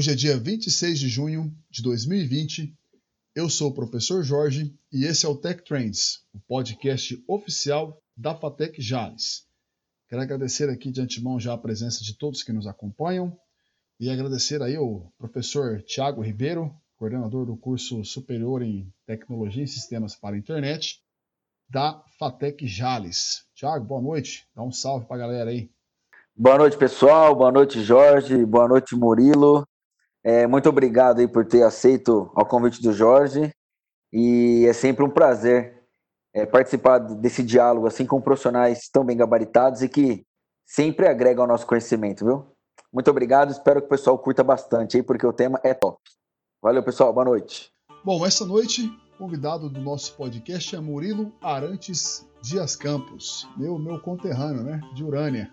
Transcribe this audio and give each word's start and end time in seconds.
Hoje 0.00 0.12
é 0.12 0.14
dia 0.14 0.38
26 0.38 0.98
de 0.98 1.08
junho 1.08 1.54
de 1.70 1.82
2020. 1.82 2.74
Eu 3.34 3.50
sou 3.50 3.68
o 3.68 3.74
professor 3.74 4.22
Jorge 4.22 4.74
e 4.90 5.04
esse 5.04 5.26
é 5.26 5.28
o 5.28 5.36
Tech 5.36 5.62
Trends, 5.62 6.22
o 6.32 6.40
podcast 6.40 7.22
oficial 7.28 8.02
da 8.16 8.34
Fatec 8.34 8.80
Jales. 8.80 9.46
Quero 10.08 10.22
agradecer 10.22 10.70
aqui 10.70 10.90
de 10.90 11.02
antemão 11.02 11.38
já 11.38 11.52
a 11.52 11.58
presença 11.58 12.02
de 12.02 12.16
todos 12.16 12.42
que 12.42 12.52
nos 12.52 12.66
acompanham 12.66 13.38
e 14.00 14.08
agradecer 14.08 14.62
aí 14.62 14.74
ao 14.74 15.12
professor 15.18 15.82
Tiago 15.82 16.22
Ribeiro, 16.22 16.74
coordenador 17.00 17.46
do 17.46 17.56
curso 17.56 18.04
superior 18.04 18.60
em 18.60 18.92
Tecnologia 19.06 19.64
e 19.64 19.66
Sistemas 19.66 20.14
para 20.14 20.36
a 20.36 20.38
Internet 20.38 21.00
da 21.66 22.04
Fatec 22.18 22.66
Jales. 22.66 23.46
Tiago, 23.54 23.86
boa 23.86 24.02
noite. 24.02 24.46
Dá 24.54 24.62
um 24.62 24.70
salve 24.70 25.06
para 25.06 25.16
a 25.16 25.20
galera 25.20 25.48
aí. 25.48 25.70
Boa 26.36 26.58
noite, 26.58 26.76
pessoal. 26.76 27.34
Boa 27.34 27.50
noite, 27.50 27.82
Jorge. 27.82 28.44
Boa 28.44 28.68
noite, 28.68 28.94
Murilo. 28.94 29.66
É, 30.22 30.46
muito 30.46 30.68
obrigado 30.68 31.20
aí 31.20 31.26
por 31.26 31.46
ter 31.46 31.62
aceito 31.62 32.30
o 32.36 32.44
convite 32.44 32.82
do 32.82 32.92
Jorge. 32.92 33.50
E 34.12 34.66
é 34.68 34.72
sempre 34.74 35.02
um 35.02 35.08
prazer 35.08 35.82
é, 36.34 36.44
participar 36.44 36.98
desse 36.98 37.42
diálogo 37.42 37.86
assim 37.86 38.04
com 38.04 38.20
profissionais 38.20 38.90
tão 38.92 39.06
bem 39.06 39.16
gabaritados 39.16 39.80
e 39.80 39.88
que 39.88 40.22
sempre 40.66 41.08
agregam 41.08 41.44
ao 41.44 41.48
nosso 41.48 41.66
conhecimento, 41.66 42.26
viu? 42.26 42.54
Muito 42.92 43.10
obrigado, 43.10 43.52
espero 43.52 43.80
que 43.80 43.86
o 43.86 43.90
pessoal 43.90 44.18
curta 44.18 44.44
bastante 44.44 44.98
aí, 44.98 45.02
porque 45.02 45.26
o 45.26 45.32
tema 45.32 45.58
é 45.64 45.72
top. 45.72 45.98
Valeu, 46.62 46.82
pessoal, 46.82 47.12
boa 47.12 47.24
noite. 47.24 47.72
Bom, 48.04 48.24
essa 48.24 48.44
noite, 48.44 48.92
convidado 49.16 49.68
do 49.68 49.80
nosso 49.80 50.14
podcast 50.14 50.76
é 50.76 50.80
Murilo 50.80 51.32
Arantes 51.40 52.28
Dias 52.42 52.76
Campos, 52.76 53.48
meu, 53.56 53.78
meu 53.78 53.98
conterrâneo, 53.98 54.62
né, 54.62 54.80
de 54.94 55.02
Urânia. 55.02 55.50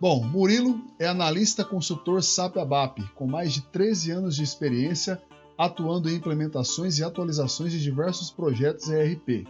Bom, 0.00 0.24
Murilo 0.24 0.80
é 0.98 1.06
analista 1.06 1.64
consultor 1.64 2.22
SAP 2.22 2.56
ABAP, 2.56 3.02
com 3.14 3.26
mais 3.26 3.52
de 3.52 3.62
13 3.62 4.10
anos 4.10 4.36
de 4.36 4.42
experiência 4.42 5.20
atuando 5.58 6.08
em 6.08 6.14
implementações 6.14 6.98
e 6.98 7.04
atualizações 7.04 7.72
de 7.72 7.82
diversos 7.82 8.30
projetos 8.30 8.88
ERP, 8.88 9.46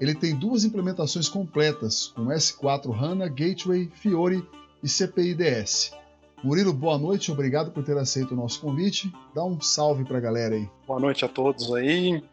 ele 0.00 0.14
tem 0.14 0.34
duas 0.34 0.64
implementações 0.64 1.28
completas, 1.28 2.08
com 2.08 2.26
S4 2.26 2.90
HANA, 2.92 3.28
Gateway, 3.28 3.90
Fiori 3.92 4.44
e 4.82 4.88
CPIDS. 4.88 5.92
Murilo, 6.42 6.72
boa 6.72 6.96
noite, 6.96 7.30
obrigado 7.30 7.70
por 7.70 7.84
ter 7.84 7.98
aceito 7.98 8.32
o 8.32 8.36
nosso 8.36 8.62
convite. 8.62 9.12
Dá 9.34 9.44
um 9.44 9.60
salve 9.60 10.04
para 10.04 10.16
a 10.16 10.20
galera 10.20 10.54
aí. 10.54 10.70
Boa 10.86 10.98
noite 10.98 11.22
a 11.22 11.28
todos 11.28 11.70
aí, 11.74 12.24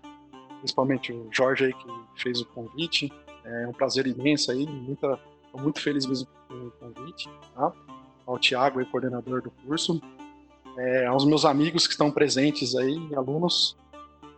principalmente 0.59 1.11
o 1.11 1.27
Jorge 1.29 1.65
aí 1.65 1.73
que 1.73 1.87
fez 2.15 2.39
o 2.39 2.45
convite. 2.45 3.11
É 3.43 3.67
um 3.67 3.73
prazer 3.73 4.07
imenso 4.07 4.49
aí, 4.49 4.65
muita, 4.65 5.19
muito 5.53 5.81
feliz 5.81 6.05
mesmo 6.05 6.25
com 6.47 6.55
o 6.55 6.71
convite. 6.71 7.29
Tá? 7.53 7.73
Ao 8.25 8.39
Tiago, 8.39 8.83
coordenador 8.85 9.41
do 9.41 9.51
curso. 9.51 10.01
É, 10.77 11.05
aos 11.07 11.25
meus 11.25 11.43
amigos 11.43 11.85
que 11.85 11.91
estão 11.91 12.09
presentes 12.09 12.77
aí, 12.77 13.13
alunos. 13.13 13.75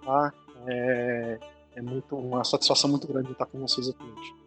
Tá? 0.03 0.33
É, 0.65 1.39
é 1.75 1.81
muito 1.81 2.15
uma 2.15 2.43
satisfação 2.43 2.89
muito 2.89 3.07
grande 3.07 3.31
estar 3.31 3.45
com 3.45 3.59
vocês 3.59 3.87
aqui 3.87 4.03
hoje. 4.03 4.38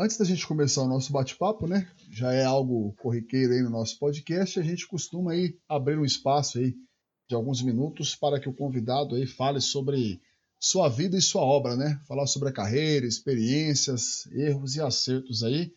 Antes 0.00 0.16
da 0.16 0.24
gente 0.24 0.46
começar 0.46 0.82
o 0.82 0.86
nosso 0.86 1.12
bate-papo, 1.12 1.66
né? 1.66 1.90
Já 2.08 2.32
é 2.32 2.44
algo 2.44 2.94
corriqueiro 3.00 3.52
aí 3.52 3.60
no 3.62 3.68
nosso 3.68 3.98
podcast, 3.98 4.60
a 4.60 4.62
gente 4.62 4.86
costuma 4.86 5.32
aí 5.32 5.58
abrir 5.68 5.98
um 5.98 6.04
espaço 6.04 6.58
aí 6.58 6.72
de 7.28 7.34
alguns 7.34 7.60
minutos 7.62 8.14
para 8.14 8.38
que 8.38 8.48
o 8.48 8.54
convidado 8.54 9.16
aí 9.16 9.26
fale 9.26 9.60
sobre 9.60 10.20
sua 10.56 10.88
vida 10.88 11.16
e 11.16 11.20
sua 11.20 11.42
obra, 11.42 11.74
né? 11.74 12.00
Falar 12.06 12.28
sobre 12.28 12.48
a 12.48 12.52
carreira, 12.52 13.06
experiências, 13.06 14.24
erros 14.26 14.76
e 14.76 14.80
acertos 14.80 15.42
aí. 15.42 15.74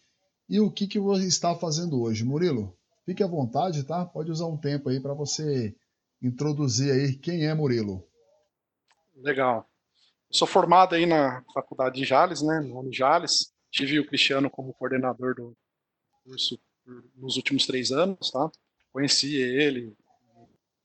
E 0.48 0.60
o 0.60 0.70
que 0.70 0.86
que 0.86 1.00
você 1.00 1.26
está 1.26 1.56
fazendo 1.56 2.00
hoje, 2.00 2.24
Murilo? 2.24 2.78
Fique 3.04 3.24
à 3.24 3.28
vontade, 3.28 3.84
tá? 3.86 4.06
Pode 4.06 4.30
usar 4.30 4.46
um 4.46 4.58
tempo 4.58 4.90
aí 4.90 5.00
para 5.00 5.16
você 5.16 5.76
introduzir 6.22 6.92
aí 6.92 7.16
quem 7.16 7.48
é 7.48 7.56
Murilo. 7.56 8.08
Legal. 9.16 9.68
Sou 10.30 10.48
formado 10.48 10.94
aí 10.94 11.08
na 11.08 11.44
Faculdade 11.56 11.96
de 11.96 12.06
Jales, 12.06 12.44
né, 12.44 12.60
no 12.60 12.82
Unijales. 12.82 13.51
Tive 13.72 14.00
o 14.00 14.06
Cristiano 14.06 14.50
como 14.50 14.74
coordenador 14.74 15.36
do 15.36 15.56
curso 16.24 16.60
nos 17.16 17.38
últimos 17.38 17.66
três 17.66 17.92
anos, 17.92 18.32
tá? 18.32 18.52
Conheci 18.92 19.36
ele, 19.38 19.96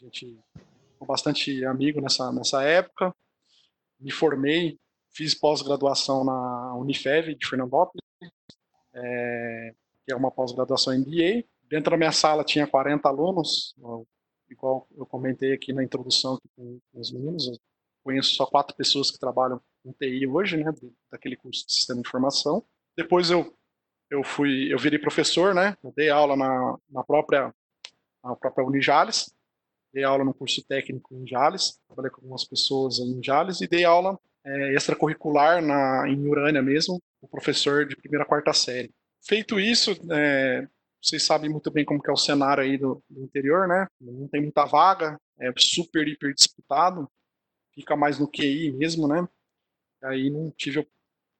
a 0.00 0.04
gente 0.04 0.38
ficou 0.92 1.06
bastante 1.06 1.64
amigo 1.64 2.00
nessa, 2.00 2.32
nessa 2.32 2.62
época. 2.62 3.14
Me 3.98 4.10
formei, 4.10 4.78
fiz 5.10 5.34
pós-graduação 5.34 6.24
na 6.24 6.74
Unifev 6.76 7.34
de 7.34 7.47
Fernandópolis, 7.47 8.04
é, 8.94 9.74
que 10.04 10.12
é 10.12 10.16
uma 10.16 10.30
pós-graduação 10.30 10.97
MBA. 10.97 11.44
Dentro 11.68 11.91
da 11.91 11.97
minha 11.97 12.12
sala 12.12 12.44
tinha 12.44 12.66
40 12.66 13.08
alunos, 13.08 13.74
igual 14.48 14.86
eu 14.97 15.04
comentei 15.06 15.53
aqui 15.53 15.72
na 15.72 15.82
introdução 15.82 16.38
com, 16.54 16.78
os 16.94 17.10
meninos, 17.10 17.48
eu 17.48 17.56
conheço 18.04 18.34
só 18.34 18.47
quatro 18.47 18.76
pessoas 18.76 19.10
que 19.10 19.18
trabalham 19.18 19.60
com 19.82 19.92
TI 19.92 20.26
hoje, 20.26 20.56
né, 20.56 20.72
daquele 21.10 21.36
curso 21.36 21.66
de 21.66 21.72
Sistema 21.72 22.00
de 22.00 22.06
Informação. 22.06 22.64
Depois 22.96 23.30
eu 23.30 23.52
eu 24.08 24.22
fui, 24.22 24.72
eu 24.72 24.78
virei 24.78 25.00
professor, 25.00 25.52
né, 25.52 25.76
eu 25.82 25.92
dei 25.96 26.08
aula 26.10 26.36
na, 26.36 26.76
na 26.88 27.02
própria 27.02 27.52
na 28.22 28.36
própria 28.36 28.64
Unijales, 28.64 29.32
dei 29.92 30.04
aula 30.04 30.24
no 30.24 30.34
curso 30.34 30.64
técnico 30.66 31.14
em 31.14 31.26
Jales, 31.26 31.80
trabalhei 31.86 32.10
com 32.10 32.20
algumas 32.20 32.44
pessoas 32.44 32.98
em 32.98 33.22
Jales 33.22 33.60
e 33.60 33.66
dei 33.66 33.84
aula 33.84 34.18
é, 34.44 34.74
extracurricular 34.74 35.62
na, 35.62 36.08
em 36.08 36.26
Urânia 36.26 36.62
mesmo, 36.62 37.00
o 37.20 37.28
professor 37.28 37.86
de 37.86 37.96
primeira 37.96 38.24
quarta 38.24 38.52
série. 38.52 38.92
Feito 39.26 39.58
isso, 39.58 39.92
é, 40.12 40.68
vocês 41.02 41.22
sabem 41.22 41.50
muito 41.50 41.70
bem 41.70 41.84
como 41.84 42.02
que 42.02 42.10
é 42.10 42.12
o 42.12 42.16
cenário 42.16 42.62
aí 42.62 42.76
do, 42.76 43.02
do 43.08 43.22
interior, 43.22 43.66
né? 43.66 43.86
Não 44.00 44.28
tem 44.28 44.42
muita 44.42 44.64
vaga, 44.64 45.18
é 45.40 45.52
super, 45.56 46.06
hiper 46.06 46.34
disputado, 46.34 47.08
fica 47.74 47.96
mais 47.96 48.18
no 48.18 48.28
QI 48.28 48.72
mesmo, 48.72 49.08
né? 49.08 49.26
Aí 50.02 50.30
não 50.30 50.50
tive 50.50 50.86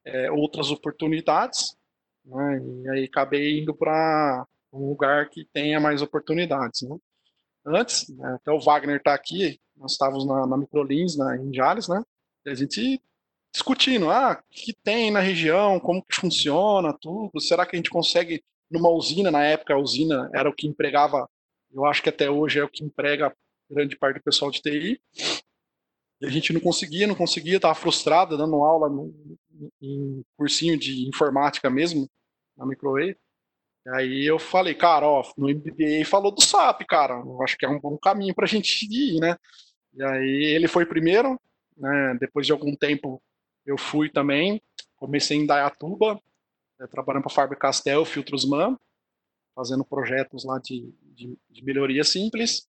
é, 0.07 0.31
outras 0.31 0.71
oportunidades, 0.71 1.77
né? 2.25 2.61
E 2.85 2.91
aí 2.91 3.05
acabei 3.05 3.61
indo 3.61 3.75
para 3.75 4.47
um 4.73 4.89
lugar 4.89 5.29
que 5.29 5.45
tenha 5.53 5.81
mais 5.81 6.01
oportunidades, 6.01 6.83
né? 6.83 6.97
Antes, 7.67 8.09
né, 8.09 8.35
até 8.35 8.53
o 8.53 8.61
Wagner 8.61 8.99
está 8.99 9.13
aqui, 9.13 9.59
nós 9.77 9.93
estávamos 9.93 10.25
na, 10.25 10.47
na 10.47 10.57
Microlins, 10.57 11.17
na, 11.17 11.37
Jales, 11.53 11.89
né? 11.89 12.03
E 12.45 12.51
a 12.51 12.55
gente 12.55 13.01
discutindo, 13.53 14.09
ah, 14.11 14.41
o 14.41 14.55
que 14.55 14.73
tem 14.85 15.11
na 15.11 15.21
região, 15.21 15.81
como 15.81 16.05
que 16.05 16.15
funciona, 16.15 16.97
tudo, 17.01 17.41
será 17.41 17.67
que 17.67 17.75
a 17.75 17.79
gente 17.79 17.91
consegue 17.91 18.45
numa 18.71 18.91
usina, 18.91 19.31
na 19.31 19.43
época 19.45 19.75
a 19.75 19.79
usina 19.79 20.31
era 20.35 20.49
o 20.49 20.55
que 20.55 20.67
empregava, 20.67 21.29
eu 21.73 21.85
acho 21.85 22.03
que 22.03 22.09
até 22.09 22.31
hoje 22.31 22.59
é 22.59 22.65
o 22.65 22.69
que 22.69 22.85
emprega 22.85 23.35
grande 23.71 23.97
parte 23.97 24.19
do 24.19 24.23
pessoal 24.23 24.51
de 24.51 24.61
TI. 24.61 25.01
E 26.21 26.27
a 26.27 26.31
gente 26.31 26.53
não 26.53 26.61
conseguia, 26.61 27.07
não 27.07 27.15
conseguia, 27.15 27.57
estava 27.57 27.75
frustrada 27.75 28.37
dando 28.37 28.57
aula 28.57 28.89
em 29.81 30.23
cursinho 30.37 30.79
de 30.79 31.09
informática 31.09 31.71
mesmo, 31.71 32.09
na 32.57 32.67
Microwave. 32.67 33.17
Aí 33.89 34.25
eu 34.27 34.39
falei, 34.39 34.75
cara, 34.75 35.07
ó, 35.07 35.23
no 35.37 35.49
MBA 35.49 36.05
falou 36.05 36.33
do 36.33 36.43
SAP, 36.43 36.83
cara, 36.89 37.15
eu 37.15 37.43
acho 37.43 37.57
que 37.57 37.65
é 37.65 37.69
um 37.69 37.79
bom 37.79 37.97
caminho 37.97 38.35
para 38.35 38.45
a 38.45 38.49
gente 38.49 38.85
ir, 38.91 39.21
né? 39.21 39.37
E 39.95 40.03
aí 40.03 40.55
ele 40.55 40.67
foi 40.67 40.85
primeiro, 40.85 41.41
né? 41.77 42.17
Depois 42.21 42.47
de 42.47 42.53
algum 42.53 42.75
tempo 42.75 43.23
eu 43.65 43.79
fui 43.79 44.11
também, 44.11 44.61
comecei 44.97 45.37
em 45.37 45.47
Dayatuba, 45.47 46.21
é, 46.81 46.87
trabalhando 46.87 47.23
para 47.23 47.33
a 47.33 47.35
Faber 47.35 47.59
Castell, 47.59 48.05
Filtros 48.05 48.45
Man, 48.45 48.77
fazendo 49.55 49.85
projetos 49.85 50.45
lá 50.45 50.59
de, 50.59 50.93
de, 51.15 51.39
de, 51.49 51.65
melhoria 51.65 52.05
simples. 52.05 52.69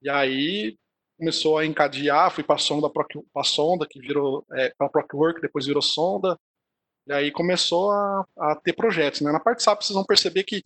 E 0.00 0.08
aí 0.08 0.78
começou 1.22 1.56
a 1.56 1.64
encadear, 1.64 2.32
fui 2.32 2.42
para 2.42 2.58
sonda, 2.58 2.90
para 2.90 3.44
sonda 3.44 3.86
que 3.88 4.00
virou 4.00 4.44
é, 4.54 4.74
para 4.76 4.88
Procwork, 4.88 5.40
depois 5.40 5.66
virou 5.66 5.80
sonda. 5.80 6.36
E 7.06 7.12
aí 7.12 7.30
começou 7.30 7.92
a, 7.92 8.26
a 8.36 8.56
ter 8.56 8.72
projetos. 8.72 9.20
Né? 9.20 9.30
Na 9.30 9.38
parte 9.38 9.62
SAP 9.62 9.82
vocês 9.82 9.94
vão 9.94 10.04
perceber 10.04 10.42
que 10.42 10.64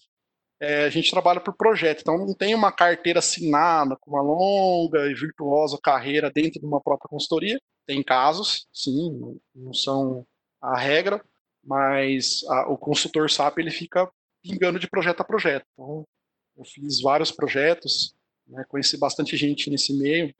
é, 0.58 0.84
a 0.84 0.88
gente 0.88 1.10
trabalha 1.10 1.40
por 1.40 1.54
projeto, 1.54 2.00
então 2.00 2.16
não 2.16 2.32
tem 2.32 2.54
uma 2.54 2.72
carteira 2.72 3.18
assinada 3.18 3.94
com 4.00 4.12
uma 4.12 4.22
longa 4.22 5.10
e 5.10 5.14
virtuosa 5.14 5.78
carreira 5.82 6.30
dentro 6.30 6.58
de 6.58 6.64
uma 6.64 6.80
própria 6.80 7.10
consultoria. 7.10 7.60
Tem 7.86 8.02
casos, 8.02 8.66
sim, 8.72 9.38
não 9.54 9.74
são 9.74 10.26
a 10.62 10.78
regra, 10.78 11.22
mas 11.62 12.42
a, 12.48 12.70
o 12.70 12.78
consultor 12.78 13.30
SAP 13.30 13.58
ele 13.58 13.70
fica 13.70 14.10
pingando 14.42 14.78
de 14.78 14.88
projeto 14.88 15.20
a 15.20 15.24
projeto. 15.24 15.66
Então, 15.74 16.06
eu 16.56 16.64
fiz 16.64 17.02
vários 17.02 17.30
projetos, 17.30 18.14
né, 18.46 18.64
conheci 18.66 18.96
bastante 18.96 19.36
gente 19.36 19.68
nesse 19.68 19.92
meio, 19.92 20.34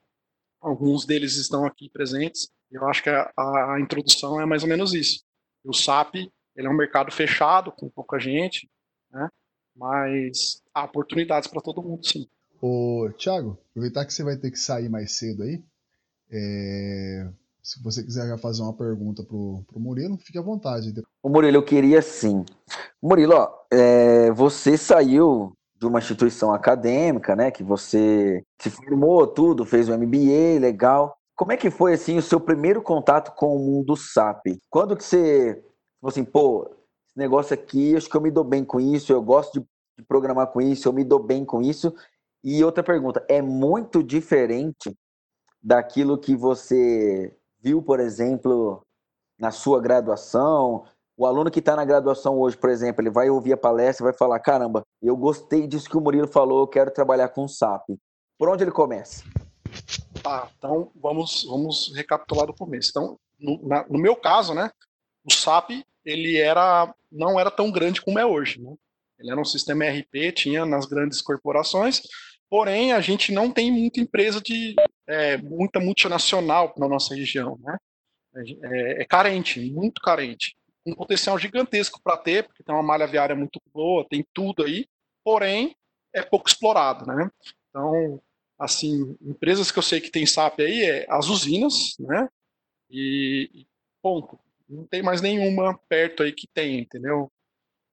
alguns 0.66 1.06
deles 1.06 1.36
estão 1.36 1.64
aqui 1.64 1.88
presentes. 1.88 2.50
Eu 2.70 2.86
acho 2.88 3.02
que 3.02 3.08
a, 3.08 3.30
a 3.36 3.78
introdução 3.80 4.40
é 4.40 4.44
mais 4.44 4.62
ou 4.62 4.68
menos 4.68 4.92
isso. 4.92 5.22
O 5.64 5.72
SAP 5.72 6.16
ele 6.56 6.66
é 6.66 6.70
um 6.70 6.76
mercado 6.76 7.12
fechado 7.12 7.70
com 7.70 7.88
pouca 7.88 8.18
gente, 8.18 8.68
né, 9.10 9.28
mas 9.74 10.62
há 10.74 10.84
oportunidades 10.84 11.48
para 11.48 11.60
todo 11.60 11.82
mundo, 11.82 12.06
sim. 12.06 12.26
Ô, 12.60 13.10
Thiago, 13.18 13.58
aproveitar 13.70 14.06
que 14.06 14.14
você 14.14 14.24
vai 14.24 14.36
ter 14.36 14.50
que 14.50 14.58
sair 14.58 14.88
mais 14.88 15.12
cedo 15.12 15.42
aí. 15.42 15.62
É... 16.30 17.28
Se 17.62 17.82
você 17.82 18.02
quiser 18.02 18.28
já 18.28 18.38
fazer 18.38 18.62
uma 18.62 18.72
pergunta 18.72 19.24
pro, 19.24 19.62
pro 19.66 19.80
Murilo, 19.80 20.16
fique 20.18 20.38
à 20.38 20.42
vontade. 20.42 20.94
O 21.22 21.28
Murilo, 21.28 21.56
eu 21.56 21.64
queria 21.64 22.00
sim. 22.00 22.44
Murilo, 23.02 23.34
ó, 23.34 23.66
é, 23.72 24.30
você 24.30 24.78
saiu 24.78 25.52
de 25.78 25.87
uma 25.87 25.99
instituição 25.99 26.52
acadêmica, 26.52 27.37
né? 27.37 27.50
Que 27.50 27.62
você 27.62 28.43
se 28.61 28.70
formou, 28.70 29.26
tudo, 29.26 29.64
fez 29.64 29.88
o 29.88 29.96
MBA, 29.96 30.58
legal. 30.61 31.17
Como 31.34 31.52
é 31.52 31.56
que 31.56 31.70
foi 31.70 31.93
assim 31.93 32.17
o 32.17 32.23
seu 32.23 32.40
primeiro 32.40 32.81
contato 32.82 33.34
com 33.34 33.55
o 33.55 33.58
mundo 33.58 33.96
SAP? 33.96 34.58
Quando 34.70 34.96
que 34.96 35.05
você 35.05 35.62
falou 36.00 36.11
assim, 36.11 36.25
pô, 36.25 36.70
esse 37.06 37.19
negócio 37.19 37.52
aqui, 37.52 37.94
acho 37.94 38.08
que 38.08 38.17
eu 38.17 38.23
me 38.23 38.31
dou 38.31 38.44
bem 38.44 38.64
com 38.64 38.81
isso, 38.81 39.12
eu 39.12 39.23
gosto 39.23 39.61
de, 39.61 39.67
de 39.99 40.05
programar 40.05 40.46
com 40.49 40.61
isso, 40.61 40.88
eu 40.88 40.93
me 40.93 41.05
dou 41.05 41.19
bem 41.19 41.44
com 41.44 41.61
isso. 41.61 41.94
E 42.43 42.64
outra 42.64 42.82
pergunta, 42.82 43.25
é 43.28 43.43
muito 43.43 44.02
diferente 44.02 44.96
daquilo 45.62 46.17
que 46.17 46.34
você 46.34 47.37
viu, 47.61 47.82
por 47.82 48.00
exemplo, 48.00 48.82
na 49.38 49.50
sua 49.50 49.81
graduação? 49.81 50.84
O 51.16 51.24
aluno 51.24 51.50
que 51.50 51.60
está 51.60 51.74
na 51.74 51.84
graduação 51.84 52.38
hoje, 52.38 52.56
por 52.58 52.68
exemplo, 52.68 53.00
ele 53.00 53.10
vai 53.10 53.30
ouvir 53.30 53.54
a 53.54 53.56
palestra 53.56 54.04
e 54.04 54.08
vai 54.10 54.18
falar: 54.18 54.38
caramba, 54.40 54.82
eu 55.02 55.16
gostei 55.16 55.66
disso 55.66 55.88
que 55.88 55.96
o 55.96 56.00
Murilo 56.00 56.28
falou, 56.28 56.60
eu 56.60 56.66
quero 56.66 56.90
trabalhar 56.90 57.28
com 57.30 57.48
SAP. 57.48 57.84
Por 58.38 58.50
onde 58.50 58.64
ele 58.64 58.70
começa? 58.70 59.24
Tá, 60.22 60.50
então 60.58 60.90
vamos, 60.94 61.44
vamos 61.44 61.92
recapitular 61.94 62.46
do 62.46 62.54
começo. 62.54 62.90
Então, 62.90 63.18
no, 63.38 63.66
na, 63.66 63.86
no 63.88 63.98
meu 63.98 64.14
caso, 64.14 64.52
né, 64.52 64.70
o 65.24 65.32
SAP 65.32 65.70
ele 66.04 66.36
era 66.36 66.94
não 67.10 67.40
era 67.40 67.50
tão 67.50 67.70
grande 67.70 68.02
como 68.02 68.18
é 68.18 68.26
hoje. 68.26 68.60
Né? 68.60 68.74
Ele 69.18 69.30
era 69.30 69.40
um 69.40 69.44
sistema 69.44 69.86
ERP, 69.86 70.32
tinha 70.34 70.66
nas 70.66 70.84
grandes 70.84 71.22
corporações, 71.22 72.02
porém 72.50 72.92
a 72.92 73.00
gente 73.00 73.32
não 73.32 73.50
tem 73.50 73.72
muita 73.72 74.00
empresa 74.00 74.40
de 74.40 74.76
é, 75.08 75.38
muita 75.38 75.80
multinacional 75.80 76.74
na 76.76 76.86
nossa 76.86 77.14
região, 77.14 77.58
né? 77.62 77.76
É, 78.64 79.02
é 79.02 79.04
carente, 79.06 79.70
muito 79.70 79.98
carente, 80.02 80.54
um 80.86 80.94
potencial 80.94 81.38
gigantesco 81.38 82.00
para 82.02 82.16
ter, 82.16 82.46
porque 82.46 82.62
tem 82.62 82.74
uma 82.74 82.82
malha 82.82 83.06
viária 83.06 83.34
muito 83.34 83.60
boa, 83.74 84.06
tem 84.08 84.24
tudo 84.32 84.62
aí, 84.62 84.86
porém 85.24 85.74
é 86.14 86.22
pouco 86.22 86.48
explorado, 86.48 87.04
né? 87.04 87.30
Então, 87.68 88.20
assim, 88.58 89.16
empresas 89.20 89.70
que 89.70 89.78
eu 89.78 89.82
sei 89.82 90.00
que 90.00 90.10
tem 90.10 90.24
SAP 90.24 90.60
aí 90.60 90.84
é 90.84 91.06
as 91.08 91.28
usinas, 91.28 91.96
né? 91.98 92.28
E, 92.90 93.66
ponto. 94.00 94.38
Não 94.68 94.86
tem 94.86 95.02
mais 95.02 95.20
nenhuma 95.20 95.78
perto 95.88 96.22
aí 96.22 96.32
que 96.32 96.46
tem, 96.46 96.80
entendeu? 96.80 97.30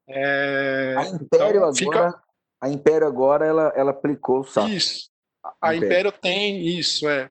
É, 0.08 0.96
a 0.98 1.08
Império 1.08 1.58
então, 1.58 1.76
fica... 1.76 2.00
agora, 2.00 2.24
a 2.62 2.70
Império 2.70 3.08
agora 3.08 3.46
ela, 3.46 3.74
ela 3.76 3.92
aplicou 3.92 4.40
o 4.40 4.44
SAP. 4.44 4.70
Isso. 4.70 5.10
A 5.62 5.76
Império. 5.76 5.86
Império 5.86 6.12
tem 6.12 6.66
isso, 6.66 7.08
é. 7.08 7.30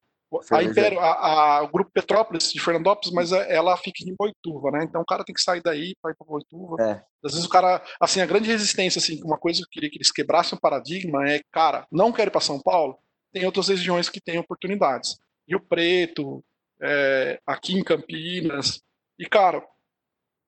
A 0.50 0.62
Império, 0.62 0.98
a, 0.98 1.58
a, 1.58 1.62
o 1.62 1.68
grupo 1.68 1.90
Petrópolis 1.92 2.52
de 2.52 2.60
Fernandópolis, 2.60 3.12
mas 3.12 3.32
é, 3.32 3.54
ela 3.54 3.76
fica 3.76 4.02
em 4.02 4.14
Boituva, 4.14 4.70
né? 4.70 4.84
Então 4.84 5.02
o 5.02 5.04
cara 5.04 5.24
tem 5.24 5.34
que 5.34 5.42
sair 5.42 5.62
daí 5.62 5.94
para 6.00 6.12
ir 6.12 6.14
para 6.14 6.26
Boituva. 6.26 6.76
É. 6.82 7.04
Às 7.24 7.32
vezes 7.32 7.44
o 7.44 7.50
cara, 7.50 7.82
assim, 8.00 8.20
a 8.20 8.26
grande 8.26 8.48
resistência, 8.48 8.98
assim, 8.98 9.20
uma 9.22 9.38
coisa 9.38 9.60
que 9.60 9.64
eu 9.64 9.70
queria 9.70 9.90
que 9.90 9.98
eles 9.98 10.10
quebrassem 10.10 10.56
o 10.56 10.60
paradigma 10.60 11.28
é, 11.28 11.40
cara, 11.50 11.86
não 11.90 12.12
quero 12.12 12.30
ir 12.30 12.32
para 12.32 12.40
São 12.40 12.60
Paulo, 12.60 12.98
tem 13.32 13.44
outras 13.44 13.68
regiões 13.68 14.08
que 14.08 14.20
têm 14.20 14.38
oportunidades. 14.38 15.18
Rio 15.48 15.60
Preto, 15.60 16.44
é, 16.80 17.40
aqui 17.46 17.74
em 17.74 17.84
Campinas. 17.84 18.82
E, 19.18 19.26
cara, 19.26 19.64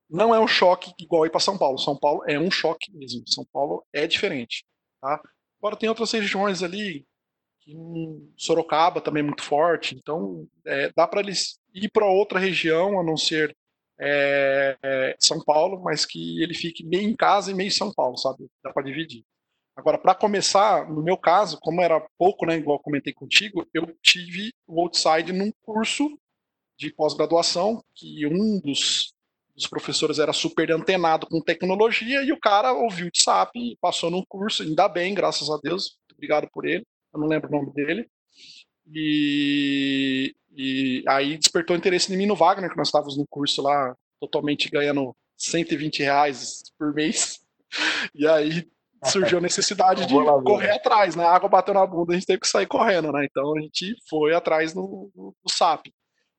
não 0.09 0.33
é 0.33 0.39
um 0.39 0.47
choque 0.47 0.93
igual 0.99 1.25
ir 1.25 1.31
para 1.31 1.39
São 1.39 1.57
Paulo. 1.57 1.77
São 1.77 1.97
Paulo 1.97 2.23
é 2.27 2.39
um 2.39 2.51
choque 2.51 2.91
mesmo. 2.91 3.23
São 3.27 3.45
Paulo 3.51 3.85
é 3.93 4.05
diferente. 4.05 4.65
Tá? 5.01 5.21
Agora 5.59 5.75
tem 5.75 5.89
outras 5.89 6.11
regiões 6.11 6.61
ali, 6.61 7.05
Sorocaba 8.37 9.01
também 9.01 9.21
é 9.21 9.25
muito 9.25 9.43
forte, 9.43 9.95
então 9.95 10.47
é, 10.65 10.91
dá 10.95 11.07
para 11.07 11.21
eles 11.21 11.59
ir 11.73 11.89
para 11.89 12.05
outra 12.05 12.39
região, 12.39 12.99
a 12.99 13.03
não 13.03 13.17
ser 13.17 13.55
é, 13.99 14.77
é, 14.83 15.15
São 15.19 15.43
Paulo, 15.43 15.81
mas 15.81 16.05
que 16.05 16.41
ele 16.41 16.53
fique 16.53 16.85
meio 16.85 17.09
em 17.09 17.15
casa 17.15 17.51
e 17.51 17.53
meio 17.53 17.67
em 17.67 17.71
São 17.71 17.91
Paulo, 17.93 18.17
sabe? 18.17 18.47
Dá 18.63 18.71
para 18.71 18.83
dividir. 18.83 19.23
Agora, 19.75 19.97
para 19.97 20.15
começar, 20.15 20.89
no 20.89 21.03
meu 21.03 21.17
caso, 21.17 21.59
como 21.59 21.81
era 21.81 21.99
pouco, 22.17 22.45
né, 22.45 22.55
igual 22.55 22.79
comentei 22.79 23.13
contigo, 23.13 23.67
eu 23.73 23.85
tive 24.01 24.53
o 24.65 24.79
Outside 24.81 25.33
num 25.33 25.51
curso 25.63 26.17
de 26.77 26.93
pós-graduação, 26.93 27.83
que 27.93 28.25
um 28.25 28.59
dos, 28.59 29.13
dos, 29.53 29.67
professores 29.67 30.17
era 30.17 30.31
super 30.31 30.71
antenado 30.71 31.27
com 31.27 31.41
tecnologia, 31.41 32.23
e 32.23 32.31
o 32.31 32.39
cara 32.39 32.71
ouviu 32.73 33.11
de 33.11 33.21
SAP, 33.21 33.53
passou 33.81 34.09
num 34.09 34.23
curso, 34.27 34.63
ainda 34.63 34.87
bem, 34.87 35.13
graças 35.13 35.49
a 35.49 35.57
Deus, 35.61 35.97
obrigado 36.13 36.49
por 36.53 36.65
ele, 36.65 36.85
eu 37.15 37.19
não 37.19 37.27
lembro 37.27 37.49
o 37.49 37.51
nome 37.51 37.73
dele, 37.73 38.09
e, 38.93 40.35
e 40.55 41.03
aí 41.07 41.37
despertou 41.37 41.75
interesse 41.75 42.13
em 42.13 42.17
mim 42.17 42.25
no 42.25 42.35
Wagner, 42.35 42.69
que 42.69 42.77
nós 42.77 42.87
estávamos 42.87 43.17
no 43.17 43.25
curso 43.27 43.61
lá, 43.61 43.95
totalmente 44.19 44.69
ganhando 44.69 45.15
120 45.37 46.03
reais 46.03 46.63
por 46.77 46.93
mês, 46.93 47.39
e 48.13 48.27
aí 48.27 48.67
surgiu 49.03 49.37
a 49.37 49.41
necessidade 49.41 50.05
de 50.05 50.13
correr 50.13 50.71
atrás, 50.71 51.15
né? 51.15 51.23
A 51.23 51.35
água 51.35 51.49
bateu 51.49 51.73
na 51.73 51.85
bunda, 51.85 52.13
a 52.13 52.15
gente 52.15 52.25
teve 52.25 52.39
que 52.39 52.47
sair 52.47 52.65
correndo, 52.65 53.11
né? 53.11 53.25
Então 53.25 53.55
a 53.55 53.61
gente 53.61 53.95
foi 54.09 54.33
atrás 54.33 54.73
no, 54.73 55.11
no, 55.15 55.35
no 55.43 55.51
SAP. 55.51 55.87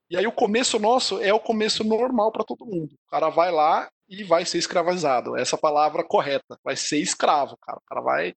E 0.09 0.17
aí 0.17 0.27
o 0.27 0.33
começo 0.33 0.79
nosso 0.79 1.21
é 1.21 1.33
o 1.33 1.41
começo 1.41 1.83
normal 1.83 2.31
para 2.31 2.45
todo 2.45 2.67
mundo. 2.67 2.95
O 2.95 3.11
cara 3.11 3.29
vai 3.29 3.51
lá 3.51 3.89
e 4.09 4.23
vai 4.23 4.45
ser 4.45 4.59
escravizado. 4.59 5.37
Essa 5.37 5.59
palavra 5.59 6.05
correta. 6.05 6.59
Vai 6.63 6.77
ser 6.77 6.99
escravo, 6.99 7.57
cara. 7.61 7.79
O 7.79 7.89
cara 7.89 8.01
vai 8.01 8.35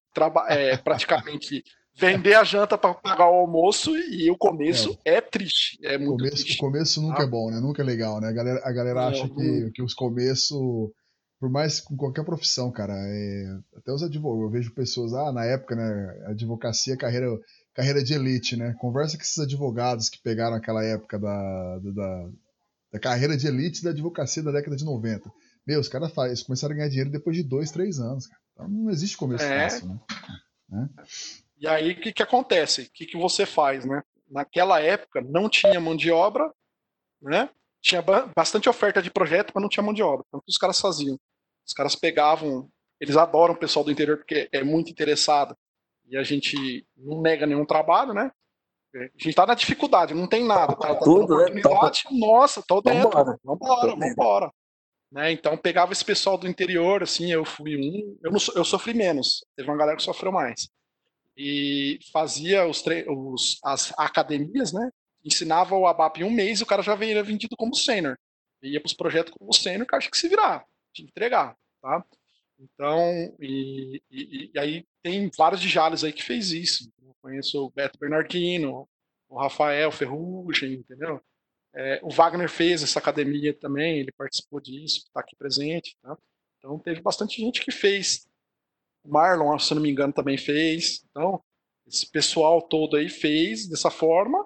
é, 0.47 0.77
praticamente 0.77 1.63
vender 1.99 2.33
a 2.33 2.43
janta 2.43 2.77
para 2.77 2.93
pagar 2.93 3.29
o 3.29 3.35
almoço 3.35 3.95
e 3.95 4.31
o 4.31 4.37
começo 4.37 4.97
é, 5.03 5.15
é 5.15 5.21
triste. 5.21 5.77
É 5.83 5.97
muito 5.97 6.17
começo, 6.17 6.35
triste. 6.37 6.55
O 6.55 6.59
começo 6.59 7.01
nunca 7.01 7.23
ah. 7.23 7.25
é 7.25 7.29
bom, 7.29 7.51
né? 7.51 7.59
Nunca 7.59 7.81
é 7.81 7.85
legal, 7.85 8.21
né? 8.21 8.29
A 8.29 8.31
galera, 8.31 8.61
a 8.63 8.71
galera 8.71 9.07
acha 9.07 9.27
que, 9.27 9.71
que 9.71 9.83
os 9.83 9.93
começos 9.93 10.89
por 11.39 11.49
mais 11.49 11.79
com 11.79 11.95
qualquer 11.95 12.25
profissão, 12.25 12.69
cara, 12.69 12.93
é, 12.93 13.59
até 13.77 13.93
os 13.93 14.03
advogados, 14.03 14.43
eu 14.43 14.51
vejo 14.51 14.73
pessoas, 14.73 15.13
ah, 15.13 15.31
na 15.31 15.45
época, 15.45 15.73
né, 15.73 16.25
advocacia, 16.27 16.97
carreira, 16.97 17.27
carreira 17.73 18.03
de 18.03 18.13
elite, 18.13 18.57
né, 18.57 18.75
conversa 18.77 19.15
com 19.15 19.23
esses 19.23 19.39
advogados 19.39 20.09
que 20.09 20.21
pegaram 20.21 20.57
aquela 20.57 20.83
época 20.83 21.17
da, 21.17 21.79
da, 21.79 22.29
da 22.91 22.99
carreira 22.99 23.37
de 23.37 23.47
elite 23.47 23.81
da 23.81 23.91
advocacia 23.91 24.43
da 24.43 24.51
década 24.51 24.75
de 24.75 24.83
90. 24.83 25.31
Meu, 25.65 25.79
os 25.79 25.87
caras 25.87 26.11
faz, 26.11 26.43
começaram 26.43 26.73
a 26.73 26.77
ganhar 26.77 26.89
dinheiro 26.89 27.09
depois 27.09 27.37
de 27.37 27.43
dois, 27.43 27.71
três 27.71 27.99
anos, 27.99 28.27
cara. 28.27 28.41
Então 28.51 28.67
não 28.67 28.89
existe 28.89 29.15
começo 29.15 29.45
é. 29.45 29.69
fácil, 29.69 29.87
né? 29.87 29.99
né? 30.69 30.89
E 31.59 31.67
aí, 31.67 31.91
o 31.91 31.99
que, 31.99 32.13
que 32.13 32.23
acontece? 32.23 32.83
O 32.83 32.91
que, 32.93 33.05
que 33.05 33.17
você 33.17 33.45
faz, 33.45 33.85
né? 33.85 34.01
Naquela 34.29 34.79
época, 34.79 35.21
não 35.21 35.49
tinha 35.49 35.79
mão 35.79 35.95
de 35.95 36.11
obra, 36.11 36.51
né? 37.21 37.49
Tinha 37.81 38.01
bastante 38.35 38.69
oferta 38.69 39.01
de 39.01 39.11
projeto, 39.11 39.51
mas 39.53 39.61
não 39.61 39.69
tinha 39.69 39.83
mão 39.83 39.93
de 39.93 40.01
obra. 40.01 40.25
Então, 40.27 40.39
o 40.39 40.43
que 40.43 40.51
os 40.51 40.57
caras 40.57 40.79
faziam? 40.79 41.19
Os 41.65 41.73
caras 41.73 41.95
pegavam, 41.95 42.69
eles 42.99 43.17
adoram 43.17 43.53
o 43.53 43.57
pessoal 43.57 43.83
do 43.83 43.91
interior 43.91 44.17
porque 44.17 44.49
é 44.51 44.63
muito 44.63 44.89
interessado. 44.89 45.55
E 46.07 46.17
a 46.17 46.23
gente 46.23 46.87
não 46.97 47.21
nega 47.21 47.45
nenhum 47.45 47.65
trabalho, 47.65 48.13
né? 48.13 48.31
A 48.95 49.23
gente 49.23 49.35
tá 49.35 49.45
na 49.45 49.53
dificuldade, 49.53 50.15
não 50.15 50.27
tem 50.27 50.43
nada. 50.43 50.75
Cara 50.75 50.95
tá 50.95 51.01
Tudo, 51.01 51.37
né? 51.37 51.51
né? 51.51 51.61
nossa, 52.11 52.63
tô 52.65 52.81
dentro. 52.81 53.09
Vambora, 53.09 53.37
vambora. 53.43 53.95
vambora. 53.95 54.51
Né? 55.11 55.31
Então 55.31 55.57
pegava 55.57 55.91
esse 55.91 56.03
pessoal 56.03 56.37
do 56.37 56.47
interior, 56.47 57.03
assim, 57.03 57.31
eu 57.31 57.43
fui 57.45 57.75
um, 57.75 58.17
eu, 58.23 58.31
não, 58.31 58.39
eu 58.55 58.63
sofri 58.63 58.93
menos, 58.93 59.43
teve 59.55 59.69
uma 59.69 59.77
galera 59.77 59.97
que 59.97 60.03
sofreu 60.03 60.31
mais. 60.31 60.69
E 61.41 61.99
fazia 62.11 62.67
os, 62.67 62.83
os 63.07 63.59
as 63.63 63.93
academias, 63.97 64.73
né? 64.73 64.91
Ensinava 65.23 65.73
o 65.73 65.87
ABAP 65.87 66.17
em 66.19 66.25
um 66.25 66.31
mês 66.31 66.59
o 66.59 66.65
cara 66.65 66.81
já 66.81 66.95
veio 66.95 67.23
vendido 67.23 67.55
como 67.55 67.73
sênior. 67.73 68.17
Ia 68.61 68.81
para 68.81 68.87
os 68.87 68.93
projetos 68.93 69.33
como 69.33 69.53
sênior, 69.53 69.87
que 69.87 69.95
acho 69.95 70.11
que 70.11 70.17
se 70.17 70.27
virar 70.27 70.65
de 70.93 71.03
entregar, 71.03 71.55
tá? 71.81 72.03
Então, 72.59 73.33
e, 73.39 74.01
e, 74.11 74.51
e, 74.53 74.59
aí 74.59 74.85
tem 75.01 75.31
vários 75.37 75.61
de 75.61 75.69
Jales 75.69 76.03
aí 76.03 76.11
que 76.11 76.23
fez 76.23 76.51
isso. 76.51 76.91
Eu 77.01 77.15
conheço 77.21 77.65
o 77.65 77.69
Beto 77.69 77.97
Bernardino, 77.97 78.85
o 79.29 79.39
Rafael 79.39 79.93
Ferrugem, 79.93 80.73
entendeu? 80.73 81.21
É, 81.73 82.01
o 82.03 82.09
Wagner 82.09 82.49
fez 82.49 82.83
essa 82.83 82.99
academia 82.99 83.53
também, 83.53 83.99
ele 83.99 84.11
participou 84.11 84.59
disso, 84.59 85.05
está 85.07 85.21
aqui 85.21 85.37
presente, 85.37 85.95
tá? 86.01 86.17
Então 86.57 86.77
teve 86.79 87.01
bastante 87.01 87.39
gente 87.39 87.63
que 87.63 87.71
fez. 87.71 88.27
Marlon, 89.09 89.57
se 89.59 89.73
não 89.73 89.81
me 89.81 89.89
engano, 89.89 90.13
também 90.13 90.37
fez. 90.37 91.03
Então, 91.09 91.41
esse 91.87 92.09
pessoal 92.09 92.61
todo 92.61 92.97
aí 92.97 93.09
fez 93.09 93.67
dessa 93.67 93.89
forma 93.89 94.45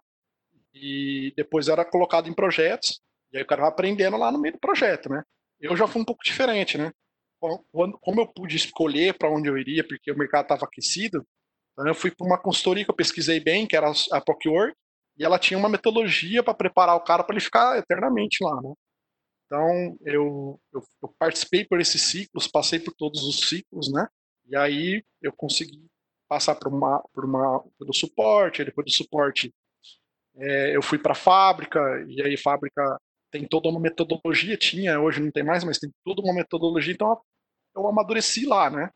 e 0.74 1.34
depois 1.36 1.68
era 1.68 1.86
colocado 1.86 2.30
em 2.30 2.34
projetos. 2.34 3.02
E 3.32 3.38
aí 3.38 3.44
o 3.44 3.48
cara 3.48 3.62
vai 3.62 3.72
aprendendo 3.72 4.18
lá 4.18 4.32
no 4.32 4.40
meio 4.40 4.54
do 4.54 4.60
projeto, 4.60 5.10
né? 5.10 5.24
eu 5.64 5.78
já 5.78 5.88
fui 5.88 6.02
um 6.02 6.06
pouco 6.06 6.24
diferente, 6.24 6.78
né? 6.78 6.92
Quando, 7.72 7.98
como 8.00 8.22
eu 8.22 8.28
pude 8.28 8.56
escolher 8.56 9.18
para 9.18 9.30
onde 9.30 9.50
eu 9.50 9.58
iria, 9.58 9.86
porque 9.86 10.12
o 10.12 10.18
mercado 10.18 10.44
estava 10.44 10.66
aquecido, 10.66 11.26
então 11.72 11.88
eu 11.88 11.96
fui 11.96 12.12
para 12.12 12.26
uma 12.26 12.38
consultoria 12.38 12.84
que 12.84 12.92
eu 12.92 12.96
pesquisei 12.96 13.40
bem, 13.40 13.66
que 13.66 13.76
era 13.76 13.92
a 14.12 14.22
Procure, 14.22 14.74
e 15.18 15.24
ela 15.24 15.40
tinha 15.40 15.58
uma 15.58 15.70
metodologia 15.70 16.44
para 16.44 16.54
preparar 16.54 16.96
o 16.96 17.04
cara 17.04 17.24
para 17.24 17.34
ele 17.34 17.44
ficar 17.44 17.78
eternamente 17.78 18.44
lá, 18.44 18.62
né? 18.62 18.74
Então, 19.46 19.98
eu, 20.06 20.60
eu, 20.74 20.82
eu, 21.04 21.16
participei 21.20 21.66
por 21.66 21.80
esses 21.80 22.02
ciclos, 22.02 22.48
passei 22.48 22.80
por 22.80 22.94
todos 22.94 23.24
os 23.24 23.48
ciclos, 23.48 23.92
né? 23.92 24.08
E 24.48 24.56
aí 24.56 25.04
eu 25.22 25.32
consegui 25.34 25.86
passar 26.28 26.56
por 26.56 26.68
uma, 26.74 27.04
por 27.14 27.26
uma, 27.26 27.64
pelo 27.78 27.94
suporte, 27.94 28.64
depois 28.64 28.86
do 28.86 28.92
suporte 28.92 29.54
é, 30.36 30.76
eu 30.76 30.82
fui 30.82 30.98
para 30.98 31.12
a 31.12 31.16
fábrica, 31.16 31.80
e 32.08 32.22
aí 32.22 32.38
fábrica 32.38 33.00
tem 33.32 33.48
toda 33.48 33.70
uma 33.70 33.80
metodologia, 33.80 34.58
tinha, 34.58 35.00
hoje 35.00 35.22
não 35.22 35.32
tem 35.32 35.44
mais, 35.44 35.64
mas 35.64 35.80
tem 35.80 35.92
toda 36.04 36.22
uma 36.22 36.34
metodologia, 36.34 36.94
então 36.94 37.20
eu 37.76 37.88
amadureci 37.88 38.46
lá, 38.46 38.70
né? 38.70 38.90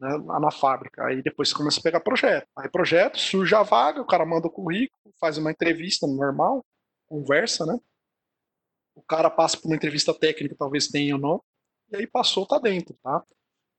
né 0.00 0.16
lá 0.24 0.40
na 0.40 0.50
fábrica. 0.50 1.04
Aí 1.06 1.22
depois 1.22 1.48
você 1.48 1.54
começa 1.54 1.80
a 1.80 1.82
pegar 1.82 2.00
projeto. 2.00 2.46
Aí 2.58 2.68
projeto, 2.68 3.18
surge 3.18 3.54
a 3.54 3.62
vaga, 3.62 4.00
o 4.00 4.06
cara 4.06 4.26
manda 4.26 4.46
o 4.48 4.50
currículo, 4.50 5.14
faz 5.20 5.38
uma 5.38 5.50
entrevista 5.50 6.06
normal, 6.06 6.64
conversa, 7.06 7.64
né? 7.66 7.78
O 8.94 9.02
cara 9.02 9.30
passa 9.30 9.56
por 9.56 9.68
uma 9.68 9.76
entrevista 9.76 10.14
técnica, 10.14 10.56
talvez 10.58 10.88
tenha 10.88 11.14
ou 11.16 11.20
não, 11.20 11.42
e 11.90 11.96
aí 11.96 12.06
passou, 12.06 12.46
tá 12.46 12.58
dentro, 12.58 12.96
tá? 13.02 13.22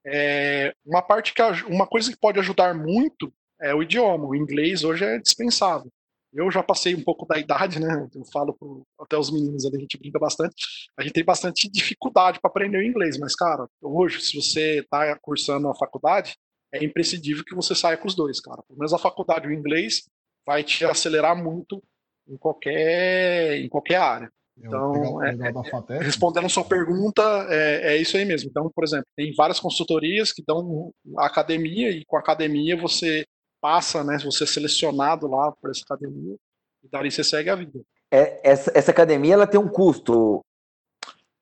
É, 0.06 0.72
uma 0.84 1.02
parte 1.02 1.34
que 1.34 1.42
uma 1.68 1.86
coisa 1.86 2.10
que 2.10 2.18
pode 2.18 2.38
ajudar 2.38 2.74
muito 2.74 3.32
é 3.60 3.74
o 3.74 3.82
idioma. 3.82 4.26
O 4.26 4.34
inglês 4.34 4.84
hoje 4.84 5.04
é 5.04 5.18
dispensável. 5.18 5.90
Eu 6.32 6.50
já 6.50 6.62
passei 6.62 6.94
um 6.94 7.02
pouco 7.02 7.26
da 7.26 7.38
idade, 7.38 7.80
né? 7.80 8.08
Eu 8.14 8.24
falo 8.26 8.54
pro, 8.54 8.86
até 9.00 9.16
os 9.16 9.30
meninos 9.30 9.64
ali, 9.64 9.78
a 9.78 9.80
gente 9.80 9.98
brinca 9.98 10.18
bastante. 10.18 10.54
A 10.96 11.02
gente 11.02 11.12
tem 11.12 11.24
bastante 11.24 11.68
dificuldade 11.70 12.40
para 12.40 12.50
aprender 12.50 12.78
o 12.78 12.82
inglês, 12.82 13.18
mas, 13.18 13.34
cara, 13.34 13.66
hoje, 13.82 14.20
se 14.20 14.36
você 14.36 14.80
está 14.80 15.16
cursando 15.18 15.68
a 15.68 15.74
faculdade, 15.74 16.36
é 16.72 16.84
imprescindível 16.84 17.44
que 17.44 17.54
você 17.54 17.74
saia 17.74 17.96
com 17.96 18.06
os 18.06 18.14
dois, 18.14 18.40
cara. 18.40 18.62
Pelo 18.62 18.78
menos 18.78 18.92
a 18.92 18.98
faculdade, 18.98 19.48
o 19.48 19.52
inglês, 19.52 20.08
vai 20.46 20.62
te 20.62 20.84
acelerar 20.84 21.36
muito 21.36 21.82
em 22.28 22.36
qualquer, 22.36 23.58
em 23.58 23.68
qualquer 23.68 23.96
área. 23.96 24.30
Então, 24.58 25.22
é, 25.22 25.30
é, 25.30 25.98
respondendo 25.98 26.46
a 26.46 26.48
sua 26.48 26.64
pergunta, 26.64 27.22
é, 27.50 27.94
é, 27.94 27.96
isso 27.98 28.16
aí 28.16 28.24
mesmo. 28.24 28.48
Então, 28.48 28.70
por 28.74 28.84
exemplo, 28.84 29.06
tem 29.14 29.34
várias 29.34 29.60
consultorias 29.60 30.32
que 30.32 30.42
dão 30.46 30.92
academia 31.18 31.90
e 31.90 32.04
com 32.06 32.16
a 32.16 32.20
academia 32.20 32.76
você 32.76 33.26
passa, 33.60 34.02
né? 34.02 34.18
Você 34.24 34.44
é 34.44 34.46
selecionado 34.46 35.26
lá 35.26 35.52
para 35.52 35.70
essa 35.70 35.82
academia 35.84 36.36
e 36.82 36.88
dali 36.88 37.10
você 37.10 37.22
segue 37.22 37.50
a 37.50 37.54
vida. 37.54 37.80
É, 38.10 38.50
essa, 38.50 38.72
essa 38.74 38.90
academia 38.90 39.34
ela 39.34 39.46
tem 39.46 39.60
um 39.60 39.68
custo? 39.68 40.42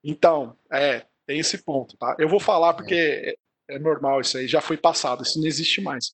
Então, 0.03 0.57
é, 0.73 1.07
tem 1.27 1.39
esse 1.39 1.63
ponto, 1.63 1.97
tá? 1.97 2.17
Eu 2.19 2.29
vou 2.29 2.41
falar 2.41 2.75
porque 2.75 2.95
é, 2.95 3.77
é 3.77 3.79
normal 3.79 4.21
isso 4.21 4.37
aí, 4.37 4.49
já 4.49 4.61
foi 4.61 4.77
passado, 4.77 5.23
isso 5.23 5.39
não 5.39 5.47
existe 5.47 5.81
mais. 5.81 6.13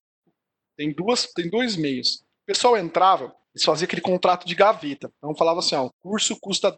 Tem 0.76 0.92
duas, 0.92 1.26
tem 1.32 1.48
dois 1.48 1.76
meios. 1.76 2.16
O 2.42 2.46
pessoal 2.46 2.76
entrava, 2.76 3.34
eles 3.54 3.64
faziam 3.64 3.86
aquele 3.86 4.02
contrato 4.02 4.46
de 4.46 4.54
gaveta. 4.54 5.10
Então 5.18 5.34
falava 5.34 5.60
assim, 5.60 5.74
ó, 5.74 5.86
o 5.86 5.92
curso 6.02 6.38
custa 6.40 6.76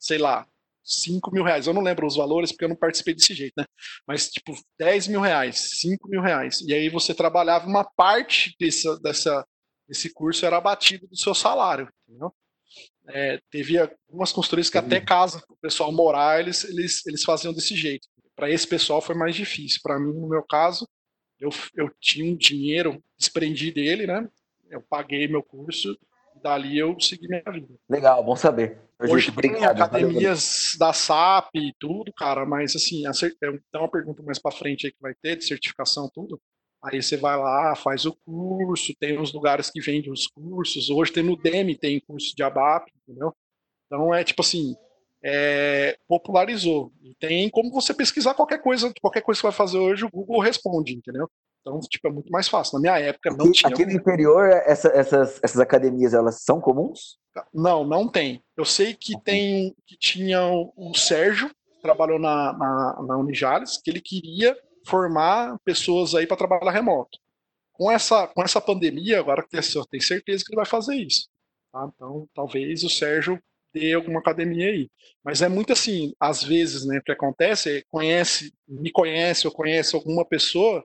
sei 0.00 0.18
lá, 0.18 0.46
5 0.82 1.30
mil 1.30 1.44
reais. 1.44 1.66
Eu 1.66 1.74
não 1.74 1.82
lembro 1.82 2.06
os 2.06 2.16
valores 2.16 2.50
porque 2.50 2.64
eu 2.64 2.68
não 2.68 2.76
participei 2.76 3.14
desse 3.14 3.34
jeito, 3.34 3.52
né? 3.56 3.64
Mas, 4.06 4.28
tipo, 4.28 4.52
10 4.78 5.08
mil 5.08 5.20
reais, 5.20 5.78
5 5.80 6.08
mil 6.08 6.22
reais. 6.22 6.60
E 6.62 6.72
aí 6.72 6.88
você 6.88 7.14
trabalhava 7.14 7.66
uma 7.66 7.84
parte 7.84 8.56
dessa, 8.58 8.98
dessa, 8.98 9.46
desse 9.86 10.12
curso 10.12 10.44
era 10.44 10.56
abatido 10.56 11.06
do 11.06 11.16
seu 11.16 11.34
salário, 11.34 11.88
entendeu? 12.08 12.34
É, 13.08 13.40
teve 13.50 13.78
algumas 13.78 14.32
consultorias 14.32 14.70
que 14.70 14.78
até 14.78 15.00
casa 15.00 15.42
o 15.48 15.56
pessoal 15.56 15.92
morar, 15.92 16.40
eles, 16.40 16.64
eles, 16.64 17.04
eles 17.06 17.24
faziam 17.24 17.52
desse 17.52 17.74
jeito. 17.74 18.08
Para 18.36 18.50
esse 18.50 18.66
pessoal 18.66 19.00
foi 19.00 19.14
mais 19.14 19.34
difícil. 19.34 19.80
Para 19.82 19.98
mim, 19.98 20.12
no 20.12 20.28
meu 20.28 20.42
caso, 20.42 20.88
eu, 21.38 21.50
eu 21.74 21.90
tinha 22.00 22.30
um 22.30 22.36
dinheiro, 22.36 23.02
desprendi 23.18 23.72
dele, 23.72 24.06
né? 24.06 24.28
Eu 24.70 24.80
paguei 24.80 25.26
meu 25.26 25.42
curso 25.42 25.98
e 26.36 26.40
dali 26.40 26.78
eu 26.78 26.98
segui 27.00 27.26
minha 27.26 27.42
vida. 27.50 27.74
Legal, 27.88 28.22
bom 28.22 28.36
saber. 28.36 28.78
Hoje 29.08 29.32
tem 29.32 29.64
academias 29.64 30.76
da 30.78 30.92
SAP 30.92 31.54
e 31.54 31.72
tudo, 31.78 32.12
cara, 32.12 32.44
mas 32.44 32.76
assim, 32.76 33.02
tem 33.40 33.60
uma 33.74 33.90
pergunta 33.90 34.22
mais 34.22 34.38
para 34.38 34.50
frente 34.50 34.86
aí 34.86 34.92
que 34.92 35.00
vai 35.00 35.14
ter 35.22 35.36
de 35.36 35.44
certificação 35.44 36.10
tudo. 36.12 36.40
Aí 36.82 37.02
você 37.02 37.16
vai 37.16 37.36
lá, 37.36 37.74
faz 37.76 38.06
o 38.06 38.14
curso, 38.24 38.94
tem 38.98 39.18
uns 39.18 39.32
lugares 39.32 39.70
que 39.70 39.80
vendem 39.80 40.10
os 40.10 40.26
cursos. 40.26 40.88
Hoje 40.90 41.12
tem 41.12 41.22
no 41.22 41.36
DEMI, 41.36 41.76
tem 41.76 42.00
curso 42.00 42.34
de 42.34 42.42
ABAP, 42.42 42.90
entendeu? 43.02 43.34
Então 43.86 44.14
é 44.14 44.24
tipo 44.24 44.40
assim, 44.42 44.74
é, 45.22 45.98
popularizou. 46.08 46.92
E 47.02 47.14
tem 47.14 47.50
como 47.50 47.70
você 47.70 47.92
pesquisar 47.92 48.34
qualquer 48.34 48.62
coisa, 48.62 48.92
qualquer 49.00 49.20
coisa 49.22 49.38
que 49.38 49.42
você 49.42 49.48
vai 49.48 49.56
fazer 49.56 49.78
hoje, 49.78 50.04
o 50.04 50.10
Google 50.10 50.40
responde, 50.40 50.94
entendeu? 50.94 51.30
Então, 51.60 51.78
tipo, 51.80 52.08
é 52.08 52.10
muito 52.10 52.30
mais 52.30 52.48
fácil. 52.48 52.74
Na 52.74 52.80
minha 52.80 52.98
época 52.98 53.30
não 53.30 53.46
aqui, 53.46 53.52
tinha. 53.52 53.72
Aqui 53.72 53.86
no 53.86 53.92
interior, 53.92 54.48
essa, 54.48 54.88
essas, 54.88 55.40
essas 55.42 55.60
academias, 55.60 56.14
elas 56.14 56.42
são 56.42 56.60
comuns? 56.60 57.18
Não, 57.52 57.84
não 57.84 58.08
tem. 58.08 58.42
Eu 58.56 58.64
sei 58.64 58.94
que 58.94 59.20
tem 59.22 59.74
que 59.86 59.96
tinha 59.96 60.40
o, 60.46 60.92
Sérgio, 60.94 61.48
que 61.48 61.82
trabalhou 61.82 62.18
na, 62.18 62.52
na, 62.54 63.02
na 63.06 63.16
Unijales, 63.18 63.80
que 63.82 63.90
ele 63.90 64.00
queria 64.00 64.56
formar 64.86 65.58
pessoas 65.64 66.14
aí 66.14 66.26
para 66.26 66.36
trabalhar 66.36 66.70
remoto. 66.70 67.18
Com 67.72 67.90
essa, 67.90 68.26
com 68.28 68.42
essa 68.42 68.60
pandemia, 68.60 69.20
agora 69.20 69.42
eu 69.42 69.48
tenho 69.48 69.62
certeza 70.02 70.44
que 70.44 70.50
ele 70.50 70.56
vai 70.56 70.66
fazer 70.66 70.96
isso. 70.96 71.28
Tá? 71.72 71.88
Então, 71.94 72.26
talvez 72.34 72.82
o 72.84 72.90
Sérgio 72.90 73.40
dê 73.72 73.94
alguma 73.94 74.20
academia 74.20 74.66
aí. 74.66 74.90
Mas 75.24 75.42
é 75.42 75.48
muito 75.48 75.72
assim, 75.72 76.12
às 76.18 76.42
vezes, 76.42 76.84
né, 76.84 76.98
o 76.98 77.02
que 77.02 77.12
acontece 77.12 77.78
é, 77.78 77.82
conhece, 77.88 78.52
me 78.66 78.90
conhece 78.90 79.46
ou 79.46 79.52
conhece 79.52 79.94
alguma 79.94 80.24
pessoa, 80.24 80.84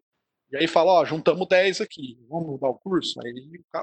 e 0.52 0.58
aí 0.58 0.68
fala, 0.68 0.92
ó, 0.92 1.06
juntamos 1.06 1.48
10 1.48 1.82
aqui, 1.82 2.18
vamos 2.30 2.60
dar 2.60 2.70
o 2.70 2.76
curso? 2.76 3.20
Aí 3.22 3.34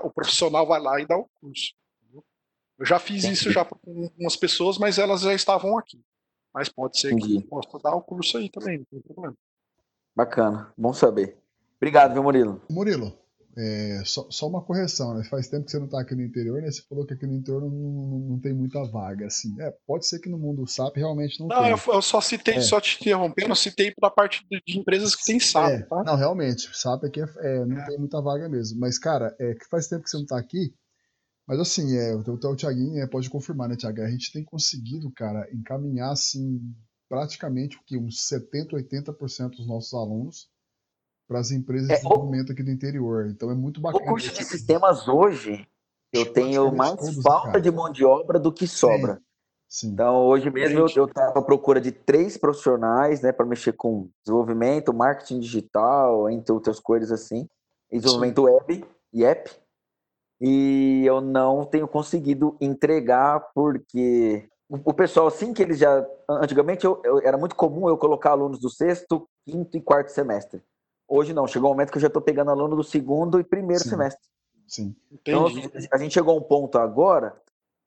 o 0.03 0.11
profissional 0.11 0.67
vai 0.67 0.81
lá 0.81 1.01
e 1.01 1.07
dá 1.07 1.17
o 1.17 1.29
curso. 1.41 1.75
Eu 2.79 2.87
já 2.87 2.99
fiz 2.99 3.25
isso 3.25 3.51
já 3.51 3.65
com 3.65 3.77
algumas 3.87 4.37
pessoas, 4.37 4.79
mas 4.79 4.99
elas 4.99 5.21
já 5.21 5.35
estavam 5.35 5.79
aqui. 5.79 6.01
Mas 6.53 6.69
pode 6.69 6.99
ser 6.99 7.13
Entendi. 7.13 7.41
que 7.41 7.49
possa 7.49 7.79
dar 7.79 7.95
o 7.95 8.03
curso 8.03 8.39
aí 8.39 8.51
também, 8.51 8.79
não 8.79 8.85
tem 8.85 9.01
problema. 9.01 9.37
Bacana, 10.15 10.73
bom 10.77 10.93
saber. 10.93 11.39
Obrigado, 11.77 12.13
viu, 12.13 12.23
Murilo? 12.23 12.61
Murilo, 12.71 13.19
é, 13.57 14.03
só, 14.05 14.27
só, 14.31 14.49
uma 14.49 14.63
correção, 14.63 15.15
né? 15.15 15.25
Faz 15.25 15.49
tempo 15.49 15.67
que 15.67 15.71
você 15.71 15.79
não 15.79 15.85
está 15.85 16.01
aqui 16.01 16.15
no 16.15 16.23
interior, 16.23 16.63
né? 16.63 16.71
Você 16.71 16.83
falou 16.89 17.05
que 17.05 17.13
aqui 17.13 17.27
no 17.27 17.35
interior 17.35 17.61
não, 17.61 17.71
não, 17.71 18.19
não, 18.31 18.41
tem 18.41 18.55
muita 18.55 18.83
vaga, 18.85 19.27
assim. 19.27 19.55
É, 19.61 19.71
pode 19.87 20.07
ser 20.07 20.21
que 20.21 20.31
no 20.31 20.39
mundo 20.39 20.67
SAP 20.67 20.97
realmente 20.97 21.39
não, 21.39 21.49
não 21.49 21.63
tem. 21.63 21.71
Eu, 21.71 21.95
eu 21.95 22.03
só 22.03 22.21
citei, 22.21 22.55
é. 22.55 22.61
só 22.63 22.81
te 22.81 22.97
interrompendo, 22.99 23.51
eu 23.51 23.57
citei 23.57 23.93
para 23.95 24.09
a 24.09 24.13
parte 24.13 24.47
de, 24.51 24.79
empresas 24.79 25.15
que 25.15 25.25
tem 25.25 25.39
SAP, 25.39 25.71
é, 25.71 25.83
tá? 25.83 26.03
Não, 26.03 26.17
realmente, 26.17 26.71
SAP 26.75 27.05
aqui 27.05 27.21
é, 27.21 27.27
é, 27.41 27.65
não 27.67 27.85
tem 27.85 27.99
muita 27.99 28.23
vaga 28.23 28.49
mesmo. 28.49 28.81
Mas, 28.81 28.99
cara, 28.99 29.37
é 29.39 29.55
que 29.55 29.69
faz 29.69 29.87
tempo 29.87 30.05
que 30.05 30.11
você 30.11 30.17
não 30.17 30.25
está 30.25 30.39
aqui, 30.39 30.75
mas 31.47 31.61
assim, 31.61 31.95
é, 31.97 32.15
o, 32.15 32.21
o 32.21 32.57
Thiaguinho 32.57 33.03
é, 33.03 33.07
pode 33.07 33.29
confirmar, 33.29 33.69
né, 33.69 33.77
Thiago? 33.77 34.01
A 34.01 34.11
gente 34.11 34.33
tem 34.33 34.43
conseguido, 34.43 35.13
cara, 35.13 35.47
encaminhar 35.53 36.13
assim, 36.13 36.59
praticamente 37.07 37.79
que 37.87 37.99
uns 37.99 38.27
70, 38.27 38.77
80% 38.77 39.51
dos 39.51 39.67
nossos 39.67 39.93
alunos 39.93 40.52
para 41.29 41.41
as 41.41 41.51
empresas 41.51 41.89
de 41.89 41.95
é, 41.95 41.97
desenvolvimento 41.97 42.53
aqui 42.53 42.63
do 42.63 42.71
interior. 42.71 43.29
Então 43.29 43.51
é 43.51 43.55
muito 43.55 43.81
bacana. 43.81 44.05
O 44.05 44.09
curso 44.09 44.33
de 44.33 44.45
sistemas 44.45 45.09
hoje, 45.09 45.67
eu 46.13 46.33
tenho 46.33 46.73
mais 46.73 47.23
falta 47.23 47.61
de 47.61 47.71
mão 47.71 47.91
de 47.91 48.05
obra 48.05 48.39
do 48.39 48.53
que 48.53 48.67
sobra. 48.67 49.15
Sim. 49.15 49.23
Sim. 49.69 49.89
Então, 49.89 50.27
hoje 50.27 50.51
mesmo 50.51 50.87
eu 50.95 51.07
estava 51.07 51.39
à 51.39 51.43
procura 51.43 51.81
de 51.81 51.91
três 51.91 52.37
profissionais, 52.37 53.23
né, 53.23 53.33
para 53.33 53.47
mexer 53.47 53.73
com 53.73 54.11
desenvolvimento, 54.23 54.93
marketing 54.93 55.41
digital, 55.41 56.29
entre 56.29 56.53
outras 56.53 56.79
coisas 56.79 57.11
assim, 57.11 57.49
desenvolvimento 57.91 58.43
Sim. 58.43 58.51
web 58.51 58.85
e 59.15 59.25
app 59.25 59.51
e 60.45 61.05
eu 61.07 61.21
não 61.21 61.65
tenho 61.65 61.87
conseguido 61.87 62.57
entregar 62.61 63.39
porque 63.55 64.49
o 64.69 64.93
pessoal, 64.93 65.29
assim 65.29 65.55
que 65.55 65.63
eles 65.63 65.79
já. 65.79 66.05
Antigamente 66.29 66.85
eu, 66.85 67.01
eu, 67.05 67.21
era 67.21 67.39
muito 67.39 67.55
comum 67.55 67.89
eu 67.89 67.97
colocar 67.97 68.31
alunos 68.31 68.59
do 68.59 68.69
sexto, 68.69 69.29
quinto 69.47 69.77
e 69.77 69.81
quarto 69.81 70.09
semestre. 70.09 70.61
Hoje 71.15 71.35
não, 71.35 71.47
chegou 71.47 71.69
um 71.69 71.75
momento 71.75 71.91
que 71.91 71.99
eu 71.99 72.01
já 72.01 72.07
estou 72.07 72.23
pegando 72.23 72.51
aluno 72.51 72.75
do 72.75 72.83
segundo 72.83 73.39
e 73.39 73.45
primeiro 73.45 73.83
Sim. 73.83 73.91
semestre. 73.91 74.27
Sim. 74.67 74.97
Então, 75.11 75.47
a 75.93 75.99
gente 75.99 76.15
chegou 76.15 76.35
a 76.35 76.39
um 76.39 76.43
ponto 76.43 76.79
agora 76.79 77.37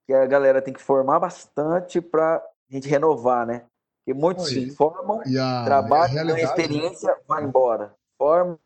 que 0.05 0.13
a 0.13 0.27
galera 0.27 0.61
tem 0.61 0.71
que 0.71 0.79
formar 0.79 1.19
bastante 1.19 1.99
para 1.99 2.35
a 2.35 2.73
gente 2.73 2.87
renovar, 2.87 3.47
né? 3.47 3.65
Porque 3.97 4.13
muitos 4.13 4.45
Oi. 4.45 4.51
se 4.51 4.69
formam, 4.75 5.23
trabalham, 5.65 6.27
ganha 6.27 6.43
experiência, 6.43 7.17
vai 7.27 7.43
embora. 7.43 7.95
Forma, 8.15 8.59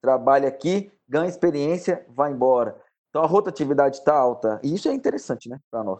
trabalha 0.00 0.46
aqui, 0.46 0.92
ganha 1.08 1.28
experiência, 1.28 2.06
vai 2.08 2.30
embora. 2.30 2.80
Então 3.10 3.20
a 3.20 3.26
rotatividade 3.26 3.96
está 3.96 4.14
alta. 4.14 4.60
E 4.62 4.72
isso 4.76 4.88
é 4.88 4.94
interessante, 4.94 5.48
né, 5.48 5.58
para 5.68 5.82
nós. 5.82 5.98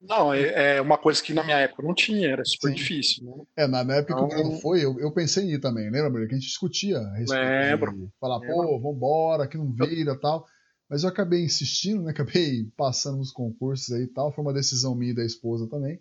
Não, 0.00 0.32
é, 0.32 0.76
é, 0.76 0.80
uma 0.80 0.96
coisa 0.96 1.22
que 1.22 1.34
na 1.34 1.42
minha 1.42 1.58
época 1.58 1.82
não 1.82 1.94
tinha, 1.94 2.28
era 2.28 2.44
super 2.44 2.68
Sim. 2.68 2.74
difícil. 2.74 3.24
Né? 3.24 3.64
É, 3.64 3.66
na 3.66 3.80
época 3.96 4.14
então, 4.14 4.28
que 4.28 4.34
o 4.34 4.38
Bruno 4.38 4.60
foi, 4.60 4.84
eu, 4.84 4.98
eu 5.00 5.12
pensei 5.12 5.44
em 5.44 5.54
ir 5.54 5.60
também, 5.60 5.90
lembra, 5.90 6.08
Bruno? 6.10 6.28
Que 6.28 6.34
a 6.34 6.38
gente 6.38 6.46
discutia 6.46 6.98
a 6.98 7.16
respeito 7.16 7.42
lembro, 7.42 8.12
falar, 8.20 8.38
lembro. 8.38 8.56
pô, 8.56 8.80
vambora, 8.80 9.48
que 9.48 9.58
não 9.58 9.72
vira 9.72 10.12
e 10.12 10.20
tal. 10.20 10.46
Mas 10.88 11.02
eu 11.02 11.08
acabei 11.08 11.42
insistindo, 11.44 12.02
né? 12.02 12.12
Acabei 12.16 12.64
passando 12.76 13.18
nos 13.18 13.32
concursos 13.32 13.92
aí 13.92 14.04
e 14.04 14.08
tal. 14.08 14.32
Foi 14.32 14.42
uma 14.42 14.54
decisão 14.54 14.94
minha 14.94 15.12
e 15.12 15.16
da 15.16 15.24
esposa 15.24 15.68
também. 15.68 16.00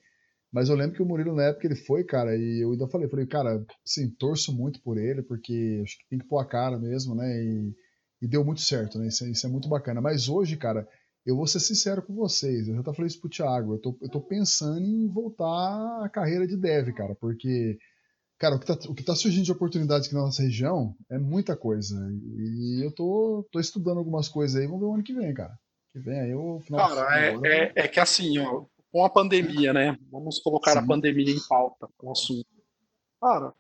Mas 0.52 0.70
eu 0.70 0.76
lembro 0.76 0.96
que 0.96 1.02
o 1.02 1.06
Murilo, 1.06 1.36
na 1.36 1.44
época, 1.44 1.68
ele 1.68 1.76
foi, 1.76 2.04
cara, 2.04 2.38
e 2.38 2.64
eu 2.64 2.72
ainda 2.72 2.88
falei, 2.88 3.10
falei, 3.10 3.26
cara, 3.26 3.66
assim, 3.86 4.10
torço 4.12 4.56
muito 4.56 4.82
por 4.82 4.98
ele, 4.98 5.22
porque 5.22 5.82
acho 5.84 5.98
que 5.98 6.08
tem 6.10 6.20
que 6.20 6.26
pôr 6.26 6.40
a 6.40 6.46
cara 6.46 6.78
mesmo, 6.78 7.14
né? 7.14 7.28
E 7.44 7.76
e 8.22 8.28
deu 8.28 8.44
muito 8.44 8.62
certo, 8.62 8.98
né? 8.98 9.08
Isso, 9.08 9.24
é, 9.26 9.30
isso, 9.30 9.46
é 9.46 9.50
muito 9.50 9.70
bacana. 9.70 10.02
Mas 10.02 10.28
hoje, 10.28 10.58
cara, 10.58 10.88
eu 11.28 11.36
vou 11.36 11.46
ser 11.46 11.60
sincero 11.60 12.02
com 12.02 12.16
vocês. 12.16 12.68
Eu 12.68 12.76
já 12.76 12.84
falei 12.84 13.08
isso 13.08 13.20
pro 13.20 13.30
Thiago. 13.30 13.76
Eu 13.76 13.80
tô, 13.80 13.98
eu 14.02 14.10
tô 14.10 14.22
pensando 14.22 14.80
em 14.80 15.08
voltar 15.08 16.04
à 16.04 16.10
carreira 16.10 16.48
de 16.48 16.58
dev, 16.58 16.94
cara, 16.94 17.16
porque 17.16 17.78
Cara, 18.38 18.56
o 18.56 18.60
que, 18.60 18.66
tá, 18.68 18.74
o 18.88 18.94
que 18.94 19.04
tá 19.04 19.16
surgindo 19.16 19.46
de 19.46 19.52
oportunidade 19.52 20.06
aqui 20.06 20.16
na 20.16 20.22
nossa 20.22 20.44
região 20.44 20.96
é 21.10 21.18
muita 21.18 21.58
coisa. 21.58 21.96
E 22.38 22.86
eu 22.86 22.94
tô, 22.94 23.48
tô 23.52 23.60
estudando 23.60 23.98
algumas 23.98 24.30
coisas 24.30 24.56
aí, 24.62 24.68
vamos 24.68 24.82
ver 24.82 24.86
o 24.86 24.94
ano 24.94 25.04
que 25.04 25.14
vem, 25.14 25.34
cara. 25.34 25.58
Que 25.92 26.00
vem 26.00 26.20
aí 26.20 26.36
o 26.36 26.60
final 26.60 26.88
Cara, 26.88 27.20
é, 27.20 27.30
agora, 27.30 27.54
é, 27.54 27.74
é, 27.76 27.88
que 27.88 28.00
assim, 28.00 28.38
ó, 28.38 28.66
com 28.92 29.04
a 29.04 29.10
pandemia, 29.10 29.74
né? 29.74 29.98
Vamos 30.12 30.40
colocar 30.40 30.74
Sim. 30.74 30.78
a 30.78 30.86
pandemia 30.86 31.32
em 31.32 31.40
pauta, 31.50 31.90
o 32.00 32.12
assunto. 32.12 32.46
Cara, 33.20 33.54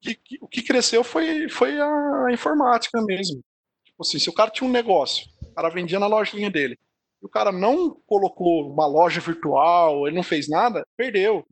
que, 0.00 0.16
que, 0.16 0.38
o 0.40 0.48
que 0.48 0.62
cresceu 0.62 1.04
foi, 1.04 1.48
foi 1.48 1.80
a 1.80 2.26
informática 2.32 3.00
mesmo. 3.02 3.40
Tipo 3.84 4.02
assim, 4.02 4.18
se 4.18 4.28
o 4.28 4.32
cara 4.32 4.50
tinha 4.50 4.68
um 4.68 4.72
negócio, 4.72 5.30
o 5.40 5.54
cara 5.54 5.68
vendia 5.68 6.00
na 6.00 6.08
lojinha 6.08 6.50
dele, 6.50 6.76
e 7.22 7.26
o 7.26 7.28
cara 7.28 7.52
não 7.52 8.00
colocou 8.06 8.70
uma 8.72 8.86
loja 8.86 9.20
virtual, 9.20 10.06
ele 10.06 10.16
não 10.16 10.22
fez 10.22 10.48
nada, 10.48 10.86
perdeu. 10.96 11.44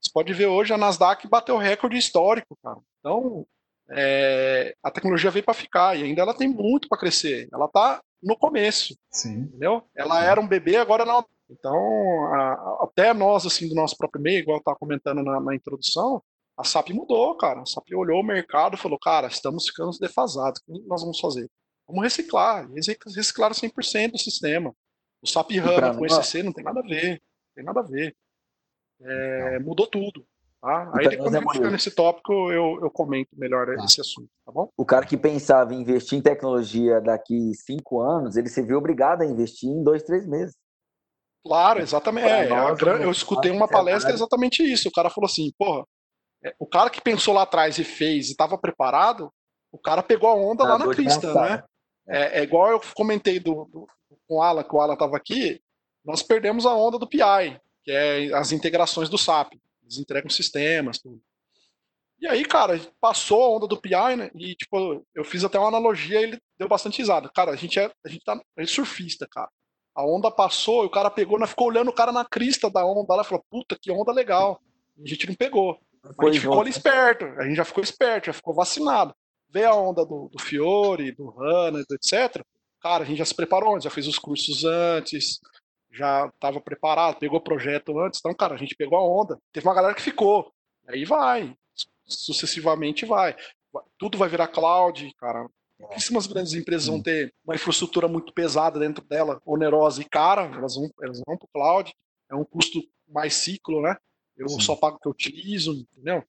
Você 0.00 0.10
pode 0.12 0.32
ver 0.32 0.46
hoje 0.46 0.72
a 0.72 0.78
Nasdaq 0.78 1.28
bateu 1.28 1.58
recorde 1.58 1.98
histórico, 1.98 2.56
cara. 2.62 2.78
Então, 2.98 3.46
é, 3.90 4.74
a 4.82 4.90
tecnologia 4.90 5.30
veio 5.30 5.44
para 5.44 5.52
ficar 5.52 5.96
e 5.96 6.04
ainda 6.04 6.22
ela 6.22 6.34
tem 6.34 6.48
muito 6.48 6.88
para 6.88 6.98
crescer. 6.98 7.48
Ela 7.52 7.66
está 7.66 8.00
no 8.22 8.36
começo, 8.36 8.96
Sim. 9.10 9.40
entendeu? 9.40 9.82
Ela 9.94 10.24
era 10.24 10.40
um 10.40 10.48
bebê, 10.48 10.76
agora 10.76 11.04
não. 11.04 11.24
Então, 11.50 11.76
a, 12.32 12.84
até 12.84 13.12
nós, 13.12 13.44
assim, 13.44 13.68
do 13.68 13.74
nosso 13.74 13.96
próprio 13.96 14.22
meio, 14.22 14.38
igual 14.38 14.56
eu 14.56 14.60
estava 14.60 14.78
comentando 14.78 15.22
na, 15.22 15.40
na, 15.40 15.54
introdução, 15.54 16.22
a 16.56 16.64
SAP 16.64 16.90
mudou, 16.90 17.36
cara. 17.36 17.60
A 17.60 17.66
SAP 17.66 17.88
olhou 17.94 18.20
o 18.20 18.24
mercado 18.24 18.76
e 18.76 18.78
falou, 18.78 18.98
cara, 18.98 19.26
estamos 19.26 19.66
ficando 19.66 19.90
defasados, 19.98 20.62
o 20.68 20.72
que 20.72 20.86
nós 20.86 21.02
vamos 21.02 21.18
fazer? 21.18 21.50
Vamos 21.86 22.04
reciclar. 22.04 22.68
E 22.70 22.80
reciclaram 23.16 23.54
100% 23.54 24.12
do 24.12 24.18
sistema. 24.18 24.72
O 25.22 25.26
SAP 25.26 25.52
HANA 25.52 25.96
com 25.96 26.06
ECC 26.06 26.42
não 26.42 26.52
tem 26.52 26.64
nada 26.64 26.80
a 26.80 26.82
ver. 26.82 27.10
Não 27.10 27.54
tem 27.54 27.64
nada 27.64 27.80
a 27.80 27.82
ver. 27.82 28.16
É, 29.02 29.58
mudou 29.58 29.86
tudo. 29.86 30.26
Tá? 30.60 30.92
Aí 30.94 31.16
quando 31.16 31.32
gente 31.32 31.52
ficar 31.52 31.70
nesse 31.70 31.90
tópico, 31.90 32.32
eu, 32.52 32.78
eu 32.82 32.90
comento 32.90 33.30
melhor 33.32 33.66
tá. 33.66 33.84
esse 33.84 34.00
assunto, 34.00 34.28
tá 34.44 34.52
bom? 34.52 34.68
O 34.76 34.84
cara 34.84 35.06
que 35.06 35.16
pensava 35.16 35.72
em 35.72 35.80
investir 35.80 36.18
em 36.18 36.22
tecnologia 36.22 37.00
daqui 37.00 37.54
cinco 37.54 38.00
anos, 38.00 38.36
ele 38.36 38.48
se 38.48 38.62
viu 38.62 38.76
obrigado 38.76 39.22
a 39.22 39.26
investir 39.26 39.70
em 39.70 39.82
dois, 39.82 40.02
três 40.02 40.26
meses. 40.26 40.54
Claro, 41.42 41.80
exatamente. 41.80 42.28
É, 42.28 42.48
nós, 42.48 42.78
eu 42.78 43.10
escutei 43.10 43.50
uma 43.50 43.66
palestra 43.66 44.12
exatamente 44.12 44.62
isso. 44.62 44.90
O 44.90 44.92
cara 44.92 45.08
falou 45.08 45.26
assim, 45.26 45.50
porra, 45.58 45.86
é, 46.44 46.54
o 46.58 46.66
cara 46.66 46.90
que 46.90 47.00
pensou 47.00 47.32
lá 47.32 47.42
atrás 47.42 47.78
e 47.78 47.84
fez 47.84 48.28
e 48.28 48.32
estava 48.32 48.58
preparado, 48.58 49.32
o 49.72 49.78
cara 49.78 50.02
pegou 50.02 50.28
a 50.28 50.34
onda 50.34 50.64
lá 50.64 50.78
na 50.78 50.94
pista, 50.94 51.32
né? 51.32 51.64
É, 52.06 52.40
é, 52.40 52.42
igual 52.42 52.70
eu 52.70 52.80
comentei 52.94 53.40
do, 53.40 53.64
do, 53.66 53.86
com 54.30 54.36
o 54.36 54.42
Alan, 54.42 54.62
que 54.62 54.72
o 54.72 54.80
Alan 54.80 54.92
estava 54.92 55.16
aqui, 55.16 55.60
nós 56.04 56.22
perdemos 56.22 56.64
a 56.64 56.72
onda 56.72 56.96
do 56.96 57.08
PI, 57.08 57.60
que 57.82 57.90
é 57.90 58.32
as 58.32 58.52
integrações 58.52 59.08
do 59.08 59.18
SAP. 59.18 59.54
Eles 59.82 59.98
entregam 59.98 60.30
sistemas, 60.30 61.00
tudo. 61.00 61.20
E 62.20 62.28
aí, 62.28 62.44
cara, 62.44 62.80
passou 63.00 63.42
a 63.42 63.56
onda 63.56 63.66
do 63.66 63.80
PI, 63.80 64.16
né? 64.16 64.30
E, 64.36 64.54
tipo, 64.54 65.04
eu 65.12 65.24
fiz 65.24 65.42
até 65.42 65.58
uma 65.58 65.66
analogia 65.66 66.20
e 66.20 66.22
ele 66.22 66.38
deu 66.56 66.68
bastante 66.68 66.98
risada. 66.98 67.28
Cara, 67.34 67.50
a 67.50 67.56
gente 67.56 67.80
é, 67.80 67.90
a 68.06 68.08
gente 68.08 68.22
tá, 68.22 68.34
a 68.34 68.60
gente 68.60 68.70
é 68.70 68.74
surfista, 68.74 69.26
cara. 69.28 69.48
A 69.96 70.06
onda 70.06 70.30
passou 70.30 70.84
e 70.84 70.86
o 70.86 70.90
cara 70.90 71.10
pegou, 71.10 71.38
né, 71.38 71.46
ficou 71.46 71.66
olhando 71.66 71.88
o 71.88 71.94
cara 71.94 72.12
na 72.12 72.24
crista 72.24 72.70
da 72.70 72.86
onda 72.86 73.16
lá 73.16 73.22
e 73.22 73.24
falou, 73.24 73.44
puta, 73.50 73.76
que 73.80 73.90
onda 73.90 74.12
legal. 74.12 74.60
A 75.02 75.08
gente 75.08 75.26
não 75.26 75.34
pegou. 75.34 75.76
A 76.04 76.26
gente 76.26 76.40
ficou 76.40 76.60
ali 76.60 76.70
esperto, 76.70 77.24
a 77.24 77.44
gente 77.44 77.56
já 77.56 77.64
ficou 77.64 77.82
esperto, 77.82 78.26
já 78.26 78.32
ficou 78.32 78.54
vacinado. 78.54 79.12
Veio 79.48 79.68
a 79.68 79.74
onda 79.74 80.04
do, 80.04 80.28
do 80.28 80.38
Fiore, 80.38 81.10
do 81.12 81.30
Hanna, 81.30 81.80
etc. 81.80 82.44
Cara, 82.80 83.04
a 83.04 83.06
gente 83.06 83.18
já 83.18 83.24
se 83.24 83.34
preparou 83.34 83.74
antes, 83.74 83.84
já 83.84 83.90
fez 83.90 84.06
os 84.06 84.18
cursos 84.18 84.64
antes, 84.64 85.38
já 85.92 86.26
estava 86.26 86.60
preparado, 86.60 87.18
pegou 87.18 87.38
o 87.38 87.42
projeto 87.42 87.98
antes. 87.98 88.20
Então, 88.20 88.34
cara, 88.34 88.54
a 88.54 88.58
gente 88.58 88.74
pegou 88.74 88.98
a 88.98 89.04
onda. 89.04 89.38
Teve 89.52 89.66
uma 89.66 89.74
galera 89.74 89.94
que 89.94 90.02
ficou. 90.02 90.52
Aí 90.88 91.04
vai. 91.04 91.54
Sucessivamente 92.04 93.04
vai. 93.04 93.36
Tudo 93.98 94.18
vai 94.18 94.28
virar 94.28 94.48
cloud, 94.48 95.12
cara. 95.18 95.46
Pouquíssimas 95.78 96.26
grandes 96.26 96.52
empresas 96.52 96.88
vão 96.88 97.02
ter 97.02 97.32
uma 97.44 97.54
infraestrutura 97.54 98.06
muito 98.06 98.32
pesada 98.34 98.78
dentro 98.78 99.04
dela, 99.04 99.40
onerosa 99.46 100.02
e 100.02 100.04
cara. 100.04 100.42
Elas 100.54 100.74
vão, 100.74 100.90
elas 101.02 101.20
vão 101.26 101.36
para 101.36 101.46
o 101.46 101.50
cloud. 101.52 101.92
É 102.30 102.34
um 102.34 102.44
custo 102.44 102.80
mais 103.08 103.34
ciclo, 103.34 103.80
né? 103.80 103.96
Eu 104.36 104.48
Sim. 104.48 104.60
só 104.60 104.76
pago 104.76 104.96
o 104.96 105.00
que 105.00 105.08
eu 105.08 105.12
utilizo, 105.12 105.72
entendeu? 105.72 106.24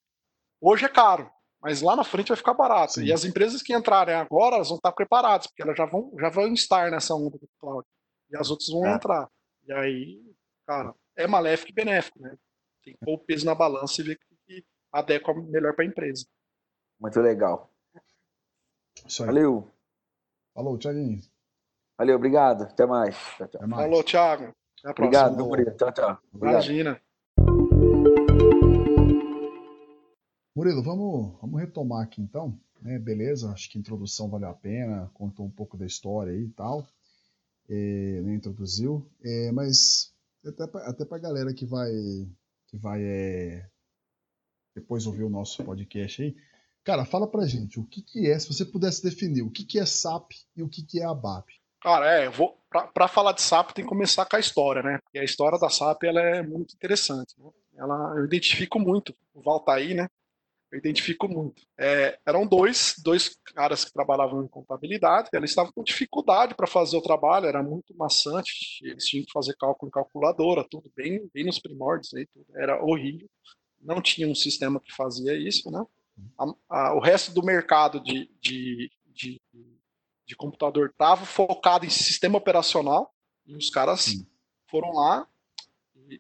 Hoje 0.60 0.86
é 0.86 0.90
caro, 0.90 1.30
mas 1.62 1.82
lá 1.82 1.96
na 1.96 2.04
frente 2.04 2.30
vai 2.30 2.38
ficar 2.38 2.54
barato. 2.54 2.94
Sim. 2.94 3.04
E 3.04 3.14
as 3.14 3.24
empresas 3.24 3.62
que 3.62 3.74
entrarem 3.74 4.16
agora, 4.16 4.56
elas 4.56 4.70
vão 4.70 4.78
estar 4.78 4.92
preparadas, 4.92 5.48
porque 5.48 5.62
elas 5.62 5.78
já 5.78 5.86
vão, 5.86 6.12
já 6.20 6.30
vão 6.30 6.52
estar 6.54 6.90
nessa 6.90 7.14
onda 7.14 7.38
do 7.38 7.48
cloud. 7.60 7.88
E 8.32 8.38
as 8.38 8.50
outras 8.50 8.70
vão 8.70 8.86
é. 8.88 8.96
entrar. 8.96 9.30
E 9.68 9.74
aí, 9.74 10.22
cara, 10.66 10.94
é 11.16 11.28
maléfico 11.28 11.72
e 11.72 11.76
benéfico, 11.76 12.20
né? 12.20 12.36
Tem 12.84 12.94
que 12.96 13.06
pôr 13.06 13.14
o 13.14 13.20
peso 13.20 13.46
na 13.46 13.54
balança 13.54 14.02
e 14.02 14.04
ver 14.04 14.16
o 14.16 14.36
que 14.48 14.66
adequa 14.92 15.34
melhor 15.34 15.76
para 15.76 15.86
a 15.86 15.88
empresa. 15.88 16.26
Muito 17.00 17.20
legal. 17.20 17.70
Valeu. 19.20 19.72
Falou, 20.54 20.78
Thiaguinho. 20.78 21.22
Valeu, 21.98 22.16
obrigado. 22.16 22.64
Até 22.64 22.86
mais. 22.86 23.16
Tchau, 23.16 23.48
tchau. 23.48 23.62
Até 23.62 23.68
mais. 23.68 23.84
Falou, 23.84 24.04
Thiago. 24.04 24.44
Até 24.44 24.90
a 24.90 24.94
próxima. 24.94 25.06
Obrigado, 25.06 25.36
meu 25.36 25.46
Murilo. 25.46 25.78
Tchau, 25.78 25.92
tchau. 25.92 26.18
Obrigado. 26.34 26.54
Imagina. 26.54 27.02
Murilo, 30.56 30.84
vamos, 30.84 31.40
vamos 31.40 31.60
retomar 31.60 32.04
aqui 32.04 32.22
então. 32.22 32.60
Né? 32.82 33.00
Beleza, 33.00 33.52
acho 33.52 33.70
que 33.70 33.78
a 33.78 33.82
introdução 33.82 34.30
valeu 34.30 34.50
a 34.50 34.54
pena, 34.54 35.10
contou 35.14 35.46
um 35.46 35.52
pouco 35.52 35.78
da 35.78 35.86
história 35.86 36.34
aí 36.34 36.44
e 36.44 36.50
tal 36.50 36.88
é, 37.72 38.22
né, 38.22 38.36
introduziu, 38.36 39.10
é, 39.24 39.52
mas 39.52 40.14
até 40.46 40.68
para 40.68 40.90
até 40.90 41.04
a 41.10 41.18
galera 41.18 41.54
que 41.54 41.66
vai, 41.66 41.90
que 42.68 42.78
vai 42.78 43.02
é, 43.02 43.66
depois 44.76 45.08
ouvir 45.08 45.24
o 45.24 45.30
nosso 45.30 45.64
podcast 45.64 46.22
aí, 46.22 46.36
cara, 46.84 47.06
fala 47.06 47.28
pra 47.28 47.48
gente 47.48 47.80
o 47.80 47.86
que, 47.86 48.02
que 48.02 48.30
é, 48.30 48.38
se 48.38 48.48
você 48.48 48.66
pudesse 48.66 49.02
definir, 49.02 49.42
o 49.42 49.50
que, 49.50 49.64
que 49.64 49.80
é 49.80 49.86
SAP 49.86 50.32
e 50.56 50.62
o 50.62 50.68
que, 50.68 50.84
que 50.84 51.00
é 51.00 51.06
ABAP. 51.06 51.50
Cara, 51.82 52.12
é, 52.12 52.30
vou 52.30 52.60
para 52.94 53.08
falar 53.08 53.32
de 53.32 53.42
SAP 53.42 53.72
tem 53.72 53.84
que 53.84 53.90
começar 53.90 54.26
com 54.26 54.36
a 54.36 54.40
história, 54.40 54.84
né? 54.84 55.00
Porque 55.04 55.18
a 55.18 55.24
história 55.24 55.58
da 55.58 55.70
SAP 55.70 56.04
ela 56.04 56.22
é 56.22 56.44
muito 56.44 56.76
interessante. 56.76 57.34
Né? 57.40 57.50
Ela, 57.76 58.14
eu 58.18 58.26
identifico 58.26 58.80
muito 58.80 59.16
o 59.34 59.42
Valtaí, 59.42 59.96
né? 59.96 60.08
Eu 60.72 60.78
identifico 60.78 61.28
muito. 61.28 61.64
É, 61.78 62.18
eram 62.26 62.48
dois, 62.48 62.96
dois 63.04 63.36
caras 63.54 63.84
que 63.84 63.92
trabalhavam 63.92 64.44
em 64.44 64.48
contabilidade, 64.48 65.30
eles 65.34 65.52
estavam 65.52 65.72
com 65.74 65.84
dificuldade 65.84 66.56
para 66.56 66.66
fazer 66.66 66.96
o 66.96 67.02
trabalho, 67.02 67.46
era 67.46 67.62
muito 67.62 67.96
maçante, 67.98 68.80
eles 68.82 69.06
tinham 69.06 69.26
que 69.26 69.32
fazer 69.32 69.56
cálculo 69.58 69.90
em 69.90 69.92
calculadora, 69.92 70.66
tudo 70.70 70.90
bem, 70.96 71.30
bem 71.34 71.46
nos 71.46 71.60
primórdios, 71.60 72.14
aí, 72.14 72.26
tudo, 72.28 72.46
era 72.56 72.82
horrível. 72.82 73.30
Não 73.82 74.02
tinha 74.02 74.28
um 74.28 74.36
sistema 74.36 74.80
que 74.80 74.94
fazia 74.96 75.36
isso, 75.36 75.70
né? 75.70 75.86
A, 76.38 76.46
a, 76.70 76.96
o 76.96 77.00
resto 77.00 77.34
do 77.34 77.44
mercado 77.44 78.02
de, 78.02 78.30
de, 78.40 78.90
de, 79.08 79.42
de 80.26 80.36
computador 80.36 80.90
estava 80.90 81.26
focado 81.26 81.86
em 81.86 81.90
sistema 81.90 82.38
operacional, 82.38 83.14
e 83.46 83.56
os 83.56 83.70
caras 83.70 84.02
Sim. 84.02 84.26
foram 84.70 84.92
lá, 84.94 85.28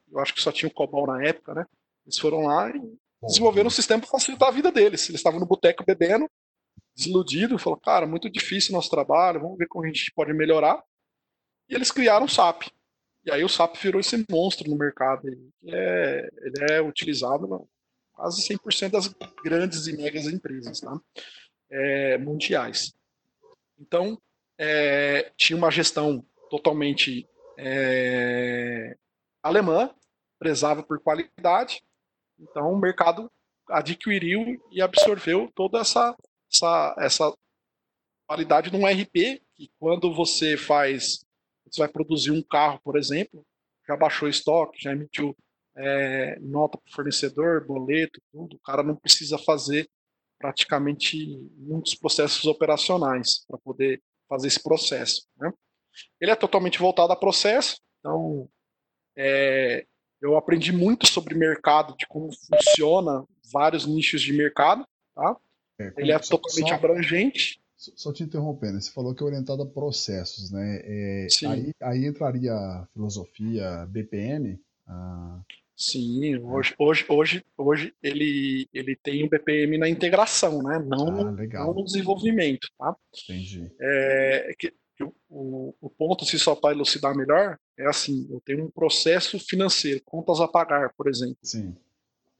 eu 0.09 0.19
acho 0.19 0.33
que 0.33 0.41
só 0.41 0.51
tinha 0.51 0.67
o 0.67 0.73
COBOL 0.73 1.07
na 1.07 1.23
época, 1.23 1.53
né? 1.53 1.65
Eles 2.05 2.17
foram 2.17 2.47
lá 2.47 2.69
e 2.69 3.00
desenvolveram 3.27 3.67
um 3.67 3.71
sistema 3.71 4.01
para 4.01 4.09
facilitar 4.09 4.49
a 4.49 4.51
vida 4.51 4.71
deles. 4.71 5.07
Eles 5.07 5.19
estavam 5.19 5.39
no 5.39 5.45
boteco 5.45 5.85
bebendo, 5.85 6.29
desiludido, 6.95 7.57
falou, 7.57 7.79
cara, 7.79 8.07
muito 8.07 8.29
difícil 8.29 8.71
o 8.71 8.75
nosso 8.75 8.89
trabalho, 8.89 9.41
vamos 9.41 9.57
ver 9.57 9.67
como 9.67 9.85
a 9.85 9.87
gente 9.87 10.11
pode 10.13 10.33
melhorar. 10.33 10.83
E 11.69 11.75
eles 11.75 11.91
criaram 11.91 12.25
o 12.25 12.29
SAP. 12.29 12.67
E 13.23 13.31
aí 13.31 13.43
o 13.43 13.49
SAP 13.49 13.75
virou 13.77 14.01
esse 14.01 14.25
monstro 14.29 14.69
no 14.69 14.77
mercado. 14.77 15.27
Ele 15.27 15.49
é, 15.67 16.29
ele 16.41 16.73
é 16.73 16.81
utilizado 16.81 17.67
quase 18.13 18.41
100% 18.41 18.91
das 18.91 19.07
grandes 19.43 19.87
e 19.87 19.95
megas 19.95 20.25
empresas 20.25 20.79
tá? 20.79 20.99
É, 21.69 22.17
mundiais. 22.17 22.93
Então, 23.79 24.19
é, 24.57 25.31
tinha 25.37 25.57
uma 25.57 25.71
gestão 25.71 26.25
totalmente 26.49 27.27
é, 27.57 28.95
alemã, 29.41 29.93
prezava 30.37 30.83
por 30.83 30.99
qualidade, 30.99 31.81
então 32.41 32.73
o 32.73 32.79
mercado 32.79 33.31
adquiriu 33.69 34.61
e 34.71 34.81
absorveu 34.81 35.51
toda 35.55 35.79
essa, 35.79 36.15
essa, 36.51 36.95
essa 36.99 37.33
qualidade 38.27 38.71
num 38.71 38.85
RP, 38.85 39.41
que 39.55 39.71
quando 39.79 40.13
você 40.13 40.57
faz, 40.57 41.23
você 41.65 41.81
vai 41.81 41.87
produzir 41.87 42.31
um 42.31 42.41
carro, 42.41 42.79
por 42.83 42.97
exemplo, 42.97 43.45
já 43.87 43.95
baixou 43.95 44.27
estoque, 44.27 44.81
já 44.81 44.91
emitiu 44.91 45.35
é, 45.75 46.37
nota 46.39 46.77
para 46.77 46.89
o 46.89 46.93
fornecedor, 46.93 47.65
boleto, 47.65 48.21
tudo, 48.31 48.55
o 48.55 48.59
cara 48.59 48.83
não 48.83 48.95
precisa 48.95 49.37
fazer 49.37 49.89
praticamente 50.37 51.37
muitos 51.57 51.95
processos 51.95 52.45
operacionais 52.45 53.45
para 53.47 53.57
poder 53.59 54.01
fazer 54.27 54.47
esse 54.47 54.61
processo. 54.61 55.27
Né? 55.37 55.51
Ele 56.19 56.31
é 56.31 56.35
totalmente 56.35 56.79
voltado 56.79 57.13
a 57.13 57.15
processo, 57.15 57.79
então 57.99 58.49
é, 59.15 59.85
eu 60.21 60.37
aprendi 60.37 60.71
muito 60.71 61.07
sobre 61.07 61.35
mercado, 61.35 61.95
de 61.97 62.05
como 62.07 62.29
funciona 62.33 63.25
vários 63.51 63.85
nichos 63.85 64.21
de 64.21 64.31
mercado, 64.31 64.85
tá? 65.15 65.35
É, 65.79 65.93
Ele 65.97 66.11
é 66.11 66.21
só, 66.21 66.37
totalmente 66.37 66.69
só, 66.69 66.75
abrangente. 66.75 67.61
Só 67.75 68.13
te 68.13 68.23
interrompendo, 68.23 68.79
você 68.79 68.91
falou 68.91 69.15
que 69.15 69.23
é 69.23 69.25
orientado 69.25 69.63
a 69.63 69.65
processos, 69.65 70.51
né? 70.51 70.81
É, 70.83 71.27
aí, 71.47 71.73
aí, 71.81 72.05
entraria 72.05 72.53
filosofia, 72.93 73.85
BPM? 73.89 74.59
Ah... 74.87 75.41
Sim, 75.75 76.37
hoje, 76.37 76.75
hoje, 76.77 77.05
hoje, 77.09 77.45
hoje 77.57 77.93
ele, 78.03 78.69
ele 78.71 78.95
tem 78.95 79.23
o 79.23 79.29
BPM 79.29 79.79
na 79.79 79.89
integração, 79.89 80.61
né? 80.61 80.77
Não, 80.77 81.07
ah, 81.07 81.23
no, 81.23 81.31
não 81.33 81.73
no 81.73 81.83
desenvolvimento, 81.83 82.67
tá? 82.77 82.95
Entendi. 83.23 83.71
É, 83.81 84.53
que, 84.59 84.71
o, 85.27 85.73
o 85.81 85.89
ponto, 85.89 86.23
se 86.23 86.37
só 86.37 86.53
para 86.53 86.75
elucidar 86.75 87.15
melhor, 87.15 87.57
é 87.81 87.87
assim, 87.87 88.27
eu 88.29 88.41
tenho 88.41 88.65
um 88.65 88.69
processo 88.69 89.39
financeiro, 89.39 90.01
contas 90.03 90.39
a 90.39 90.47
pagar, 90.47 90.93
por 90.93 91.07
exemplo. 91.07 91.37
Sim. 91.43 91.75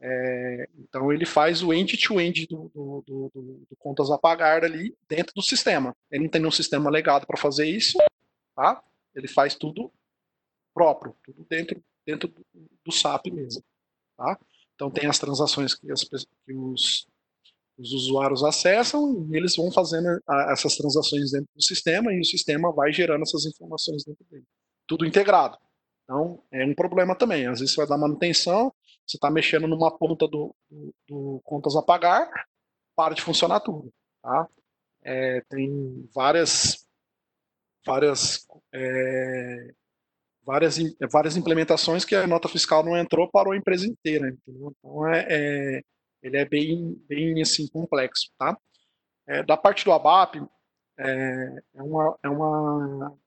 É, 0.04 0.67
então 0.80 1.13
ele 1.13 1.25
faz 1.25 1.62
o 1.62 1.71
end-to-end 1.71 2.41
-end 2.41 2.47
do, 2.47 2.71
do, 2.73 3.04
do, 3.06 3.32
do, 3.69 3.75
contas 3.77 4.10
a 4.10 4.17
pagar 4.17 4.63
ali 4.63 4.95
dentro 5.08 5.34
do 5.36 5.43
sistema. 5.43 5.95
Ele 6.10 6.23
não 6.23 6.30
tem 6.30 6.43
um 6.45 6.51
sistema 6.51 6.89
legado 6.89 7.27
para 7.27 7.38
fazer 7.38 7.67
isso, 7.67 7.97
tá? 8.56 8.84
Ele 9.13 9.27
faz 9.27 9.54
tudo 9.54 9.91
próprio, 10.73 11.15
tudo 11.23 11.45
dentro 11.47 11.82
dentro 12.06 12.27
do, 12.27 12.45
do 12.84 12.91
SAP 12.91 13.27
mesmo. 13.27 13.63
Tá? 14.17 14.39
Então 14.75 14.89
tem 14.89 15.08
as 15.08 15.19
transações 15.19 15.75
que, 15.75 15.91
as, 15.91 16.04
que 16.04 16.54
os, 16.54 17.08
os, 17.77 17.93
usuários 17.93 18.43
acessam 18.43 19.27
e 19.32 19.38
eles 19.38 19.56
vão 19.56 19.71
fazendo 19.71 20.08
a, 20.27 20.51
essas 20.51 20.75
transações 20.75 21.32
dentro 21.32 21.49
do 21.56 21.63
sistema 21.63 22.13
e 22.13 22.19
o 22.19 22.25
sistema 22.25 22.71
vai 22.71 22.91
gerando 22.91 23.21
essas 23.21 23.45
informações 23.45 24.04
dentro 24.04 24.25
dele. 24.30 24.45
Tudo 24.91 25.06
integrado. 25.06 25.58
Então 26.04 26.43
é 26.51 26.65
um 26.65 26.75
problema 26.75 27.15
também. 27.15 27.47
Às 27.47 27.62
vezes 27.62 27.73
você 27.73 27.80
vai 27.80 27.88
dar 27.88 27.97
manutenção, 27.97 28.73
você 29.08 29.15
está 29.15 29.32
mexendo 29.32 29.65
numa 29.65 29.89
ponta 29.89 30.27
do, 30.27 30.54
do, 30.69 30.93
do, 31.08 31.41
contas 31.45 31.77
a 31.77 31.82
pagar, 31.82 32.30
para 32.93 33.13
de 33.13 33.21
funcionar 33.21 33.62
tudo. 33.62 33.89
Tá? 34.21 34.49
É, 35.01 35.39
tem 35.49 36.10
várias 36.13 36.86
várias 37.86 38.45
é, 38.73 39.73
várias, 40.43 40.77
várias 41.10 41.38
implementações 41.38 42.04
que 42.04 42.13
a 42.13 42.27
nota 42.27 42.49
fiscal 42.49 42.84
não 42.84 42.97
entrou, 42.97 43.32
parou 43.32 43.54
a 43.54 43.58
empresa 43.58 43.88
inteira. 43.88 44.27
Entendeu? 44.27 44.75
Então, 44.77 45.08
é, 45.08 45.25
é, 45.30 45.82
ele 46.21 46.36
é 46.36 46.43
bem, 46.43 47.01
bem 47.08 47.41
assim, 47.41 47.65
complexo. 47.65 48.30
Tá? 48.38 48.58
É, 49.25 49.41
da 49.41 49.56
parte 49.56 49.86
do 49.86 49.93
ABAP, 49.93 50.45
é, 50.99 51.63
é, 51.75 51.82
uma, 51.82 52.19
é 52.21 52.27
uma 52.27 53.17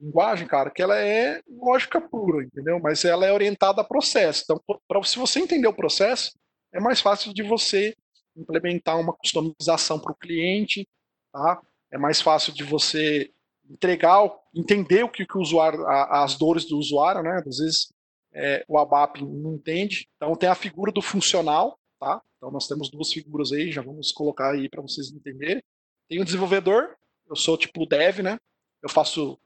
linguagem, 0.00 0.46
cara, 0.46 0.70
que 0.70 0.82
ela 0.82 0.98
é 0.98 1.40
lógica 1.48 2.00
pura, 2.00 2.44
entendeu? 2.44 2.80
Mas 2.80 3.04
ela 3.04 3.26
é 3.26 3.32
orientada 3.32 3.82
a 3.82 3.84
processo. 3.84 4.44
Então, 4.44 4.60
pra, 4.88 5.02
se 5.02 5.18
você 5.18 5.40
entender 5.40 5.68
o 5.68 5.76
processo, 5.76 6.32
é 6.72 6.80
mais 6.80 7.00
fácil 7.00 7.34
de 7.34 7.42
você 7.42 7.94
implementar 8.36 8.98
uma 8.98 9.12
customização 9.12 9.98
para 9.98 10.12
o 10.12 10.16
cliente, 10.16 10.88
tá? 11.32 11.60
É 11.92 11.98
mais 11.98 12.20
fácil 12.20 12.52
de 12.52 12.64
você 12.64 13.30
entregar, 13.68 14.18
entender 14.54 15.04
o 15.04 15.08
que, 15.08 15.26
que 15.26 15.36
o 15.36 15.40
usuário, 15.40 15.86
as 15.86 16.36
dores 16.36 16.64
do 16.64 16.78
usuário, 16.78 17.22
né? 17.22 17.42
Às 17.46 17.58
vezes 17.58 17.92
é, 18.32 18.64
o 18.68 18.78
ABAP 18.78 19.22
não 19.22 19.54
entende. 19.54 20.08
Então 20.16 20.34
tem 20.34 20.48
a 20.48 20.54
figura 20.54 20.92
do 20.92 21.02
funcional, 21.02 21.78
tá? 21.98 22.20
Então 22.36 22.50
nós 22.50 22.66
temos 22.66 22.90
duas 22.90 23.12
figuras 23.12 23.52
aí, 23.52 23.70
já 23.70 23.82
vamos 23.82 24.12
colocar 24.12 24.52
aí 24.52 24.68
para 24.68 24.82
vocês 24.82 25.10
entenderem. 25.10 25.62
Tem 26.08 26.20
o 26.20 26.24
desenvolvedor, 26.24 26.96
eu 27.28 27.36
sou 27.36 27.56
tipo 27.56 27.86
dev, 27.86 28.20
né? 28.20 28.38
Eu 28.82 28.88
faço 28.88 29.38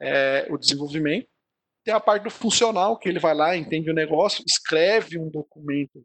é, 0.00 0.46
o 0.50 0.58
desenvolvimento. 0.58 1.28
Tem 1.84 1.94
a 1.94 2.00
parte 2.00 2.24
do 2.24 2.30
funcional, 2.30 2.98
que 2.98 3.08
ele 3.08 3.18
vai 3.18 3.34
lá, 3.34 3.56
entende 3.56 3.90
o 3.90 3.94
negócio, 3.94 4.44
escreve 4.46 5.18
um 5.18 5.30
documento, 5.30 6.04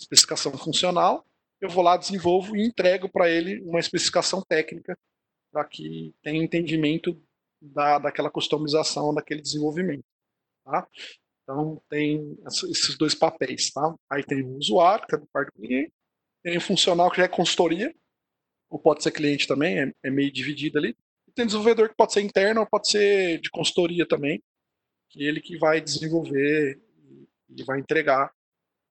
especificação 0.00 0.56
funcional. 0.56 1.26
Eu 1.60 1.68
vou 1.68 1.82
lá, 1.82 1.96
desenvolvo 1.96 2.56
e 2.56 2.64
entrego 2.64 3.08
para 3.08 3.28
ele 3.28 3.60
uma 3.62 3.80
especificação 3.80 4.42
técnica 4.42 4.96
para 5.52 5.64
que 5.64 6.14
tenha 6.22 6.42
entendimento 6.42 7.20
da, 7.60 7.98
daquela 7.98 8.30
customização, 8.30 9.12
daquele 9.12 9.42
desenvolvimento. 9.42 10.04
Tá? 10.64 10.86
Então, 11.42 11.82
tem 11.88 12.38
esses 12.70 12.96
dois 12.96 13.14
papéis. 13.14 13.70
Tá? 13.70 13.94
Aí 14.10 14.22
tem 14.22 14.42
o 14.42 14.56
usuário, 14.56 15.06
que 15.06 15.14
é 15.14 15.18
do 15.18 15.26
parte 15.26 15.48
do 15.48 15.62
cliente, 15.62 15.92
tem 16.42 16.56
o 16.56 16.60
funcional, 16.60 17.10
que 17.10 17.16
já 17.16 17.24
é 17.24 17.28
consultoria, 17.28 17.94
ou 18.70 18.78
pode 18.78 19.02
ser 19.02 19.10
cliente 19.10 19.46
também, 19.46 19.80
é, 19.80 19.92
é 20.04 20.10
meio 20.10 20.30
dividido 20.30 20.78
ali. 20.78 20.96
Tem 21.38 21.46
desenvolvedor 21.46 21.88
que 21.88 21.94
pode 21.94 22.12
ser 22.12 22.20
interno 22.20 22.62
ou 22.62 22.66
pode 22.66 22.90
ser 22.90 23.40
de 23.40 23.48
consultoria 23.48 24.04
também, 24.04 24.42
que 25.08 25.22
é 25.22 25.28
ele 25.28 25.40
que 25.40 25.56
vai 25.56 25.80
desenvolver 25.80 26.82
e 27.48 27.62
vai 27.62 27.78
entregar 27.78 28.32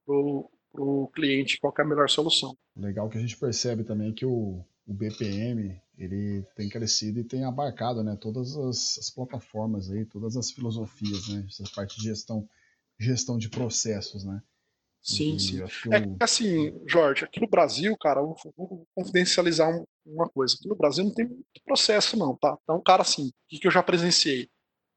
para 0.06 0.16
o 0.16 1.12
cliente 1.14 1.60
qual 1.60 1.74
é 1.78 1.82
a 1.82 1.86
melhor 1.86 2.10
solução. 2.10 2.58
Legal 2.74 3.10
que 3.10 3.18
a 3.18 3.20
gente 3.20 3.36
percebe 3.36 3.84
também 3.84 4.14
que 4.14 4.26
o, 4.26 4.64
o 4.88 4.94
BPM 4.94 5.78
ele 5.98 6.42
tem 6.56 6.70
crescido 6.70 7.20
e 7.20 7.26
tem 7.26 7.44
abarcado 7.44 8.02
né, 8.02 8.16
todas 8.16 8.56
as, 8.56 8.98
as, 8.98 9.10
plataformas 9.10 9.92
aí, 9.92 10.06
todas 10.06 10.38
as 10.38 10.50
filosofias, 10.50 11.28
né, 11.28 11.46
essa 11.50 11.70
parte 11.76 11.98
de 11.98 12.04
gestão, 12.04 12.48
gestão 12.98 13.38
de 13.38 13.50
processos, 13.50 14.24
né? 14.24 14.42
Sim, 15.02 15.36
e 15.36 15.40
sim. 15.42 15.60
É 15.92 16.00
o... 16.00 16.16
assim, 16.22 16.74
Jorge, 16.88 17.26
aqui 17.26 17.42
no 17.42 17.50
Brasil, 17.50 17.94
cara, 17.98 18.22
vou, 18.22 18.38
vou 18.56 18.88
confidencializar 18.96 19.70
um, 19.70 19.84
uma 20.08 20.28
coisa. 20.30 20.56
Aqui 20.56 20.68
no 20.68 20.76
Brasil 20.76 21.04
não 21.04 21.14
tem 21.14 21.30
processo, 21.66 22.18
não, 22.18 22.36
tá? 22.36 22.58
Então, 22.64 22.82
cara, 22.82 23.02
assim, 23.02 23.28
o 23.28 23.32
que, 23.48 23.68
eu 23.68 23.72
já 23.72 23.84
presenciei? 23.84 24.50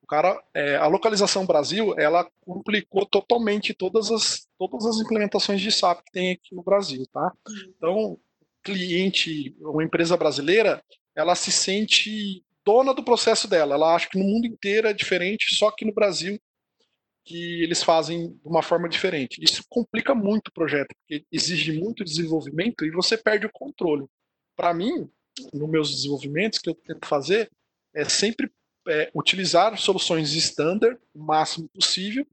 O 0.02 0.06
cara, 0.06 0.42
é, 0.54 0.76
a 0.76 0.86
localização 0.86 1.46
Brasil, 1.46 1.94
ela 1.98 2.28
complicou 2.40 3.06
totalmente 3.06 3.74
todas 3.74 4.10
as, 4.10 4.46
todas 4.58 4.86
as 4.86 4.96
implementações 4.98 5.60
de 5.60 5.70
SAP 5.70 6.02
que 6.04 6.12
tem 6.12 6.32
aqui 6.32 6.54
no 6.54 6.62
Brasil, 6.62 7.04
tá? 7.12 7.32
Uhum. 7.48 7.72
Então, 7.76 8.18
cliente, 8.62 9.56
uma 9.60 9.84
empresa 9.84 10.16
brasileira, 10.16 10.82
ela 11.14 11.34
se 11.34 11.50
sente 11.50 12.44
dona 12.64 12.94
do 12.94 13.04
processo 13.04 13.48
dela. 13.48 13.74
Ela 13.74 13.94
acha 13.94 14.08
que 14.08 14.18
no 14.18 14.24
mundo 14.24 14.46
inteiro 14.46 14.88
é 14.88 14.92
diferente, 14.92 15.54
só 15.56 15.70
que 15.70 15.84
no 15.84 15.94
Brasil 15.94 16.38
que 17.24 17.62
eles 17.62 17.82
fazem 17.82 18.32
de 18.32 18.48
uma 18.48 18.62
forma 18.62 18.88
diferente. 18.88 19.42
Isso 19.42 19.62
complica 19.68 20.14
muito 20.14 20.48
o 20.48 20.52
projeto, 20.52 20.94
porque 20.96 21.24
exige 21.30 21.78
muito 21.78 22.04
desenvolvimento 22.04 22.84
e 22.84 22.90
você 22.90 23.16
perde 23.16 23.46
o 23.46 23.52
controle. 23.52 24.04
Para 24.60 24.74
mim, 24.74 25.08
nos 25.54 25.70
meus 25.70 25.90
desenvolvimentos 25.90 26.58
que 26.58 26.68
eu 26.68 26.74
tento 26.74 27.06
fazer 27.06 27.50
é 27.94 28.04
sempre 28.04 28.52
é, 28.86 29.10
utilizar 29.14 29.78
soluções 29.78 30.34
standard 30.34 31.00
o 31.14 31.18
máximo 31.18 31.66
possível 31.70 32.26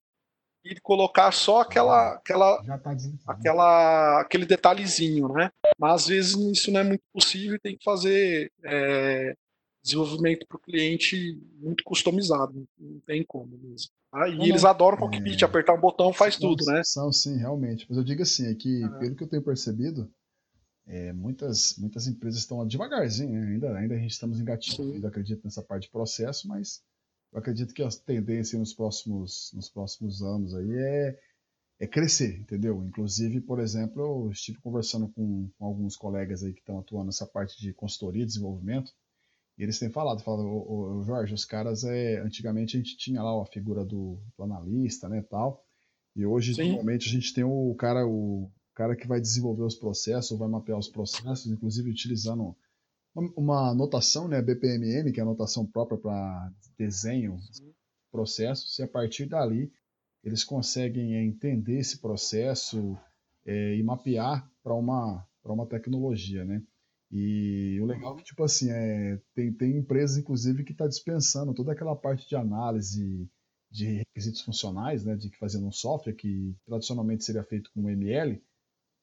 e 0.62 0.78
colocar 0.82 1.32
só 1.32 1.62
aquela, 1.62 2.16
aquela, 2.16 2.62
tá 2.80 2.96
aquela, 3.28 4.20
aquele 4.20 4.46
detalhezinho, 4.46 5.30
né? 5.30 5.50
Mas 5.80 6.02
às 6.02 6.08
vezes 6.08 6.36
isso 6.36 6.70
não 6.70 6.82
é 6.82 6.84
muito 6.84 7.04
possível 7.14 7.56
e 7.56 7.60
tem 7.60 7.78
que 7.78 7.84
fazer 7.86 8.52
é, 8.66 9.34
desenvolvimento 9.82 10.46
para 10.50 10.58
o 10.58 10.62
cliente 10.62 11.40
muito 11.62 11.82
customizado, 11.86 12.68
não 12.78 13.00
tem 13.06 13.24
como 13.24 13.58
mesmo. 13.58 13.90
Tá? 14.12 14.28
E 14.28 14.36
não, 14.36 14.46
eles 14.46 14.66
adoram 14.66 14.98
cockpit, 14.98 15.42
é... 15.42 15.46
apertar 15.46 15.74
um 15.74 15.80
botão 15.80 16.12
faz 16.12 16.36
são, 16.36 16.50
tudo, 16.50 16.66
né? 16.66 16.82
São 16.84 17.10
sim, 17.14 17.38
realmente. 17.38 17.86
Mas 17.88 17.98
eu 17.98 18.04
digo 18.04 18.22
assim, 18.22 18.52
é 18.52 18.54
que 18.54 18.84
é. 18.84 18.90
pelo 19.00 19.16
que 19.16 19.24
eu 19.24 19.30
tenho 19.30 19.42
percebido, 19.42 20.12
é, 20.88 21.12
muitas, 21.12 21.76
muitas 21.78 22.08
empresas 22.08 22.40
estão 22.40 22.66
devagarzinho, 22.66 23.40
né? 23.40 23.48
ainda, 23.54 23.78
ainda 23.78 23.96
a 23.96 23.98
gente 23.98 24.12
estamos 24.12 24.40
engatinhando, 24.40 24.94
ainda 24.94 25.10
acredito 25.10 25.44
nessa 25.44 25.62
parte 25.62 25.84
de 25.84 25.92
processo, 25.92 26.48
mas 26.48 26.82
eu 27.32 27.40
acredito 27.40 27.74
que 27.74 27.84
a 27.84 27.90
tendência 27.90 28.58
nos 28.58 28.74
próximos, 28.74 29.52
nos 29.54 29.70
próximos 29.70 30.22
anos 30.24 30.56
aí 30.56 30.72
é, 30.72 31.20
é 31.82 31.88
crescer, 31.88 32.40
entendeu? 32.40 32.82
Inclusive, 32.86 33.42
por 33.42 33.60
exemplo, 33.60 34.02
eu 34.02 34.32
estive 34.32 34.60
conversando 34.60 35.10
com, 35.10 35.50
com 35.58 35.66
alguns 35.66 35.98
colegas 35.98 36.42
aí 36.42 36.54
que 36.54 36.62
estão 36.62 36.80
atuando 36.80 37.08
nessa 37.08 37.28
parte 37.28 37.60
de 37.60 37.74
consultoria 37.74 38.24
e 38.24 38.28
desenvolvimento, 38.28 38.94
e 39.58 39.64
eles 39.64 39.80
têm 39.80 39.90
falado, 39.90 40.24
falado, 40.24 40.48
ô, 40.48 41.00
ô, 41.00 41.04
Jorge, 41.04 41.34
os 41.34 41.44
caras, 41.44 41.84
é, 41.84 42.20
antigamente 42.20 42.78
a 42.78 42.80
gente 42.80 42.96
tinha 42.96 43.22
lá 43.22 43.42
a 43.42 43.46
figura 43.46 43.84
do, 43.84 44.22
do 44.38 44.44
analista, 44.44 45.10
né, 45.10 45.22
tal, 45.22 45.66
e 46.16 46.26
hoje, 46.26 46.56
Sim. 46.56 46.70
normalmente, 46.70 47.10
a 47.10 47.12
gente 47.12 47.34
tem 47.34 47.44
o 47.44 47.76
cara, 47.76 48.08
o 48.08 48.50
cara 48.78 48.96
que 48.96 49.08
vai 49.08 49.20
desenvolver 49.20 49.64
os 49.64 49.76
processos, 49.76 50.38
vai 50.38 50.48
mapear 50.48 50.78
os 50.78 50.88
processos, 50.88 51.48
inclusive 51.48 51.90
utilizando 51.90 52.56
uma 53.36 53.74
notação, 53.74 54.28
né, 54.28 54.40
BPMN, 54.40 55.12
que 55.12 55.20
é 55.20 55.24
a 55.24 55.26
notação 55.26 55.66
própria 55.66 55.98
para 55.98 56.54
desenho, 56.78 57.40
processos, 58.12 58.78
e 58.78 58.84
a 58.84 58.88
partir 58.88 59.26
dali 59.26 59.74
eles 60.24 60.44
conseguem 60.44 61.16
é, 61.16 61.24
entender 61.24 61.80
esse 61.80 62.00
processo 62.00 62.96
é, 63.46 63.76
e 63.76 63.82
mapear 63.82 64.48
para 64.62 64.76
uma, 64.76 65.28
uma 65.44 65.66
tecnologia, 65.66 66.46
né? 66.46 66.62
E 67.10 67.80
o 67.82 67.86
legal 67.86 68.14
é 68.14 68.18
que, 68.18 68.26
tipo 68.26 68.44
assim, 68.44 68.70
é, 68.70 69.20
tem, 69.34 69.54
tem 69.54 69.78
empresas, 69.78 70.18
inclusive, 70.18 70.64
que 70.64 70.74
está 70.74 70.88
dispensando 70.88 71.54
toda 71.54 71.72
aquela 71.72 71.96
parte 71.96 72.28
de 72.28 72.36
análise 72.36 73.28
de 73.72 73.86
requisitos 73.86 74.42
funcionais, 74.42 75.04
né, 75.06 75.16
de 75.16 75.30
que 75.30 75.38
fazendo 75.38 75.66
um 75.66 75.72
software 75.72 76.14
que 76.14 76.56
tradicionalmente 76.66 77.24
seria 77.24 77.44
feito 77.44 77.72
com 77.74 77.90
ML, 77.90 78.42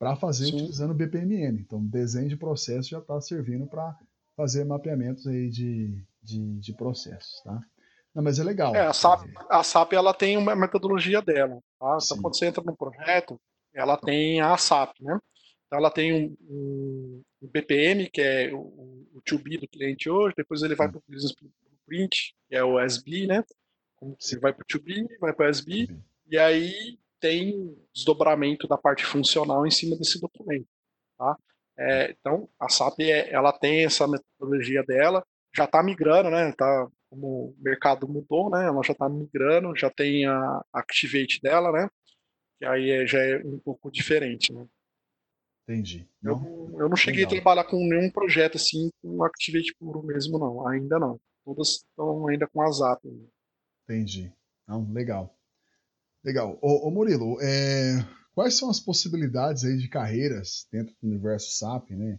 para 0.04 0.16
fazer 0.16 0.44
Sim. 0.44 0.56
utilizando 0.56 0.90
o 0.90 0.94
BPMN. 0.94 1.58
Então, 1.58 1.82
desenho 1.82 2.28
de 2.28 2.36
processo 2.36 2.90
já 2.90 2.98
está 2.98 3.18
servindo 3.22 3.66
para 3.66 3.98
fazer 4.36 4.62
mapeamentos 4.62 5.26
aí 5.26 5.48
de, 5.48 6.04
de, 6.22 6.60
de, 6.60 6.74
processos, 6.74 7.40
tá? 7.42 7.58
Não, 8.14 8.22
mas 8.22 8.38
é 8.38 8.44
legal. 8.44 8.74
É, 8.76 8.86
a 8.86 8.92
SAP, 8.92 9.26
a 9.48 9.62
SAP 9.62 9.94
ela 9.94 10.12
tem 10.12 10.36
uma 10.36 10.54
metodologia 10.54 11.22
dela. 11.22 11.58
Tá? 11.80 11.96
Então, 12.02 12.20
quando 12.20 12.36
você 12.36 12.44
entra 12.44 12.62
no 12.62 12.76
projeto, 12.76 13.40
ela 13.72 13.96
tem 13.96 14.42
a 14.42 14.54
SAP, 14.58 14.92
né? 15.00 15.18
Então, 15.66 15.78
ela 15.78 15.90
tem 15.90 16.12
um, 16.12 16.36
um, 16.50 17.22
um 17.40 17.48
BPM, 17.48 18.10
que 18.10 18.20
é 18.20 18.52
o, 18.52 18.58
o 18.58 19.22
do 19.24 19.68
cliente 19.68 20.10
hoje, 20.10 20.34
depois 20.36 20.62
ele 20.62 20.74
vai 20.74 20.86
para 20.86 20.98
o 20.98 21.02
business 21.08 21.34
blueprint, 21.34 22.34
que 22.46 22.54
é 22.54 22.62
o 22.62 22.78
SB, 22.78 23.26
né? 23.26 23.42
Você 24.20 24.38
vai 24.38 24.52
para 24.52 24.64
o 24.64 24.66
to 24.66 24.82
be, 24.82 25.06
vai 25.18 25.32
para 25.32 25.46
o 25.46 25.48
SB, 25.48 25.88
e 26.30 26.36
aí 26.36 26.98
tem 27.24 27.74
desdobramento 27.94 28.68
da 28.68 28.76
parte 28.76 29.02
funcional 29.02 29.66
em 29.66 29.70
cima 29.70 29.96
desse 29.96 30.20
documento. 30.20 30.66
Tá? 31.16 31.38
É, 31.78 32.10
então, 32.10 32.50
a 32.60 32.68
SAP 32.68 33.00
é, 33.00 33.32
ela 33.32 33.50
tem 33.50 33.86
essa 33.86 34.06
metodologia 34.06 34.82
dela, 34.82 35.24
já 35.56 35.64
está 35.64 35.82
migrando, 35.82 36.28
né? 36.28 36.52
Tá, 36.52 36.86
como 37.08 37.26
o 37.26 37.56
mercado 37.58 38.06
mudou, 38.06 38.50
né? 38.50 38.66
Ela 38.66 38.82
já 38.82 38.92
está 38.92 39.08
migrando, 39.08 39.74
já 39.74 39.88
tem 39.88 40.26
a 40.26 40.62
Activate 40.70 41.40
dela, 41.40 41.72
né? 41.72 41.88
Que 42.58 42.66
aí 42.66 42.90
é, 42.90 43.06
já 43.06 43.18
é 43.18 43.38
um 43.38 43.58
pouco 43.58 43.90
diferente, 43.90 44.52
né? 44.52 44.66
Entendi. 45.66 46.06
Não? 46.20 46.44
Eu, 46.44 46.80
eu 46.80 46.88
não 46.90 46.96
cheguei 46.96 47.24
Legal. 47.24 47.32
a 47.32 47.36
trabalhar 47.36 47.64
com 47.64 47.78
nenhum 47.78 48.10
projeto 48.10 48.56
assim 48.56 48.90
com 49.00 49.24
Activate 49.24 49.74
puro 49.78 50.02
mesmo, 50.02 50.38
não. 50.38 50.68
Ainda 50.68 50.98
não. 50.98 51.18
Todas 51.42 51.68
estão 51.76 52.28
ainda 52.28 52.46
com 52.46 52.60
a 52.60 52.70
ZAP. 52.70 53.02
Entendi. 53.84 54.30
Não, 54.68 54.92
legal. 54.92 55.34
Legal. 56.24 56.58
Ô, 56.62 56.88
ô 56.88 56.90
Murilo, 56.90 57.36
é, 57.42 58.04
quais 58.34 58.54
são 58.54 58.70
as 58.70 58.80
possibilidades 58.80 59.64
aí 59.64 59.76
de 59.76 59.88
carreiras 59.88 60.66
dentro 60.72 60.94
do 61.02 61.08
universo 61.08 61.50
SAP, 61.58 61.90
né? 61.90 62.18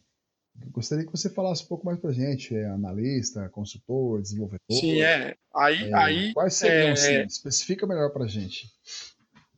Eu 0.62 0.70
gostaria 0.70 1.06
que 1.06 1.12
você 1.12 1.30
falasse 1.30 1.64
um 1.64 1.68
pouco 1.68 1.86
mais 1.86 2.00
pra 2.00 2.12
gente, 2.12 2.56
é, 2.56 2.66
analista, 2.68 3.50
consultor, 3.50 4.22
desenvolvedor. 4.22 4.62
Sim, 4.72 5.02
é. 5.02 5.36
Aí, 5.54 5.90
é, 5.90 5.94
aí 5.94 6.34
quais 6.34 6.54
seriam, 6.54 6.90
é, 6.90 6.92
assim, 6.92 7.22
especifica 7.24 7.86
melhor 7.86 8.12
pra 8.12 8.28
gente. 8.28 8.70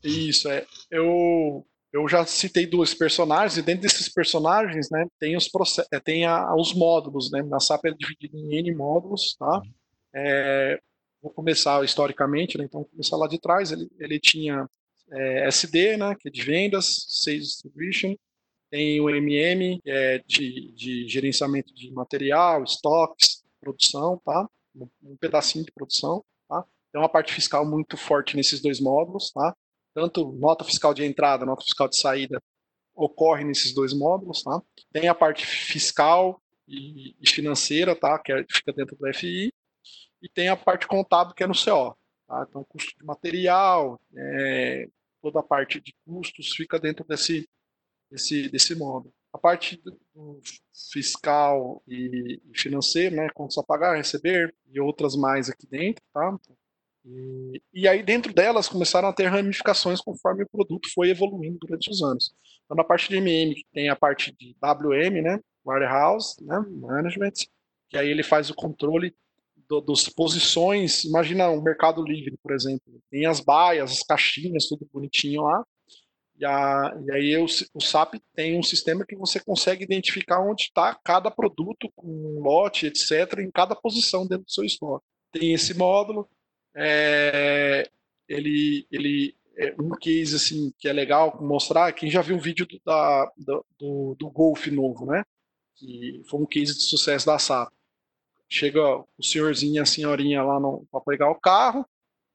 Isso, 0.04 0.50
é. 0.50 0.66
Eu, 0.90 1.68
eu 1.94 2.08
já 2.08 2.26
citei 2.26 2.66
dois 2.66 2.94
personagens, 2.94 3.58
e 3.58 3.62
dentro 3.62 3.84
desses 3.84 4.10
personagens, 4.10 4.90
né, 4.90 5.06
tem 5.20 5.36
os, 5.36 5.50
é, 5.92 6.00
tem 6.00 6.26
a, 6.26 6.56
os 6.56 6.74
módulos, 6.74 7.30
né? 7.32 7.44
Na 7.44 7.60
SAP 7.60 7.86
é 7.86 7.92
dividido 7.92 8.38
em 8.38 8.58
N 8.58 8.76
módulos, 8.76 9.36
tá? 9.38 9.58
Uhum. 9.58 9.74
É, 10.16 10.80
vou 11.28 11.34
começar 11.34 11.84
historicamente, 11.84 12.58
né? 12.58 12.66
Então, 12.66 12.82
vou 12.82 12.90
começar 12.90 13.18
lá 13.18 13.28
de 13.28 13.40
trás. 13.40 13.72
Ele, 13.72 13.90
ele 14.00 14.20
tinha 14.20 14.68
é, 15.12 15.48
SD, 15.48 15.98
né? 15.98 16.16
Que 16.16 16.30
é 16.30 16.32
de 16.32 16.42
vendas, 16.42 17.06
Sales 17.10 17.48
Distribution. 17.48 18.16
Tem 18.70 19.00
o 19.00 19.10
MM, 19.10 19.80
que 19.82 19.90
é 19.90 20.20
de, 20.26 20.72
de 20.74 21.08
gerenciamento 21.08 21.74
de 21.74 21.92
material, 21.92 22.63
estoques, 22.63 23.44
produção, 23.60 24.22
tá? 24.26 24.48
Um, 24.76 24.88
um 25.04 25.18
pedacinho 25.18 25.66
de 25.66 25.72
produção, 25.72 26.24
tá? 26.48 26.63
Tem 26.92 27.02
uma 27.02 27.10
parte 27.10 27.34
fiscal 27.34 27.66
muito 27.66 27.98
forte 27.98 28.36
nesses 28.36 28.62
dois 28.62 28.80
módulos, 28.80 29.32
tá? 29.32 29.56
Tanto 29.94 30.32
nota 30.34 30.63
fiscal 30.63 30.94
de 30.94 31.04
entrada, 31.04 31.46
nota 31.46 31.63
fiscal 31.63 31.88
de 31.88 31.98
saída 31.98 32.42
ocorre 32.96 33.44
nesses 33.44 33.74
dois 33.74 33.94
módulos, 33.94 34.42
tá? 34.42 34.60
Tem 34.92 35.08
a 35.08 35.13
parte 35.13 35.46
fiscal 35.46 36.42
e, 36.68 37.16
e 37.22 37.30
financeira, 37.30 37.96
tá? 37.96 38.18
Que 38.18 38.34
é, 38.34 38.44
fica 38.50 38.74
dentro 38.74 38.98
do 38.98 39.13
FI 39.13 39.52
e 40.28 40.30
tem 40.30 40.50
a 40.50 40.58
parte 40.58 40.86
contábil 40.86 41.34
que 41.34 41.44
é 41.44 41.48
no 41.48 41.54
CO. 41.54 41.98
Tá? 42.28 42.46
Então, 42.48 42.63
custo 42.66 42.98
de 42.98 43.06
material, 43.06 44.00
é, 44.13 44.90
toda 45.22 45.40
a 45.40 45.44
parte 45.44 45.80
de 45.80 45.96
custos 46.06 46.54
fica 46.54 46.78
dentro 46.78 47.06
desse, 47.06 47.50
desse, 48.12 48.50
desse 48.50 48.76
módulo. 48.76 49.13
A 49.34 49.38
parte 49.38 49.82
do 50.13 50.42
fiscal 50.92 51.82
e, 51.88 52.42
financeiro, 52.54 53.16
né, 53.16 53.30
contas 53.34 53.58
a 53.58 53.63
pagar, 53.63 53.96
receber 53.96 54.54
e 54.70 54.80
outras 54.80 55.16
mais 55.16 55.50
aqui 55.50 55.66
dentro, 55.68 56.04
tá? 56.13 56.38
E, 57.06 57.62
e, 57.74 57.88
aí 57.88 58.04
dentro 58.04 58.34
delas 58.34 58.68
começaram 58.68 59.08
a 59.08 59.13
ter 59.13 59.28
ramificações 59.28 60.02
conforme 60.02 60.44
o 60.44 60.50
produto 60.50 60.90
foi 60.94 61.10
evoluindo 61.10 61.58
durante 61.60 61.90
os 61.90 62.02
anos. 62.02 62.34
Então 62.66 62.76
na 62.76 62.84
parte 62.84 63.08
de 63.08 63.16
MM 63.16 63.56
tem 63.72 63.88
a 63.88 63.96
parte 63.96 64.36
de 64.38 64.54
WM, 64.62 65.22
né, 65.22 65.40
Warehouse, 65.66 66.44
né, 66.44 66.60
Management, 66.70 67.34
que 67.90 67.98
aí 67.98 68.10
ele 68.10 68.24
faz 68.24 68.50
o 68.50 68.56
controle 68.56 69.16
do, 69.69 69.82
dos 69.82 70.08
posições, 70.10 71.03
imagina 71.03 71.49
um 71.49 71.62
Mercado 71.62 72.03
Livre, 72.03 72.38
por 72.41 72.53
exemplo, 72.53 73.01
tem 73.10 73.25
as 73.25 73.39
baias, 73.39 73.91
as 73.91 74.03
caixinhas, 74.03 74.67
tudo 74.67 74.88
bonitinho 74.91 75.43
lá, 75.43 75.63
e, 76.39 76.45
a, 76.45 76.97
e 77.06 77.12
aí 77.12 77.38
o, 77.38 77.45
o, 77.45 77.82
SAP 77.82 78.15
tem 78.36 78.60
um 78.60 78.63
sistema 78.63 79.06
que 79.06 79.15
você 79.15 79.39
consegue 79.39 79.84
identificar 79.84 80.39
onde 80.39 80.63
está 80.63 80.93
cada 81.03 81.32
produto 81.32 81.91
com 81.95 82.39
lote, 82.41 82.86
etc., 82.86 83.39
em 83.39 83.49
cada 83.49 83.75
posição 83.75 84.27
dentro 84.27 84.45
do 84.45 84.51
seu 84.51 84.63
estoque. 84.63 85.06
Tem 85.32 85.53
esse 85.53 85.73
módulo, 85.73 86.30
é, 86.75 87.89
ele, 88.30 88.86
ele 88.91 89.36
é 89.58 89.73
um 89.82 89.89
case 89.89 90.36
assim 90.36 90.71
que 90.77 90.88
é 90.88 90.93
legal 90.93 91.41
mostrar. 91.41 91.91
Quem 91.91 92.10
já 92.10 92.21
viu 92.21 92.38
o 92.38 92.41
vídeo 92.41 92.67
do, 92.67 92.80
da, 92.86 93.32
do, 93.80 94.15
do 94.15 94.30
Golf 94.30 94.67
novo, 94.67 95.08
né? 95.08 95.23
Que 95.75 96.21
foi 96.30 96.39
um 96.39 96.45
case 96.45 96.75
de 96.75 96.84
sucesso 96.84 97.25
da 97.25 97.39
SAP 97.39 97.77
chega 98.50 98.82
o 98.98 99.24
senhorzinho 99.24 99.76
e 99.76 99.80
a 99.80 99.86
senhorinha 99.86 100.44
lá 100.44 100.60
para 100.92 101.02
pegar 101.02 101.30
o 101.30 101.40
carro, 101.40 101.86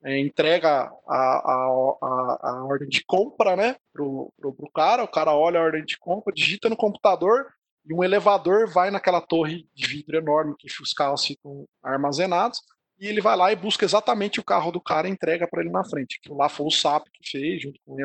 é, 0.05 0.18
entrega 0.18 0.68
a, 0.68 1.16
a, 1.16 1.96
a, 2.03 2.38
a, 2.42 2.64
ordem 2.64 2.88
de 2.88 3.05
compra 3.05 3.55
né, 3.55 3.77
pro, 3.92 4.33
pro, 4.37 4.53
pro, 4.53 4.70
cara, 4.70 5.05
o 5.05 5.09
cara 5.09 5.33
olha 5.33 5.61
a 5.61 5.62
ordem 5.62 5.85
de 5.85 5.96
compra, 5.98 6.35
digita 6.35 6.68
no 6.68 6.77
computador 6.77 7.46
e 7.87 7.94
um 7.94 8.03
elevador 8.03 8.68
vai 8.68 8.90
naquela 8.90 9.20
torre 9.20 9.66
de 9.75 9.87
vidro 9.87 10.16
enorme 10.16 10.55
que 10.59 10.68
os 10.83 10.92
carros 10.92 11.25
ficam 11.25 11.66
armazenados 11.83 12.61
e 12.98 13.07
ele 13.07 13.20
vai 13.20 13.37
lá 13.37 13.53
e 13.53 13.57
busca 13.57 13.85
exatamente 13.85 14.38
o 14.38 14.44
carro 14.44 14.70
do 14.70 14.81
cara 14.81 15.09
e 15.09 15.11
entrega 15.11 15.48
para 15.48 15.61
ele 15.61 15.70
na 15.70 15.85
frente. 15.85 16.18
Aquilo 16.20 16.37
lá 16.37 16.48
foi 16.48 16.66
o 16.66 16.70
SAP 16.70 17.07
que 17.12 17.31
fez, 17.31 17.62
junto 17.62 17.81
com, 17.85 17.96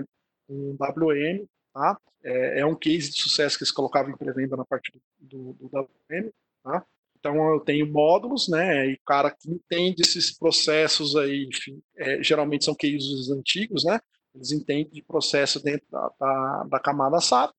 o 0.50 0.76
WM, 0.80 1.46
tá? 1.74 1.98
É, 2.24 2.62
é, 2.62 2.65
um 2.65 2.76
case 2.76 3.12
de 3.12 3.22
sucesso 3.22 3.58
que 3.58 3.63
eles 3.63 3.72
colocavam 3.72 4.12
em 4.12 4.17
pré-venda 4.17 4.56
na 4.56 4.65
parte 4.65 4.91
do, 5.20 5.54
do, 5.54 5.54
do 5.54 5.65
WM, 5.67 6.32
tá? 6.63 6.86
Então 7.19 7.36
eu 7.53 7.60
tenho 7.60 7.91
módulos, 7.91 8.47
né? 8.47 8.89
E 8.89 8.93
o 8.93 8.99
cara 9.06 9.32
que 9.32 9.49
entende 9.49 10.01
esses 10.01 10.38
processos 10.38 11.15
aí, 11.15 11.47
enfim, 11.51 11.82
é, 11.97 12.21
geralmente 12.23 12.65
são 12.65 12.75
cases 12.75 13.30
antigos, 13.30 13.84
né? 13.84 13.99
Eles 14.36 14.51
entendem 14.51 14.89
de 14.91 15.01
processo 15.01 15.62
dentro 15.62 15.88
da, 15.91 16.12
da, 16.19 16.63
da 16.71 16.80
camada 16.80 17.19
SAP. 17.19 17.51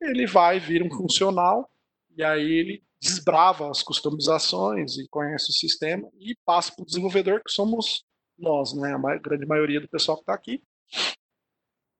Ele 0.00 0.26
vai 0.26 0.60
vir 0.60 0.82
um 0.82 0.90
funcional 0.90 1.70
e 2.16 2.22
aí 2.22 2.44
ele 2.44 2.82
desbrava 3.00 3.70
as 3.70 3.82
customizações 3.82 4.98
e 4.98 5.08
conhece 5.08 5.50
o 5.50 5.54
sistema 5.54 6.08
e 6.18 6.36
passa 6.44 6.72
para 6.74 6.82
o 6.82 6.86
desenvolvedor, 6.86 7.42
que 7.42 7.52
somos 7.52 8.04
nós, 8.38 8.74
né? 8.74 8.94
A 8.94 9.18
grande 9.18 9.46
maioria 9.46 9.80
do 9.80 9.88
pessoal 9.88 10.18
que 10.18 10.22
está 10.22 10.34
aqui, 10.34 10.62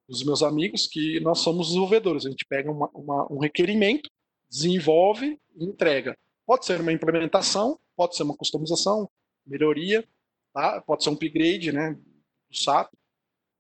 os 0.08 0.22
meus 0.22 0.42
amigos, 0.42 0.86
que 0.86 1.18
nós 1.20 1.40
somos 1.40 1.68
desenvolvedores. 1.68 2.26
A 2.26 2.30
gente 2.30 2.44
pega 2.46 2.70
uma, 2.70 2.88
uma, 2.94 3.32
um 3.32 3.38
requerimento, 3.38 4.10
desenvolve 4.48 5.38
e 5.56 5.64
entrega. 5.64 6.16
Pode 6.46 6.64
ser 6.64 6.80
uma 6.80 6.92
implementação, 6.92 7.78
pode 7.96 8.16
ser 8.16 8.22
uma 8.22 8.36
customização, 8.36 9.10
melhoria, 9.44 10.06
tá? 10.54 10.80
pode 10.80 11.02
ser 11.02 11.10
um 11.10 11.14
upgrade 11.14 11.72
né, 11.72 11.92
do 11.94 12.56
SAP, 12.56 12.92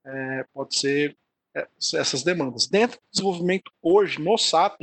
é, 0.04 0.44
pode 0.52 0.76
ser 0.76 1.16
é, 1.54 1.66
essas 1.94 2.22
demandas. 2.22 2.68
Dentro 2.68 2.98
do 2.98 3.10
desenvolvimento 3.10 3.70
hoje 3.82 4.20
no 4.20 4.38
SAP, 4.38 4.82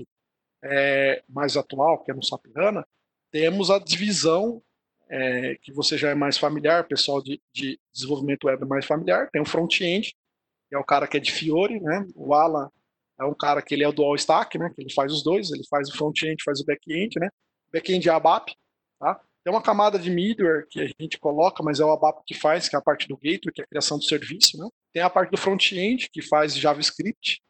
é, 0.64 1.24
mais 1.30 1.56
atual, 1.56 2.04
que 2.04 2.12
é 2.12 2.14
no 2.14 2.24
SAP 2.24 2.46
HANA, 2.56 2.86
temos 3.32 3.72
a 3.72 3.80
divisão 3.80 4.62
é, 5.10 5.56
que 5.62 5.72
você 5.72 5.98
já 5.98 6.10
é 6.10 6.16
mais 6.16 6.38
familiar, 6.38 6.88
pessoal 6.88 7.22
de, 7.22 7.42
de 7.54 7.80
desenvolvimento 7.94 8.46
web 8.46 8.64
é 8.64 8.66
mais 8.66 8.86
familiar, 8.86 9.30
tem 9.32 9.42
o 9.42 9.46
front-end, 9.46 10.16
que 10.70 10.76
é 10.76 10.78
o 10.78 10.84
cara 10.84 11.08
que 11.08 11.18
é 11.18 11.20
de 11.20 11.32
Fiore, 11.32 11.80
né? 11.80 12.08
O 12.16 12.34
Alan 12.34 12.70
é 13.20 13.24
um 13.24 13.34
cara 13.34 13.62
que 13.62 13.76
ele 13.76 13.84
é 13.84 13.88
o 13.88 13.94
dual 13.94 14.16
stack, 14.16 14.58
né? 14.58 14.72
Que 14.74 14.82
ele 14.82 14.94
faz 14.94 15.14
os 15.14 15.24
dois, 15.24 15.52
ele 15.52 15.64
faz 15.70 15.90
o 15.90 15.98
front-end, 15.98 16.42
faz 16.44 16.62
o 16.62 16.66
back-end, 16.66 17.20
né? 17.20 17.30
Back-end 17.74 18.08
é 18.08 18.12
ABAP, 18.12 18.54
tá? 19.00 19.20
Tem 19.44 19.52
uma 19.52 19.62
camada 19.62 20.00
de 20.00 20.10
middleware 20.10 20.68
que 20.70 20.80
a 20.80 20.88
gente 21.00 21.20
coloca, 21.20 21.62
mas 21.62 21.80
é 21.80 21.86
o 21.86 21.92
ABAP 21.92 22.24
que 22.26 22.34
faz, 22.34 22.70
que 22.70 22.76
é 22.76 22.80
a 22.80 22.82
parte 22.82 23.08
do 23.08 23.18
gateway, 23.18 23.52
que 23.54 23.62
é 23.62 23.64
a 23.66 23.68
criação 23.68 23.98
do 23.98 24.04
serviço, 24.06 24.58
né? 24.58 24.70
Tem 24.94 25.04
a 25.04 25.10
parte 25.10 25.32
do 25.32 25.38
front-end, 25.38 26.10
que 26.10 26.22
faz 26.22 26.56
JavaScript, 26.56 27.42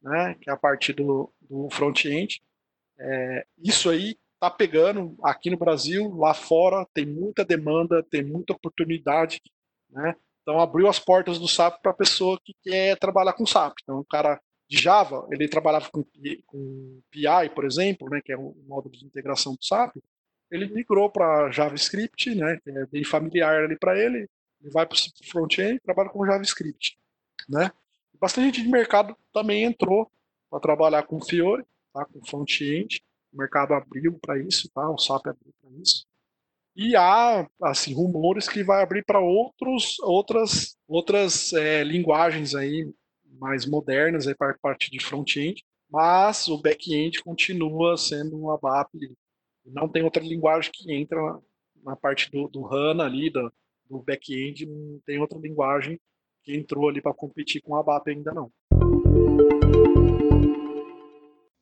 né? 0.00 0.36
Que 0.40 0.48
é 0.48 0.52
a 0.52 0.56
parte 0.56 0.92
do, 0.92 1.30
do 1.40 1.68
front-end. 1.70 2.40
É, 2.98 3.44
isso 3.58 3.90
aí 3.90 4.16
tá 4.40 4.50
pegando 4.50 5.14
aqui 5.22 5.50
no 5.50 5.58
Brasil, 5.58 6.14
lá 6.16 6.32
fora, 6.32 6.86
tem 6.94 7.04
muita 7.04 7.44
demanda, 7.44 8.02
tem 8.02 8.24
muita 8.24 8.54
oportunidade, 8.54 9.40
né? 9.90 10.16
Então 10.42 10.58
abriu 10.58 10.88
as 10.88 10.98
portas 10.98 11.38
do 11.38 11.46
SAP 11.46 11.80
para 11.80 11.92
a 11.92 11.96
pessoa 11.96 12.40
que 12.44 12.54
quer 12.62 12.98
trabalhar 12.98 13.34
com 13.34 13.46
SAP. 13.46 13.74
Então 13.82 13.98
o 13.98 14.04
cara 14.04 14.40
de 14.72 14.80
Java, 14.80 15.28
ele 15.30 15.46
trabalhava 15.48 15.90
com, 15.90 16.02
com 16.46 17.02
PI, 17.10 17.50
por 17.54 17.66
exemplo, 17.66 18.08
né, 18.08 18.22
que 18.24 18.32
é 18.32 18.38
um 18.38 18.54
módulo 18.66 18.96
de 18.96 19.04
integração 19.04 19.54
do 19.54 19.62
SAP, 19.62 19.98
ele 20.50 20.66
migrou 20.66 21.10
para 21.10 21.50
JavaScript, 21.50 22.34
né, 22.34 22.58
que 22.64 22.70
é 22.70 22.86
bem 22.86 23.04
familiar 23.04 23.64
ali 23.64 23.78
para 23.78 23.98
ele, 23.98 24.26
ele 24.62 24.70
vai 24.72 24.86
para 24.86 24.96
o 24.96 25.26
front-end 25.30 25.78
trabalha 25.80 26.08
com 26.08 26.24
JavaScript. 26.24 26.96
Né? 27.46 27.70
Bastante 28.18 28.46
gente 28.46 28.62
de 28.62 28.68
mercado 28.70 29.14
também 29.30 29.64
entrou 29.64 30.10
para 30.48 30.58
trabalhar 30.58 31.02
com 31.02 31.20
Fiore, 31.20 31.66
tá, 31.92 32.06
com 32.06 32.24
front-end, 32.24 33.02
o 33.30 33.36
mercado 33.36 33.74
abriu 33.74 34.18
para 34.22 34.38
isso, 34.38 34.70
tá, 34.70 34.88
o 34.88 34.96
SAP 34.96 35.26
abriu 35.26 35.52
para 35.60 35.70
isso. 35.82 36.06
E 36.74 36.96
há 36.96 37.46
assim 37.62 37.92
rumores 37.92 38.48
que 38.48 38.64
vai 38.64 38.82
abrir 38.82 39.04
para 39.04 39.20
outros 39.20 39.98
outras 40.00 40.78
outras 40.88 41.52
é, 41.52 41.84
linguagens 41.84 42.54
aí 42.54 42.90
mais 43.38 43.66
modernas 43.66 44.26
aí 44.26 44.34
para 44.34 44.52
a 44.52 44.58
parte 44.58 44.90
de 44.90 45.02
front-end, 45.02 45.64
mas 45.90 46.48
o 46.48 46.58
back-end 46.58 47.22
continua 47.22 47.96
sendo 47.96 48.40
um 48.40 48.50
ABAP, 48.50 49.14
não 49.66 49.88
tem 49.88 50.02
outra 50.02 50.22
linguagem 50.22 50.70
que 50.72 50.92
entra 50.92 51.18
na 51.82 51.96
parte 51.96 52.30
do, 52.30 52.48
do 52.48 52.66
HANA 52.66 53.04
ali, 53.04 53.30
do, 53.30 53.52
do 53.88 54.02
back-end, 54.02 54.66
não 54.66 55.00
tem 55.04 55.18
outra 55.18 55.38
linguagem 55.38 56.00
que 56.42 56.56
entrou 56.56 56.88
ali 56.88 57.00
para 57.00 57.14
competir 57.14 57.60
com 57.62 57.72
o 57.72 57.76
ABAP 57.76 58.10
ainda 58.10 58.32
não. 58.32 58.50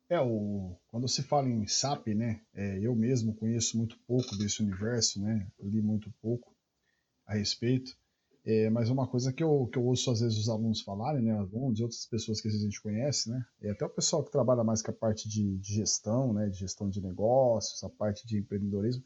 É, 0.09 0.19
o, 0.19 0.75
quando 0.87 1.07
se 1.07 1.23
fala 1.23 1.47
em 1.47 1.65
SAP, 1.65 2.07
né, 2.07 2.41
é, 2.53 2.79
eu 2.81 2.93
mesmo 2.93 3.33
conheço 3.33 3.77
muito 3.77 3.97
pouco 4.05 4.35
desse 4.37 4.61
universo, 4.61 5.21
né, 5.21 5.47
li 5.57 5.81
muito 5.81 6.11
pouco 6.21 6.53
a 7.25 7.35
respeito, 7.35 7.97
é, 8.45 8.69
mas 8.69 8.89
uma 8.89 9.07
coisa 9.07 9.31
que 9.31 9.43
eu, 9.43 9.67
que 9.71 9.77
eu 9.77 9.85
ouço 9.85 10.09
às 10.11 10.19
vezes 10.19 10.37
os 10.37 10.49
alunos 10.49 10.81
falarem, 10.81 11.21
né, 11.21 11.31
alunos 11.31 11.79
e 11.79 11.83
outras 11.83 12.05
pessoas 12.05 12.41
que 12.41 12.47
às 12.47 12.53
vezes 12.53 12.65
a 12.65 12.69
gente 12.69 12.81
conhece, 12.81 13.29
né, 13.29 13.43
e 13.61 13.69
até 13.69 13.85
o 13.85 13.89
pessoal 13.89 14.23
que 14.23 14.31
trabalha 14.31 14.63
mais 14.63 14.81
com 14.81 14.91
a 14.91 14.93
parte 14.93 15.29
de, 15.29 15.57
de 15.57 15.73
gestão, 15.73 16.33
né, 16.33 16.49
de 16.49 16.57
gestão 16.57 16.89
de 16.89 17.01
negócios, 17.01 17.83
a 17.83 17.89
parte 17.89 18.25
de 18.25 18.39
empreendedorismo, 18.39 19.03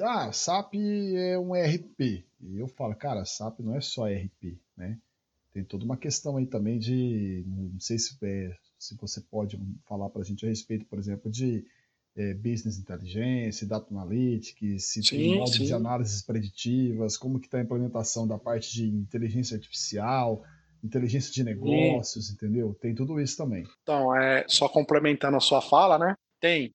ah, 0.00 0.32
SAP 0.32 0.74
é 1.14 1.38
um 1.38 1.54
ERP. 1.54 2.24
E 2.40 2.58
eu 2.58 2.66
falo, 2.68 2.94
cara, 2.94 3.24
SAP 3.24 3.60
não 3.60 3.74
é 3.74 3.80
só 3.80 4.08
ERP, 4.08 4.58
né? 4.76 4.98
Tem 5.52 5.62
toda 5.62 5.84
uma 5.84 5.98
questão 5.98 6.38
aí 6.38 6.46
também 6.46 6.78
de, 6.78 7.44
não 7.46 7.78
sei 7.78 7.98
se, 7.98 8.16
é, 8.22 8.56
se 8.78 8.96
você 8.96 9.20
pode 9.20 9.60
falar 9.86 10.08
para 10.08 10.22
a 10.22 10.24
gente 10.24 10.46
a 10.46 10.48
respeito, 10.48 10.86
por 10.86 10.98
exemplo, 10.98 11.30
de 11.30 11.66
é, 12.16 12.34
business 12.34 12.78
intelligence, 12.78 13.64
data 13.66 13.86
analytics, 13.90 14.84
se 14.84 15.02
sim, 15.02 15.16
tem 15.16 15.38
modo 15.38 15.50
sim. 15.50 15.64
de 15.64 15.72
análises 15.72 16.22
preditivas, 16.22 17.16
como 17.16 17.40
que 17.40 17.46
está 17.46 17.58
a 17.58 17.62
implementação 17.62 18.26
da 18.26 18.38
parte 18.38 18.72
de 18.72 18.86
inteligência 18.86 19.56
artificial, 19.56 20.42
inteligência 20.84 21.32
de 21.32 21.42
negócios, 21.42 22.28
sim. 22.28 22.34
entendeu? 22.34 22.74
Tem 22.80 22.94
tudo 22.94 23.20
isso 23.20 23.36
também. 23.36 23.64
Então, 23.82 24.14
é, 24.14 24.44
só 24.48 24.68
complementando 24.68 25.36
a 25.36 25.40
sua 25.40 25.62
fala, 25.62 25.98
né? 25.98 26.14
Tem, 26.40 26.74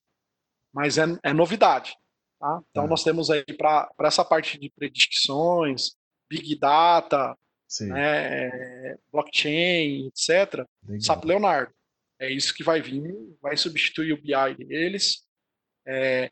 mas 0.72 0.98
é, 0.98 1.04
é 1.22 1.32
novidade. 1.32 1.94
Tá? 2.38 2.60
Então, 2.70 2.84
tá. 2.84 2.88
nós 2.88 3.02
temos 3.02 3.30
aí 3.30 3.44
para 3.56 3.88
essa 4.02 4.24
parte 4.24 4.58
de 4.58 4.70
predições, 4.70 5.92
Big 6.30 6.58
Data, 6.58 7.36
né, 7.80 8.96
blockchain, 9.12 10.06
etc. 10.08 10.64
Legal. 10.84 11.00
SAP 11.00 11.24
Leonardo. 11.24 11.72
É 12.20 12.30
isso 12.30 12.54
que 12.54 12.64
vai 12.64 12.80
vir, 12.80 13.02
vai 13.40 13.56
substituir 13.56 14.12
o 14.12 14.20
BI 14.20 14.64
deles. 14.66 15.24
É, 15.90 16.30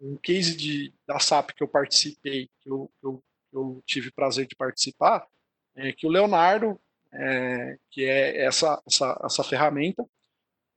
um 0.00 0.16
case 0.16 0.54
de, 0.54 0.94
da 1.06 1.18
SAP 1.18 1.52
que 1.52 1.62
eu 1.62 1.68
participei, 1.68 2.48
que 2.60 2.70
eu, 2.70 2.90
eu, 3.02 3.24
eu 3.52 3.82
tive 3.86 4.12
prazer 4.12 4.46
de 4.46 4.54
participar, 4.54 5.26
é 5.74 5.92
que 5.92 6.06
o 6.06 6.10
Leonardo, 6.10 6.78
é, 7.12 7.78
que 7.90 8.04
é 8.04 8.44
essa, 8.44 8.82
essa, 8.86 9.20
essa 9.24 9.44
ferramenta, 9.44 10.04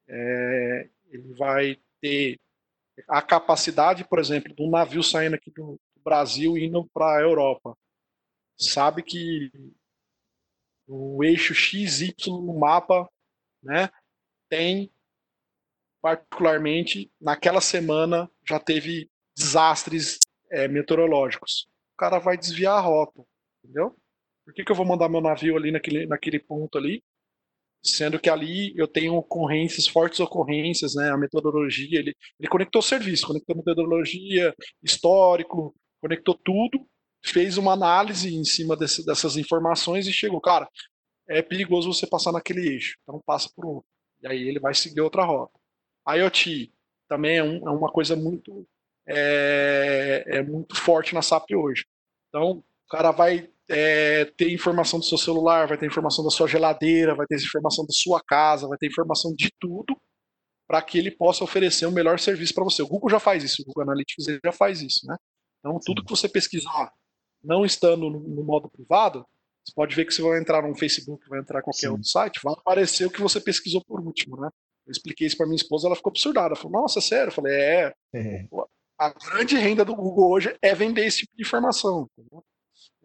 é, 0.07 0.89
ele 1.09 1.33
vai 1.33 1.77
ter 1.99 2.39
a 3.07 3.21
capacidade, 3.21 4.05
por 4.05 4.19
exemplo, 4.19 4.53
de 4.55 4.61
um 4.63 4.69
navio 4.69 5.03
saindo 5.03 5.35
aqui 5.35 5.51
do 5.51 5.79
Brasil 6.03 6.57
indo 6.57 6.87
para 6.93 7.17
a 7.17 7.21
Europa. 7.21 7.77
Sabe 8.57 9.03
que 9.03 9.51
o 10.87 11.23
eixo 11.23 11.53
XY 11.53 12.13
no 12.27 12.57
mapa, 12.59 13.09
né, 13.61 13.89
tem 14.49 14.91
particularmente 16.01 17.11
naquela 17.19 17.61
semana 17.61 18.29
já 18.47 18.59
teve 18.59 19.09
desastres 19.35 20.19
é, 20.51 20.67
meteorológicos. 20.67 21.67
O 21.93 21.97
cara 21.97 22.19
vai 22.19 22.37
desviar 22.37 22.77
a 22.77 22.81
rota, 22.81 23.23
entendeu? 23.63 23.95
Por 24.43 24.53
que, 24.53 24.65
que 24.65 24.71
eu 24.71 24.75
vou 24.75 24.85
mandar 24.85 25.07
meu 25.07 25.21
navio 25.21 25.55
ali 25.55 25.71
naquele, 25.71 26.05
naquele 26.07 26.39
ponto 26.39 26.77
ali? 26.77 27.03
Sendo 27.83 28.19
que 28.19 28.29
ali 28.29 28.73
eu 28.75 28.87
tenho 28.87 29.15
ocorrências, 29.15 29.87
fortes 29.87 30.19
ocorrências, 30.19 30.95
né? 30.95 31.09
A 31.11 31.17
metodologia, 31.17 31.99
ele, 31.99 32.15
ele 32.39 32.49
conectou 32.49 32.81
serviço, 32.81 33.27
conectou 33.27 33.55
metodologia, 33.55 34.53
histórico, 34.83 35.75
conectou 35.99 36.35
tudo, 36.35 36.85
fez 37.23 37.57
uma 37.57 37.73
análise 37.73 38.35
em 38.35 38.43
cima 38.43 38.75
desse, 38.75 39.05
dessas 39.05 39.37
informações 39.37 40.07
e 40.07 40.13
chegou, 40.13 40.41
cara, 40.41 40.67
é 41.27 41.41
perigoso 41.41 41.93
você 41.93 42.07
passar 42.07 42.31
naquele 42.31 42.67
eixo, 42.67 42.95
então 43.03 43.21
passa 43.25 43.49
por 43.55 43.65
outro. 43.65 43.85
E 44.21 44.27
aí 44.27 44.47
ele 44.47 44.59
vai 44.59 44.73
seguir 44.73 45.01
outra 45.01 45.23
rota. 45.23 45.60
IoT 46.09 46.71
também 47.07 47.37
é, 47.37 47.43
um, 47.43 47.67
é 47.67 47.71
uma 47.71 47.91
coisa 47.91 48.15
muito 48.15 48.67
é, 49.07 50.23
é, 50.27 50.43
muito 50.43 50.75
forte 50.75 51.13
na 51.13 51.21
SAP 51.21 51.51
hoje. 51.51 51.85
Então, 52.29 52.63
o 52.63 52.89
cara 52.89 53.11
vai 53.11 53.49
é, 53.69 54.25
ter 54.25 54.51
informação 54.51 54.99
do 54.99 55.05
seu 55.05 55.17
celular, 55.17 55.67
vai 55.67 55.77
ter 55.77 55.85
informação 55.85 56.23
da 56.23 56.29
sua 56.29 56.47
geladeira, 56.47 57.15
vai 57.15 57.25
ter 57.25 57.35
informação 57.35 57.85
da 57.85 57.93
sua 57.93 58.21
casa, 58.21 58.67
vai 58.67 58.77
ter 58.77 58.87
informação 58.87 59.33
de 59.35 59.49
tudo 59.59 59.97
para 60.67 60.81
que 60.81 60.97
ele 60.97 61.11
possa 61.11 61.43
oferecer 61.43 61.85
um 61.85 61.91
melhor 61.91 62.17
serviço 62.19 62.53
para 62.53 62.63
você. 62.63 62.81
O 62.81 62.87
Google 62.87 63.09
já 63.09 63.19
faz 63.19 63.43
isso, 63.43 63.61
o 63.61 63.65
Google 63.65 63.83
Analytics 63.83 64.39
já 64.43 64.51
faz 64.51 64.81
isso, 64.81 65.05
né? 65.05 65.17
Então, 65.59 65.77
tudo 65.85 66.03
que 66.03 66.09
você 66.09 66.29
pesquisar, 66.29 66.91
não 67.43 67.65
estando 67.65 68.09
no, 68.09 68.19
no 68.19 68.43
modo 68.43 68.69
privado, 68.69 69.25
você 69.65 69.73
pode 69.75 69.95
ver 69.95 70.05
que 70.05 70.13
se 70.13 70.21
você 70.21 70.29
vai 70.29 70.39
entrar 70.39 70.67
no 70.67 70.75
Facebook, 70.75 71.27
vai 71.27 71.39
entrar 71.39 71.59
em 71.59 71.63
qualquer 71.63 71.87
Sim. 71.87 71.89
outro 71.89 72.07
site, 72.07 72.39
vai 72.43 72.53
aparecer 72.53 73.05
o 73.05 73.11
que 73.11 73.21
você 73.21 73.39
pesquisou 73.39 73.83
por 73.85 73.99
último, 73.99 74.39
né? 74.39 74.49
Eu 74.91 74.97
expliquei 74.97 75.25
isso 75.25 75.37
para 75.37 75.45
minha 75.45 75.55
esposa, 75.55 75.87
ela 75.87 75.95
ficou 75.95 76.09
absurdada. 76.09 76.53
Falou, 76.53 76.81
nossa, 76.81 76.99
sério? 76.99 77.29
Eu 77.29 77.31
falei, 77.31 77.53
é. 77.53 77.93
é. 78.13 78.45
A 78.99 79.09
grande 79.09 79.55
renda 79.55 79.85
do 79.85 79.95
Google 79.95 80.29
hoje 80.29 80.53
é 80.61 80.75
vender 80.75 81.05
esse 81.05 81.19
tipo 81.19 81.35
de 81.35 81.43
informação. 81.43 82.09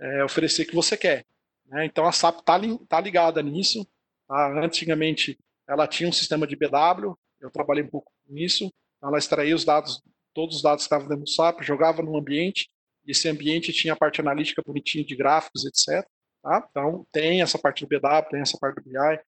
É 0.01 0.25
oferecer 0.25 0.63
o 0.65 0.67
que 0.67 0.75
você 0.75 0.97
quer. 0.97 1.25
Né? 1.67 1.87
Então 1.87 2.05
a 2.05 2.13
SAP 2.13 2.41
está 2.41 2.59
tá 2.89 3.01
ligada 3.01 3.41
nisso. 3.41 3.87
Tá? 4.27 4.61
Antigamente 4.61 5.39
ela 5.69 5.87
tinha 5.87 6.09
um 6.09 6.13
sistema 6.13 6.47
de 6.47 6.57
BW, 6.57 7.15
eu 7.41 7.51
trabalhei 7.51 7.85
um 7.85 7.89
pouco 7.89 8.11
nisso. 8.29 8.69
Ela 9.01 9.19
extraía 9.19 9.55
os 9.55 9.65
dados, 9.65 10.03
todos 10.35 10.57
os 10.57 10.63
dados 10.63 10.85
que 10.85 10.87
estavam 10.87 11.09
dentro 11.09 11.25
do 11.25 11.31
SAP, 11.31 11.63
jogava 11.63 12.03
no 12.03 12.17
ambiente, 12.17 12.69
e 13.07 13.13
esse 13.13 13.29
ambiente 13.29 13.73
tinha 13.73 13.93
a 13.93 13.97
parte 13.97 14.21
analítica 14.21 14.63
bonitinha 14.67 15.05
de 15.05 15.15
gráficos, 15.15 15.65
etc. 15.65 16.05
Tá? 16.43 16.67
Então 16.69 17.07
tem 17.13 17.43
essa 17.43 17.59
parte 17.59 17.87
do 17.87 17.89
BW, 17.89 18.29
tem 18.29 18.41
essa 18.41 18.59
parte 18.59 18.83
do 18.83 18.91
BI. 18.91 19.21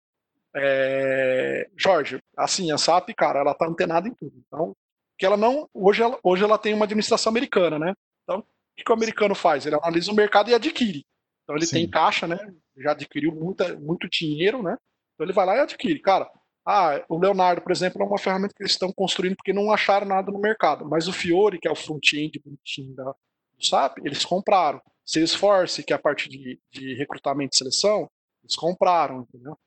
É, 0.60 1.68
Jorge, 1.76 2.20
assim, 2.36 2.70
a 2.70 2.78
SAP, 2.78 3.10
cara, 3.16 3.40
ela 3.40 3.54
tá 3.54 3.66
antenada 3.66 4.08
em 4.08 4.14
tudo. 4.14 4.32
Então, 4.46 4.74
que 5.18 5.26
ela 5.26 5.36
não. 5.36 5.68
Hoje 5.74 6.02
ela, 6.02 6.18
hoje 6.22 6.44
ela 6.44 6.58
tem 6.58 6.74
uma 6.74 6.84
administração 6.84 7.30
americana, 7.30 7.78
né? 7.78 7.94
Então, 8.22 8.40
o 8.40 8.44
que, 8.76 8.84
que 8.84 8.90
o 8.90 8.94
americano 8.94 9.34
faz? 9.34 9.66
Ele 9.66 9.76
analisa 9.76 10.12
o 10.12 10.14
mercado 10.14 10.50
e 10.50 10.54
adquire. 10.54 11.04
Então 11.42 11.56
ele 11.56 11.66
Sim. 11.66 11.76
tem 11.76 11.90
caixa, 11.90 12.26
né? 12.26 12.38
Já 12.76 12.92
adquiriu 12.92 13.34
muita, 13.34 13.74
muito 13.76 14.08
dinheiro, 14.08 14.62
né? 14.62 14.76
Então 15.14 15.26
ele 15.26 15.32
vai 15.32 15.46
lá 15.46 15.56
e 15.56 15.60
adquire. 15.60 15.98
Cara, 16.00 16.30
ah, 16.64 17.02
o 17.08 17.18
Leonardo, 17.18 17.62
por 17.62 17.72
exemplo, 17.72 18.02
é 18.02 18.04
uma 18.04 18.18
ferramenta 18.18 18.54
que 18.54 18.62
eles 18.62 18.72
estão 18.72 18.92
construindo 18.92 19.34
porque 19.34 19.52
não 19.52 19.72
acharam 19.72 20.06
nada 20.06 20.30
no 20.30 20.38
mercado. 20.38 20.86
Mas 20.86 21.08
o 21.08 21.12
Fiore, 21.12 21.58
que 21.58 21.66
é 21.66 21.70
o 21.70 21.74
front-end 21.74 22.38
bonitinho 22.44 22.94
da, 22.94 23.04
do 23.04 23.66
SAP, 23.66 23.98
eles 24.04 24.24
compraram. 24.24 24.80
Salesforce, 25.06 25.82
que 25.82 25.94
é 25.94 25.96
a 25.96 25.98
parte 25.98 26.28
de, 26.28 26.60
de 26.70 26.94
recrutamento 26.94 27.54
e 27.54 27.56
seleção, 27.56 28.10
eles 28.44 28.54
compraram, 28.54 29.22
entendeu? 29.22 29.58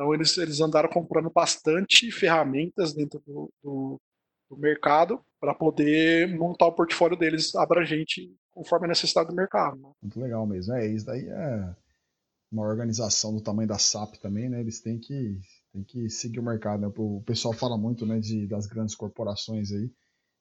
Então 0.00 0.14
eles, 0.14 0.38
eles 0.38 0.60
andaram 0.62 0.88
comprando 0.88 1.30
bastante 1.30 2.10
ferramentas 2.10 2.94
dentro 2.94 3.20
do, 3.26 3.52
do, 3.62 4.00
do 4.48 4.56
mercado 4.56 5.22
para 5.38 5.54
poder 5.54 6.26
montar 6.38 6.68
o 6.68 6.72
portfólio 6.72 7.18
deles 7.18 7.54
abrangente 7.54 8.34
conforme 8.50 8.86
a 8.86 8.88
necessidade 8.88 9.28
do 9.28 9.34
mercado. 9.34 9.76
Né? 9.76 9.90
Muito 10.00 10.18
legal 10.18 10.46
mesmo. 10.46 10.72
É, 10.72 10.86
isso 10.86 11.04
daí 11.04 11.28
é 11.28 11.76
uma 12.50 12.66
organização 12.66 13.34
do 13.34 13.42
tamanho 13.42 13.68
da 13.68 13.76
SAP 13.76 14.14
também, 14.16 14.48
né? 14.48 14.60
Eles 14.60 14.80
têm 14.80 14.98
que, 14.98 15.38
têm 15.70 15.84
que 15.84 16.08
seguir 16.08 16.40
o 16.40 16.44
mercado. 16.44 16.80
Né? 16.80 16.90
O 16.96 17.22
pessoal 17.26 17.52
fala 17.52 17.76
muito 17.76 18.06
né, 18.06 18.18
de, 18.18 18.46
das 18.46 18.66
grandes 18.66 18.94
corporações 18.94 19.70
aí 19.70 19.92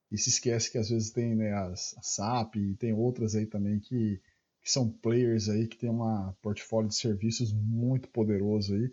e 0.09 0.17
se 0.17 0.29
esquece 0.29 0.71
que 0.71 0.77
às 0.77 0.87
vezes 0.87 1.11
tem 1.11 1.35
né, 1.35 1.51
as, 1.51 1.93
a 1.97 2.01
SAP 2.01 2.55
e 2.55 2.75
tem 2.75 2.93
outras 2.93 3.35
aí 3.35 3.45
também 3.45 3.77
que, 3.77 4.21
que 4.63 4.71
são 4.71 4.89
players 4.89 5.49
aí 5.49 5.67
que 5.67 5.77
tem 5.77 5.89
um 5.89 6.33
portfólio 6.41 6.87
de 6.87 6.95
serviços 6.95 7.51
muito 7.51 8.07
poderoso 8.07 8.73
aí 8.73 8.89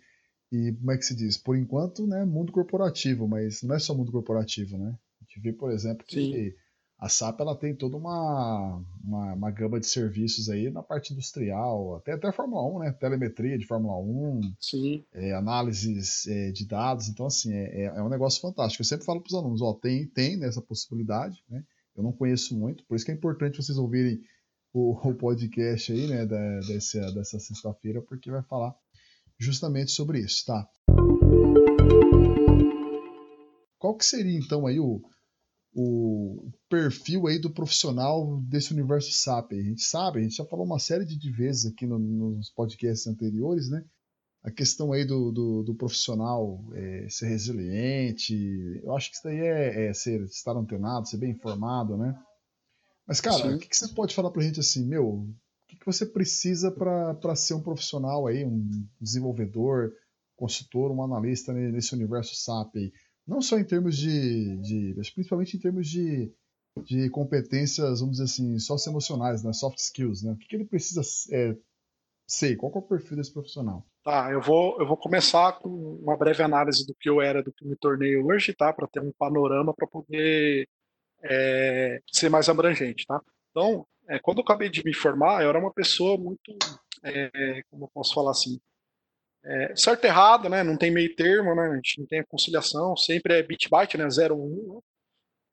e 0.50 0.72
como 0.72 0.92
é 0.92 0.96
que 0.96 1.04
se 1.04 1.14
diz? 1.14 1.36
Por 1.36 1.56
enquanto, 1.56 2.06
né, 2.06 2.24
mundo 2.24 2.52
corporativo, 2.52 3.26
mas 3.26 3.62
não 3.62 3.74
é 3.74 3.78
só 3.78 3.94
mundo 3.94 4.12
corporativo, 4.12 4.78
né? 4.78 4.96
A 5.20 5.24
gente 5.24 5.40
vê, 5.40 5.52
por 5.52 5.70
exemplo, 5.70 6.06
que 6.06 6.20
Sim. 6.20 6.54
a 6.98 7.08
SAP 7.08 7.40
ela 7.40 7.56
tem 7.56 7.74
toda 7.74 7.96
uma, 7.96 8.82
uma, 9.02 9.34
uma, 9.34 9.50
gama 9.50 9.80
de 9.80 9.86
serviços 9.86 10.48
aí 10.48 10.70
na 10.70 10.82
parte 10.82 11.12
industrial, 11.12 11.96
até 11.96 12.12
até 12.12 12.28
a 12.28 12.32
Fórmula 12.32 12.64
1, 12.76 12.78
né? 12.78 12.92
Telemetria 12.92 13.58
de 13.58 13.66
Fórmula 13.66 13.98
1, 13.98 14.54
Sim. 14.60 15.04
É, 15.12 15.32
análises 15.34 16.26
é, 16.28 16.52
de 16.52 16.64
dados, 16.64 17.08
então 17.08 17.26
assim, 17.26 17.52
é, 17.52 17.82
é, 17.82 17.84
é 17.86 18.02
um 18.02 18.08
negócio 18.08 18.40
fantástico. 18.40 18.82
Eu 18.82 18.86
sempre 18.86 19.04
falo 19.04 19.20
para 19.20 19.28
os 19.28 19.34
alunos, 19.34 19.62
ó, 19.62 19.74
tem, 19.74 20.06
tem 20.06 20.36
nessa 20.36 20.62
possibilidade, 20.62 21.42
né? 21.48 21.64
Eu 21.96 22.02
não 22.02 22.12
conheço 22.12 22.56
muito, 22.56 22.84
por 22.84 22.94
isso 22.94 23.04
que 23.04 23.10
é 23.10 23.14
importante 23.14 23.56
vocês 23.56 23.78
ouvirem 23.78 24.20
o, 24.72 24.92
o 24.92 25.14
podcast 25.14 25.90
aí, 25.90 26.06
né, 26.06 26.26
da, 26.26 26.60
dessa, 26.60 27.10
dessa 27.12 27.40
sexta-feira, 27.40 28.02
porque 28.02 28.30
vai 28.30 28.42
falar 28.42 28.76
justamente 29.38 29.90
sobre 29.92 30.20
isso, 30.20 30.44
tá? 30.46 30.68
Qual 33.78 33.96
que 33.96 34.04
seria 34.04 34.38
então 34.38 34.66
aí 34.66 34.80
o, 34.80 35.00
o 35.74 36.50
perfil 36.68 37.26
aí 37.26 37.38
do 37.38 37.52
profissional 37.52 38.40
desse 38.42 38.72
universo 38.72 39.12
SAP? 39.12 39.52
A 39.52 39.62
gente 39.62 39.82
sabe, 39.82 40.18
a 40.18 40.22
gente 40.22 40.36
já 40.36 40.44
falou 40.44 40.64
uma 40.64 40.78
série 40.78 41.04
de 41.04 41.30
vezes 41.30 41.66
aqui 41.66 41.86
no, 41.86 41.98
nos 41.98 42.50
podcasts 42.50 43.06
anteriores, 43.06 43.68
né? 43.68 43.84
A 44.42 44.50
questão 44.50 44.92
aí 44.92 45.04
do, 45.04 45.32
do, 45.32 45.62
do 45.64 45.74
profissional 45.74 46.64
é, 46.72 47.08
ser 47.10 47.26
resiliente, 47.26 48.34
eu 48.82 48.96
acho 48.96 49.10
que 49.10 49.16
isso 49.16 49.24
daí 49.24 49.40
é, 49.40 49.88
é 49.88 49.92
ser, 49.92 50.22
estar 50.22 50.56
antenado, 50.56 51.08
ser 51.08 51.18
bem 51.18 51.32
informado, 51.32 51.96
né? 51.96 52.16
Mas, 53.06 53.20
cara, 53.20 53.50
Sim. 53.50 53.54
o 53.54 53.58
que, 53.58 53.68
que, 53.68 53.76
você 53.76 53.88
pode 53.88 54.14
falar 54.14 54.30
pra 54.30 54.42
gente 54.42 54.58
assim, 54.58 54.86
meu, 54.86 55.28
que, 55.66 55.76
que 55.76 55.86
você 55.86 56.06
precisa 56.06 56.70
para 56.70 57.36
ser 57.36 57.54
um 57.54 57.62
profissional 57.62 58.26
aí, 58.26 58.44
um 58.44 58.86
desenvolvedor, 59.00 59.92
consultor, 60.36 60.90
um 60.90 61.02
analista 61.02 61.52
nesse 61.52 61.94
universo 61.94 62.34
SAP 62.34 62.76
aí? 62.76 62.92
Não 63.26 63.40
só 63.40 63.58
em 63.58 63.64
termos 63.64 63.96
de, 63.96 64.56
de 64.58 64.94
mas 64.96 65.10
principalmente 65.10 65.56
em 65.56 65.60
termos 65.60 65.88
de, 65.88 66.32
de 66.84 67.10
competências, 67.10 68.00
vamos 68.00 68.18
dizer 68.18 68.24
assim, 68.24 68.58
socioemocionais, 68.58 69.42
né? 69.42 69.52
soft 69.52 69.78
skills, 69.78 70.22
né? 70.22 70.32
O 70.32 70.36
que, 70.36 70.46
que 70.46 70.56
ele 70.56 70.64
precisa 70.64 71.02
é, 71.32 71.56
ser? 72.26 72.56
Qual 72.56 72.72
é 72.72 72.78
o 72.78 72.82
perfil 72.82 73.16
desse 73.16 73.32
profissional? 73.32 73.84
Tá, 74.04 74.30
eu 74.30 74.40
vou, 74.40 74.80
eu 74.80 74.86
vou 74.86 74.96
começar 74.96 75.58
com 75.58 75.68
uma 76.00 76.16
breve 76.16 76.40
análise 76.40 76.86
do 76.86 76.94
que 76.94 77.08
eu 77.08 77.20
era, 77.20 77.42
do 77.42 77.52
que 77.52 77.66
me 77.66 77.74
tornei 77.74 78.16
hoje, 78.16 78.54
tá? 78.54 78.72
Para 78.72 78.86
ter 78.86 79.00
um 79.00 79.12
panorama 79.18 79.74
para 79.74 79.88
poder 79.88 80.68
é, 81.24 82.00
ser 82.12 82.28
mais 82.28 82.48
abrangente, 82.48 83.04
tá? 83.04 83.20
Então, 83.56 83.86
é, 84.06 84.18
quando 84.18 84.38
eu 84.38 84.44
acabei 84.44 84.68
de 84.68 84.84
me 84.84 84.92
formar, 84.92 85.42
eu 85.42 85.48
era 85.48 85.58
uma 85.58 85.72
pessoa 85.72 86.18
muito, 86.18 86.54
é, 87.02 87.62
como 87.70 87.86
eu 87.86 87.88
posso 87.88 88.12
falar 88.12 88.32
assim, 88.32 88.60
é, 89.42 89.74
certo 89.74 90.04
e 90.04 90.08
errado, 90.08 90.50
né? 90.50 90.62
Não 90.62 90.76
tem 90.76 90.90
meio 90.90 91.16
termo, 91.16 91.54
né? 91.54 91.68
A 91.70 91.76
gente 91.76 92.00
não 92.00 92.06
tem 92.06 92.20
a 92.20 92.26
conciliação, 92.26 92.94
sempre 92.98 93.32
é 93.38 93.42
bit 93.42 93.70
byte, 93.70 93.96
né? 93.96 94.10
0 94.10 94.36
1. 94.36 94.74
Né? 94.74 94.80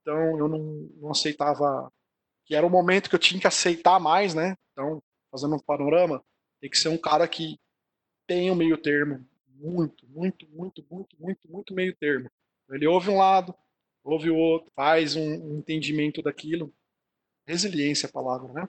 Então 0.01 0.37
eu 0.37 0.49
não, 0.49 0.59
não 0.97 1.11
aceitava 1.11 1.89
que 2.45 2.53
era 2.53 2.67
o 2.67 2.69
momento 2.69 3.09
que 3.09 3.15
eu 3.15 3.19
tinha 3.19 3.39
que 3.39 3.47
aceitar 3.47 3.99
mais, 4.01 4.33
né? 4.33 4.57
Então, 4.73 5.01
fazendo 5.31 5.55
um 5.55 5.59
panorama, 5.59 6.21
tem 6.59 6.69
que 6.69 6.77
ser 6.77 6.89
um 6.89 6.97
cara 6.97 7.25
que 7.25 7.57
tem 8.27 8.51
um 8.51 8.55
meio 8.55 8.77
termo, 8.77 9.25
muito, 9.47 10.05
muito, 10.09 10.45
muito, 10.49 10.85
muito, 10.91 11.15
muito, 11.17 11.39
muito 11.49 11.73
meio 11.73 11.95
termo. 11.95 12.29
Ele 12.69 12.85
ouve 12.85 13.09
um 13.09 13.17
lado, 13.17 13.55
ouve 14.03 14.29
o 14.29 14.35
outro, 14.35 14.69
faz 14.75 15.15
um, 15.15 15.21
um 15.21 15.59
entendimento 15.59 16.21
daquilo. 16.21 16.73
Resiliência 17.45 18.07
é 18.07 18.09
a 18.09 18.13
palavra, 18.13 18.51
né? 18.53 18.67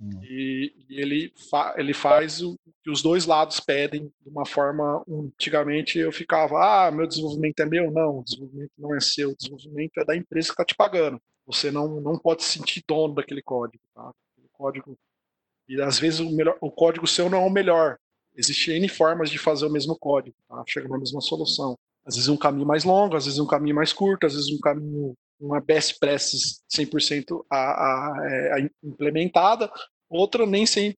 Hum. 0.00 0.20
E, 0.22 0.72
e, 0.88 1.00
ele, 1.00 1.32
fa 1.50 1.74
ele 1.76 1.92
faz 1.92 2.40
o 2.40 2.56
que 2.82 2.90
os 2.90 3.02
dois 3.02 3.26
lados 3.26 3.60
pedem 3.60 4.12
de 4.20 4.28
uma 4.28 4.46
forma. 4.46 5.04
Antigamente 5.08 5.98
eu 5.98 6.12
ficava, 6.12 6.86
ah, 6.86 6.90
meu 6.90 7.06
desenvolvimento 7.06 7.60
é 7.60 7.66
meu? 7.66 7.90
Não, 7.90 8.20
o 8.20 8.24
desenvolvimento 8.24 8.72
não 8.78 8.94
é 8.94 9.00
seu, 9.00 9.30
o 9.30 9.36
desenvolvimento 9.36 9.98
é 9.98 10.04
da 10.04 10.16
empresa 10.16 10.48
que 10.48 10.52
está 10.52 10.64
te 10.64 10.74
pagando. 10.74 11.20
Você 11.46 11.70
não, 11.70 12.00
não 12.00 12.18
pode 12.18 12.44
se 12.44 12.58
sentir 12.58 12.84
dono 12.86 13.14
daquele 13.14 13.42
código. 13.42 13.82
Tá? 13.94 14.12
Aquele 14.36 14.48
código 14.52 14.98
e 15.68 15.80
às 15.82 15.98
vezes 15.98 16.20
o, 16.20 16.30
melhor, 16.30 16.56
o 16.60 16.70
código 16.70 17.06
seu 17.06 17.28
não 17.28 17.42
é 17.42 17.46
o 17.46 17.50
melhor. 17.50 17.98
Existem 18.34 18.76
N 18.76 18.88
formas 18.88 19.30
de 19.30 19.38
fazer 19.38 19.66
o 19.66 19.70
mesmo 19.70 19.96
código, 19.98 20.36
tá? 20.48 20.62
chega 20.66 20.88
na 20.88 20.98
mesma 20.98 21.20
solução. 21.20 21.76
Às 22.06 22.14
vezes 22.14 22.28
um 22.28 22.36
caminho 22.36 22.66
mais 22.66 22.84
longo, 22.84 23.16
às 23.16 23.26
vezes 23.26 23.38
um 23.38 23.46
caminho 23.46 23.76
mais 23.76 23.92
curto, 23.92 24.24
às 24.24 24.34
vezes 24.34 24.50
um 24.50 24.60
caminho, 24.60 25.14
uma 25.40 25.60
best 25.60 25.98
practice 25.98 26.60
100% 26.70 27.44
a, 27.50 27.56
a, 27.56 28.56
a, 28.56 28.70
implementada, 28.82 29.70
outra 30.08 30.46
nem 30.46 30.64
100%, 30.64 30.96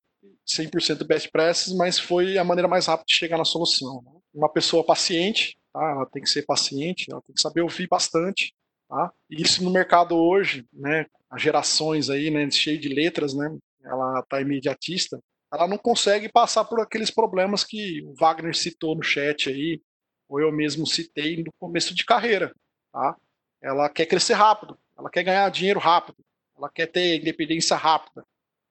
100% 0.49 1.07
best 1.07 1.31
practice, 1.31 1.77
mas 1.77 1.99
foi 1.99 2.39
a 2.39 2.45
maneira 2.45 2.69
mais 2.69 2.87
rápida 2.87 3.07
de 3.07 3.15
chegar 3.15 3.39
na 3.39 3.45
solução. 3.45 4.03
Né? 4.03 4.13
Uma 4.35 4.49
pessoa 4.49 4.85
paciente, 4.85 5.59
tá? 5.73 5.81
ela 5.81 6.07
tem 6.07 6.23
que 6.23 6.31
ser 6.31 6.43
paciente, 6.43 7.07
ela 7.11 7.23
tem 7.23 7.35
que 7.35 7.41
saber 7.41 7.61
ouvir 7.61 7.89
bastante, 7.89 8.55
tá? 8.89 9.13
E 9.31 9.43
isso 9.43 9.63
no 9.63 9.71
mercado 9.71 10.17
hoje, 10.17 10.67
né, 10.73 11.07
as 11.31 11.41
gerações 11.41 12.11
aí, 12.11 12.31
né, 12.31 12.51
cheio 12.51 12.81
de 12.81 12.89
letras, 12.89 13.35
né, 13.35 13.57
ela 13.85 14.21
está 14.21 14.41
imediatista, 14.41 15.21
ela 15.53 15.67
não 15.67 15.79
consegue 15.79 16.29
passar 16.29 16.65
por 16.65 16.81
aqueles 16.81 17.11
problemas 17.11 17.65
que 17.65 18.03
o 18.03 18.15
Wagner 18.15 18.55
citou 18.55 18.95
no 18.95 19.03
chat 19.03 19.49
aí, 19.49 19.81
ou 20.29 20.41
eu 20.41 20.53
mesmo 20.53 20.87
citei 20.87 21.43
no 21.43 21.53
começo 21.59 21.95
de 21.95 22.05
carreira, 22.05 22.53
tá? 22.93 23.17
Ela 23.63 23.89
quer 23.89 24.07
crescer 24.07 24.35
rápido, 24.35 24.79
ela 24.97 25.11
quer 25.11 25.23
ganhar 25.23 25.49
dinheiro 25.51 25.79
rápido, 25.79 26.19
ela 26.57 26.71
quer 26.71 26.87
ter 26.87 27.21
independência 27.21 27.77
rápida. 27.77 28.25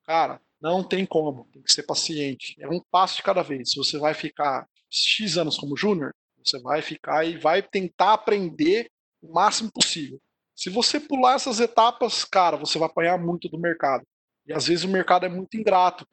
Cara, 0.06 0.42
não 0.60 0.84
tem 0.84 1.06
como, 1.06 1.46
tem 1.52 1.62
que 1.62 1.72
ser 1.72 1.84
paciente. 1.84 2.56
É 2.60 2.68
um 2.68 2.82
passo 2.92 3.18
de 3.18 3.24
cada 3.24 3.42
vez. 3.42 3.72
Se 3.72 3.78
você 3.78 3.98
vai 3.98 4.14
ficar 4.14 4.68
X 4.90 5.38
anos 5.38 5.58
como 5.58 5.78
júnior, 5.78 6.14
você 6.44 6.60
vai 6.60 6.82
ficar 6.82 7.26
e 7.26 7.38
vai 7.38 7.62
tentar 7.62 8.14
aprender 8.14 8.90
o 9.22 9.32
máximo 9.32 9.72
possível. 9.72 10.20
Se 10.56 10.70
você 10.70 11.00
pular 11.00 11.36
essas 11.36 11.60
etapas, 11.60 12.26
cara, 12.26 12.58
você 12.58 12.78
vai 12.78 12.90
apanhar 12.90 13.18
muito 13.18 13.48
do 13.48 13.60
mercado. 13.60 14.06
E 14.46 14.54
às 14.54 14.68
vezes 14.68 14.84
o 14.84 14.90
mercado 14.90 15.26
é 15.26 15.30
muito 15.30 15.56
ingrato. 15.56 16.06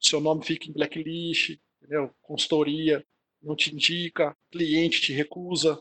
Seu 0.00 0.20
nome 0.20 0.44
fica 0.44 0.68
em 0.68 0.72
blacklist, 0.72 1.56
entendeu? 1.80 2.10
consultoria 2.20 3.04
não 3.42 3.54
te 3.54 3.72
indica, 3.72 4.36
cliente 4.50 5.00
te 5.00 5.12
recusa. 5.12 5.78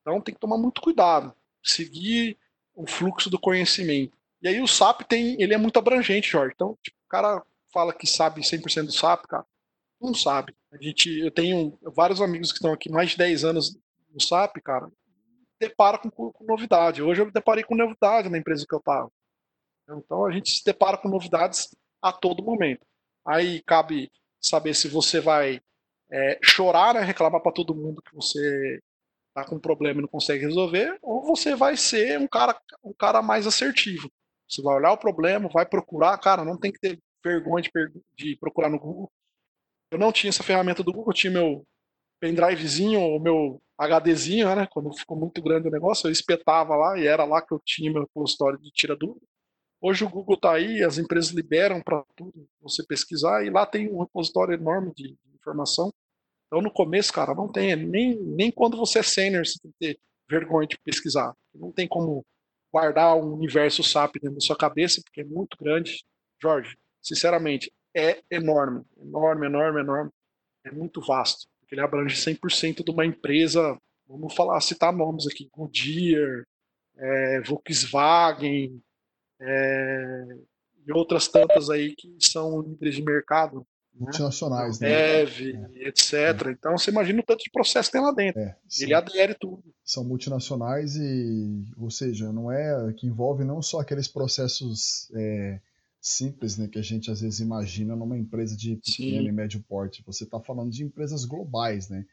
Então 0.00 0.20
tem 0.20 0.34
que 0.34 0.40
tomar 0.40 0.56
muito 0.56 0.80
cuidado, 0.80 1.34
seguir 1.62 2.38
o 2.74 2.86
fluxo 2.86 3.28
do 3.28 3.38
conhecimento. 3.38 4.16
E 4.40 4.48
aí 4.48 4.60
o 4.60 4.68
SAP 4.68 5.02
tem, 5.02 5.40
ele 5.40 5.54
é 5.54 5.58
muito 5.58 5.78
abrangente, 5.78 6.30
Jorge. 6.30 6.52
Então, 6.54 6.78
tipo, 6.82 6.96
o 7.06 7.08
cara 7.08 7.42
fala 7.72 7.92
que 7.92 8.06
sabe 8.06 8.40
100% 8.40 8.86
do 8.86 8.92
SAP, 8.92 9.26
cara, 9.26 9.44
não 10.00 10.14
sabe. 10.14 10.54
A 10.70 10.76
gente, 10.80 11.18
eu 11.18 11.30
tenho 11.30 11.76
vários 11.82 12.20
amigos 12.20 12.52
que 12.52 12.58
estão 12.58 12.72
aqui 12.72 12.90
mais 12.90 13.10
de 13.10 13.18
10 13.18 13.44
anos 13.44 13.76
no 14.10 14.20
SAP, 14.20 14.58
cara, 14.62 14.90
depara 15.60 15.98
com, 15.98 16.10
com 16.10 16.44
novidade. 16.44 17.02
Hoje 17.02 17.22
eu 17.22 17.30
deparei 17.30 17.64
com 17.64 17.74
novidade 17.74 18.28
na 18.28 18.38
empresa 18.38 18.64
que 18.66 18.74
eu 18.74 18.78
estava. 18.78 19.10
Então 19.90 20.24
a 20.24 20.30
gente 20.30 20.50
se 20.50 20.64
depara 20.64 20.96
com 20.96 21.08
novidades 21.08 21.74
a 22.00 22.12
todo 22.12 22.44
momento. 22.44 22.86
Aí 23.26 23.62
cabe 23.62 24.10
saber 24.40 24.74
se 24.74 24.88
você 24.88 25.20
vai 25.20 25.60
é, 26.10 26.38
chorar, 26.42 26.94
né, 26.94 27.00
reclamar 27.00 27.42
para 27.42 27.52
todo 27.52 27.74
mundo 27.74 28.02
que 28.02 28.14
você 28.14 28.80
está 29.40 29.48
com 29.48 29.56
um 29.56 29.60
problema 29.60 30.00
e 30.00 30.02
não 30.02 30.08
consegue 30.08 30.44
resolver, 30.44 30.98
ou 31.02 31.24
você 31.24 31.54
vai 31.54 31.76
ser 31.76 32.18
um 32.18 32.26
cara, 32.26 32.58
um 32.82 32.92
cara 32.92 33.22
mais 33.22 33.46
assertivo. 33.46 34.10
Você 34.48 34.62
vai 34.62 34.76
olhar 34.76 34.92
o 34.92 34.98
problema, 34.98 35.48
vai 35.52 35.66
procurar, 35.66 36.16
cara, 36.18 36.44
não 36.44 36.58
tem 36.58 36.72
que 36.72 36.80
ter 36.80 36.98
vergonha 37.24 37.62
de, 37.62 37.70
de 38.16 38.36
procurar 38.38 38.70
no 38.70 38.78
Google. 38.78 39.10
Eu 39.90 39.98
não 39.98 40.12
tinha 40.12 40.30
essa 40.30 40.42
ferramenta 40.42 40.82
do 40.82 40.92
Google, 40.92 41.10
eu 41.10 41.16
tinha 41.16 41.32
meu 41.32 41.64
pendrivezinho, 42.20 43.00
o 43.00 43.18
meu 43.18 43.60
HDzinho, 43.78 44.54
né? 44.54 44.66
Quando 44.70 44.92
ficou 44.96 45.16
muito 45.16 45.40
grande 45.42 45.68
o 45.68 45.70
negócio, 45.70 46.08
eu 46.08 46.12
espetava 46.12 46.74
lá 46.76 46.98
e 46.98 47.06
era 47.06 47.24
lá 47.24 47.40
que 47.40 47.52
eu 47.52 47.60
tinha 47.64 47.92
meu 47.92 48.02
repositório 48.02 48.58
de 48.58 48.70
tira 48.70 48.96
dúvida. 48.96 49.24
Hoje 49.80 50.04
o 50.04 50.08
Google 50.08 50.34
está 50.34 50.54
aí, 50.54 50.82
as 50.82 50.98
empresas 50.98 51.30
liberam 51.30 51.80
para 51.80 52.02
tudo 52.16 52.48
você 52.60 52.84
pesquisar 52.84 53.44
e 53.44 53.50
lá 53.50 53.64
tem 53.64 53.88
um 53.88 54.00
repositório 54.00 54.54
enorme 54.54 54.92
de, 54.94 55.16
informação. 55.38 55.92
Então 56.48 56.62
no 56.62 56.72
começo, 56.72 57.12
cara, 57.12 57.34
não 57.34 57.46
tem, 57.46 57.76
nem, 57.76 58.16
nem 58.16 58.50
quando 58.50 58.76
você 58.76 59.00
é 59.00 59.02
sênior 59.02 59.46
você 59.46 59.58
tem 59.60 59.70
que 59.70 59.78
ter 59.78 60.00
vergonha 60.28 60.66
de 60.66 60.78
pesquisar. 60.84 61.34
Não 61.54 61.70
tem 61.70 61.86
como 61.86 62.24
guardar 62.72 63.16
um 63.16 63.34
universo 63.34 63.82
SAP 63.82 64.14
dentro 64.14 64.34
da 64.34 64.40
sua 64.40 64.56
cabeça, 64.56 65.00
porque 65.04 65.20
é 65.20 65.24
muito 65.24 65.56
grande. 65.60 66.02
Jorge, 66.40 66.76
sinceramente, 67.02 67.72
é 67.94 68.22
enorme, 68.30 68.84
enorme, 68.98 69.46
enorme, 69.46 69.80
enorme. 69.80 70.10
É 70.64 70.70
muito 70.70 71.00
vasto, 71.00 71.46
porque 71.60 71.74
ele 71.74 71.82
abrange 71.82 72.16
100% 72.16 72.84
de 72.84 72.90
uma 72.90 73.06
empresa, 73.06 73.76
vamos 74.06 74.34
falar, 74.34 74.60
citar 74.60 74.92
nomes 74.92 75.26
aqui, 75.26 75.48
Goodyear, 75.52 76.44
é, 76.96 77.40
Volkswagen, 77.42 78.80
é, 79.40 80.24
e 80.86 80.92
outras 80.92 81.28
tantas 81.28 81.70
aí 81.70 81.94
que 81.94 82.16
são 82.20 82.60
líderes 82.62 82.96
de 82.96 83.02
mercado. 83.02 83.66
Multinacionais, 83.98 84.78
né? 84.78 84.88
Dev, 84.88 85.40
é. 85.74 85.88
etc. 85.88 86.12
É. 86.46 86.50
Então 86.50 86.76
você 86.76 86.90
imagina 86.90 87.20
o 87.20 87.22
tanto 87.22 87.42
de 87.42 87.50
processo 87.50 87.88
que 87.88 87.92
tem 87.96 88.04
lá 88.04 88.12
dentro. 88.12 88.40
É, 88.40 88.56
Ele 88.80 88.94
adere 88.94 89.34
tudo. 89.34 89.62
São 89.84 90.04
multinacionais 90.04 90.96
e, 90.96 91.64
ou 91.76 91.90
seja, 91.90 92.32
não 92.32 92.50
é 92.50 92.92
que 92.92 93.06
envolve 93.06 93.44
não 93.44 93.60
só 93.60 93.80
aqueles 93.80 94.06
processos 94.06 95.10
é, 95.14 95.60
simples, 96.00 96.56
né, 96.56 96.68
que 96.68 96.78
a 96.78 96.82
gente 96.82 97.10
às 97.10 97.20
vezes 97.20 97.40
imagina 97.40 97.96
numa 97.96 98.16
empresa 98.16 98.56
de 98.56 98.76
pequeno 98.76 99.22
Sim. 99.22 99.28
e 99.28 99.32
médio 99.32 99.64
porte. 99.68 100.02
Você 100.06 100.24
está 100.24 100.40
falando 100.40 100.70
de 100.70 100.84
empresas 100.84 101.24
globais, 101.24 101.88
né? 101.88 102.04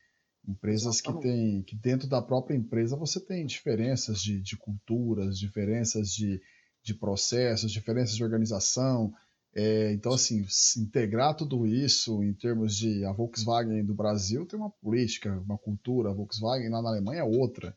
Empresas 0.48 1.00
Exatamente. 1.00 1.22
que 1.22 1.28
tem 1.28 1.62
que 1.64 1.76
dentro 1.76 2.08
da 2.08 2.22
própria 2.22 2.56
empresa 2.56 2.96
você 2.96 3.20
tem 3.20 3.46
diferenças 3.46 4.22
de, 4.22 4.40
de 4.42 4.56
culturas, 4.58 5.40
diferenças 5.40 6.14
de 6.14 6.42
de 6.86 6.94
processos, 6.94 7.72
diferenças 7.72 8.16
de 8.16 8.24
organização. 8.24 9.12
É, 9.58 9.94
então, 9.94 10.14
assim, 10.14 10.46
integrar 10.78 11.34
tudo 11.34 11.66
isso 11.66 12.22
em 12.22 12.34
termos 12.34 12.76
de 12.76 13.06
a 13.06 13.14
Volkswagen 13.14 13.86
do 13.86 13.96
Brasil 13.96 14.46
tem 14.46 14.60
uma 14.60 14.70
política, 14.70 15.40
uma 15.46 15.58
cultura, 15.58 16.10
a 16.10 16.14
Volkswagen 16.14 16.70
lá 16.70 16.82
na 16.82 16.90
Alemanha 16.90 17.22
é 17.22 17.24
outra. 17.24 17.76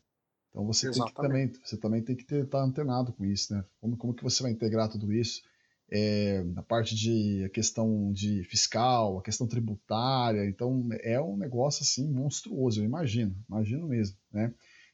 Então 0.49 0.65
você 0.65 0.91
tem 0.91 1.05
que 1.05 1.13
também, 1.13 1.51
você 1.63 1.77
também 1.77 2.01
tem 2.03 2.15
que 2.17 2.23
estar 2.23 2.45
tá 2.45 2.61
antenado 2.61 3.13
com 3.13 3.23
isso, 3.23 3.53
né? 3.53 3.63
Como, 3.79 3.95
como 3.95 4.13
que 4.13 4.23
você 4.23 4.43
vai 4.43 4.51
integrar 4.51 4.89
tudo 4.89 5.13
isso? 5.13 5.41
É, 5.89 6.43
a 6.57 6.61
parte 6.61 6.93
de 6.95 7.43
a 7.45 7.49
questão 7.49 8.11
de 8.11 8.43
fiscal, 8.43 9.17
a 9.17 9.23
questão 9.23 9.47
tributária, 9.47 10.45
então 10.47 10.87
é 11.01 11.19
um 11.19 11.37
negócio 11.37 11.81
assim 11.81 12.11
monstruoso, 12.11 12.81
eu 12.81 12.85
imagino, 12.85 13.35
imagino 13.47 13.87
mesmo, 13.87 14.17
né? 14.33 14.53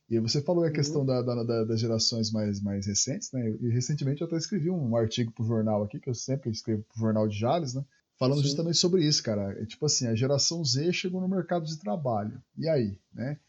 E 0.09 0.19
você 0.19 0.41
falou 0.41 0.63
a 0.63 0.71
questão 0.71 1.01
uhum. 1.01 1.05
da, 1.07 1.21
da, 1.21 1.63
das 1.63 1.79
gerações 1.79 2.31
mais, 2.31 2.61
mais 2.61 2.85
recentes, 2.85 3.31
né? 3.31 3.49
E 3.59 3.69
recentemente 3.69 4.21
eu 4.21 4.27
até 4.27 4.37
escrevi 4.37 4.69
um 4.69 4.95
artigo 4.95 5.31
para 5.31 5.43
o 5.43 5.47
jornal 5.47 5.83
aqui, 5.83 5.99
que 5.99 6.09
eu 6.09 6.13
sempre 6.13 6.51
escrevo 6.51 6.83
para 6.83 6.97
o 6.97 6.99
jornal 6.99 7.27
de 7.27 7.37
Jales, 7.37 7.73
né? 7.73 7.83
Falando 8.17 8.37
Sim. 8.37 8.43
justamente 8.43 8.77
sobre 8.77 9.03
isso, 9.03 9.23
cara. 9.23 9.59
É, 9.59 9.65
tipo 9.65 9.85
assim, 9.85 10.07
a 10.07 10.15
geração 10.15 10.63
Z 10.63 10.93
chegou 10.93 11.19
no 11.19 11.27
mercado 11.27 11.65
de 11.65 11.77
trabalho. 11.79 12.41
E 12.57 12.69
aí, 12.69 12.99
né? 13.13 13.39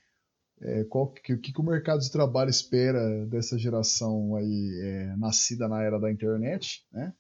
É, 0.59 0.85
qual 0.85 1.13
que, 1.13 1.37
que, 1.37 1.53
que 1.53 1.61
o 1.61 1.65
mercado 1.65 2.01
de 2.01 2.11
trabalho 2.11 2.49
espera 2.49 3.27
dessa 3.27 3.59
geração 3.59 4.35
aí 4.35 4.81
é, 4.83 5.17
nascida 5.19 5.69
na 5.69 5.83
era 5.83 6.01
da 6.01 6.11
internet, 6.11 6.87
né? 6.91 7.13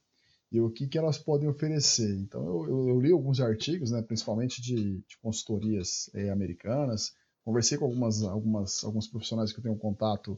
E 0.51 0.61
o 0.61 0.71
que, 0.71 0.87
que 0.87 0.97
elas 0.97 1.19
podem 1.19 1.47
oferecer. 1.47 2.17
Então 2.21 2.43
eu, 2.47 2.69
eu, 2.69 2.89
eu 2.89 3.01
li 3.01 3.13
alguns 3.13 3.41
artigos, 3.41 3.91
né, 3.91 4.01
principalmente 4.01 4.63
de, 4.63 5.03
de 5.07 5.19
consultorias 5.21 6.09
é, 6.15 6.31
americanas, 6.31 7.13
conversei 7.47 7.79
com 7.79 7.85
algumas, 7.85 8.25
algumas, 8.25 8.83
alguns 8.83 9.07
profissionais 9.07 9.53
que 9.53 9.61
eu 9.61 9.63
tenho 9.63 9.79
contato, 9.79 10.37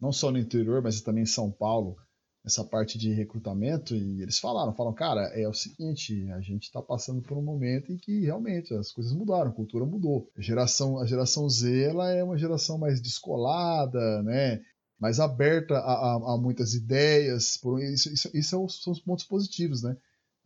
não 0.00 0.12
só 0.12 0.30
no 0.30 0.38
interior, 0.38 0.80
mas 0.80 1.00
também 1.00 1.24
em 1.24 1.26
São 1.26 1.50
Paulo, 1.50 1.96
essa 2.44 2.62
parte 2.62 2.96
de 2.96 3.12
recrutamento, 3.12 3.96
e 3.96 4.22
eles 4.22 4.38
falaram, 4.38 4.72
falam, 4.72 4.94
cara, 4.94 5.22
é 5.34 5.48
o 5.48 5.52
seguinte, 5.52 6.30
a 6.30 6.40
gente 6.40 6.64
está 6.64 6.80
passando 6.80 7.20
por 7.22 7.36
um 7.36 7.42
momento 7.42 7.90
em 7.90 7.96
que 7.96 8.20
realmente 8.20 8.72
as 8.72 8.92
coisas 8.92 9.12
mudaram, 9.12 9.50
a 9.50 9.54
cultura 9.54 9.84
mudou. 9.84 10.30
A 10.36 10.40
geração, 10.40 11.00
a 11.00 11.06
geração 11.06 11.48
Z, 11.50 11.90
ela 11.90 12.12
é 12.12 12.22
uma 12.22 12.38
geração 12.38 12.78
mais 12.78 13.00
descolada, 13.00 14.22
né? 14.22 14.60
mais 14.96 15.18
aberta 15.18 15.74
a, 15.74 15.78
a, 15.78 16.34
a 16.34 16.38
muitas 16.38 16.74
ideias, 16.74 17.56
por, 17.56 17.82
isso, 17.82 18.12
isso, 18.12 18.30
isso 18.32 18.56
é 18.56 18.68
são 18.68 18.92
os 18.92 19.00
pontos 19.00 19.24
positivos, 19.24 19.82
né? 19.82 19.96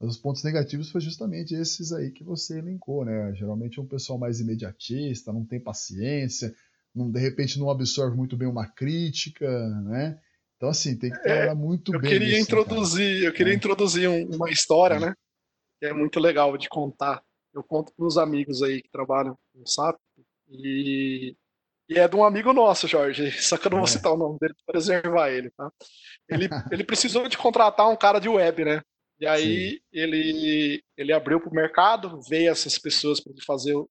Mas 0.01 0.11
os 0.11 0.16
pontos 0.16 0.44
negativos 0.44 0.90
foi 0.90 1.01
justamente 1.01 1.55
esses 1.55 1.92
aí 1.92 2.11
que 2.11 2.22
você 2.22 2.59
elencou, 2.59 3.05
né? 3.05 3.34
Geralmente 3.34 3.78
é 3.78 3.82
um 3.82 3.86
pessoal 3.86 4.18
mais 4.18 4.40
imediatista, 4.40 5.32
não 5.32 5.44
tem 5.44 5.59
paciência, 5.59 6.55
não, 6.94 7.11
de 7.11 7.18
repente 7.18 7.59
não 7.59 7.70
absorve 7.70 8.16
muito 8.16 8.36
bem 8.36 8.49
uma 8.49 8.66
crítica, 8.66 9.49
né? 9.84 10.20
Então, 10.57 10.68
assim, 10.68 10.96
tem 10.96 11.11
que 11.11 11.16
é, 11.18 11.20
trabalhar 11.20 11.53
é, 11.53 11.55
muito 11.55 11.94
eu 11.94 12.01
bem. 12.01 12.11
Queria 12.11 12.38
isso, 12.38 12.42
introduzir, 12.42 13.24
eu 13.24 13.32
queria 13.32 13.53
é. 13.53 13.57
introduzir 13.57 14.09
um, 14.09 14.34
uma 14.34 14.51
história, 14.51 14.96
é. 14.96 15.01
né? 15.01 15.14
Que 15.80 15.86
é 15.86 15.92
muito 15.92 16.18
legal 16.18 16.57
de 16.59 16.68
contar. 16.68 17.22
Eu 17.55 17.62
conto 17.62 17.92
para 17.96 18.07
os 18.07 18.18
amigos 18.18 18.62
aí 18.62 18.82
que 18.82 18.90
trabalham 18.90 19.38
no 19.55 19.66
SAP. 19.66 19.96
E, 20.49 21.36
e, 21.88 21.99
é 21.99 22.09
de 22.09 22.16
um 22.16 22.24
amigo 22.24 22.53
nosso, 22.53 22.88
Jorge. 22.88 23.30
Só 23.40 23.57
que 23.57 23.66
eu 23.66 23.70
não 23.70 23.78
vou 23.78 23.86
é. 23.86 23.90
citar 23.90 24.12
o 24.12 24.16
nome 24.16 24.38
dele 24.40 24.55
para 24.55 24.72
preservar 24.72 25.30
ele, 25.30 25.51
tá? 25.51 25.70
Ele, 26.28 26.49
ele 26.72 26.84
precisou 26.84 27.28
de 27.28 27.38
contratar 27.38 27.88
um 27.88 27.96
cara 27.96 28.18
de 28.18 28.28
web, 28.28 28.64
né? 28.64 28.82
E 29.21 29.27
aí 29.27 29.81
ele, 29.93 30.83
ele 30.97 31.12
abriu 31.12 31.41
para 31.41 31.51
o 31.51 31.55
mercado, 31.55 32.21
veio 32.29 32.51
essas 32.51 32.79
pessoas 32.79 33.21
para 33.21 33.33
fazer 33.45 33.75
o 33.75 33.89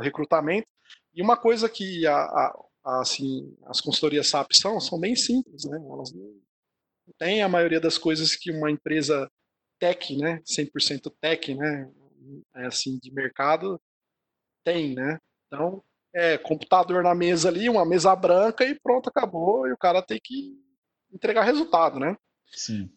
recrutamento. 0.00 0.66
E 1.14 1.22
uma 1.22 1.36
coisa 1.36 1.68
que 1.68 2.06
a, 2.06 2.14
a, 2.14 3.00
assim, 3.00 3.54
as 3.66 3.80
consultorias 3.80 4.28
SAP 4.28 4.52
são, 4.54 4.80
são 4.80 4.98
bem 4.98 5.14
simples, 5.14 5.64
né? 5.66 5.76
Elas 5.76 6.12
não 6.12 6.32
têm 7.18 7.42
a 7.42 7.48
maioria 7.48 7.80
das 7.80 7.98
coisas 7.98 8.34
que 8.34 8.50
uma 8.50 8.70
empresa 8.70 9.30
tech, 9.78 10.16
né? 10.16 10.40
100% 10.44 11.12
tech, 11.20 11.54
né? 11.54 11.90
É 12.56 12.66
assim, 12.66 12.98
de 12.98 13.12
mercado 13.12 13.80
tem, 14.64 14.94
né? 14.94 15.18
Então, 15.46 15.84
é 16.14 16.38
computador 16.38 17.02
na 17.02 17.14
mesa 17.14 17.48
ali, 17.48 17.68
uma 17.68 17.84
mesa 17.84 18.14
branca 18.16 18.64
e 18.64 18.78
pronto, 18.80 19.08
acabou. 19.08 19.66
E 19.66 19.72
o 19.72 19.78
cara 19.78 20.00
tem 20.00 20.18
que 20.22 20.56
entregar 21.12 21.42
resultado, 21.42 21.98
né? 21.98 22.16
Sim. 22.46 22.90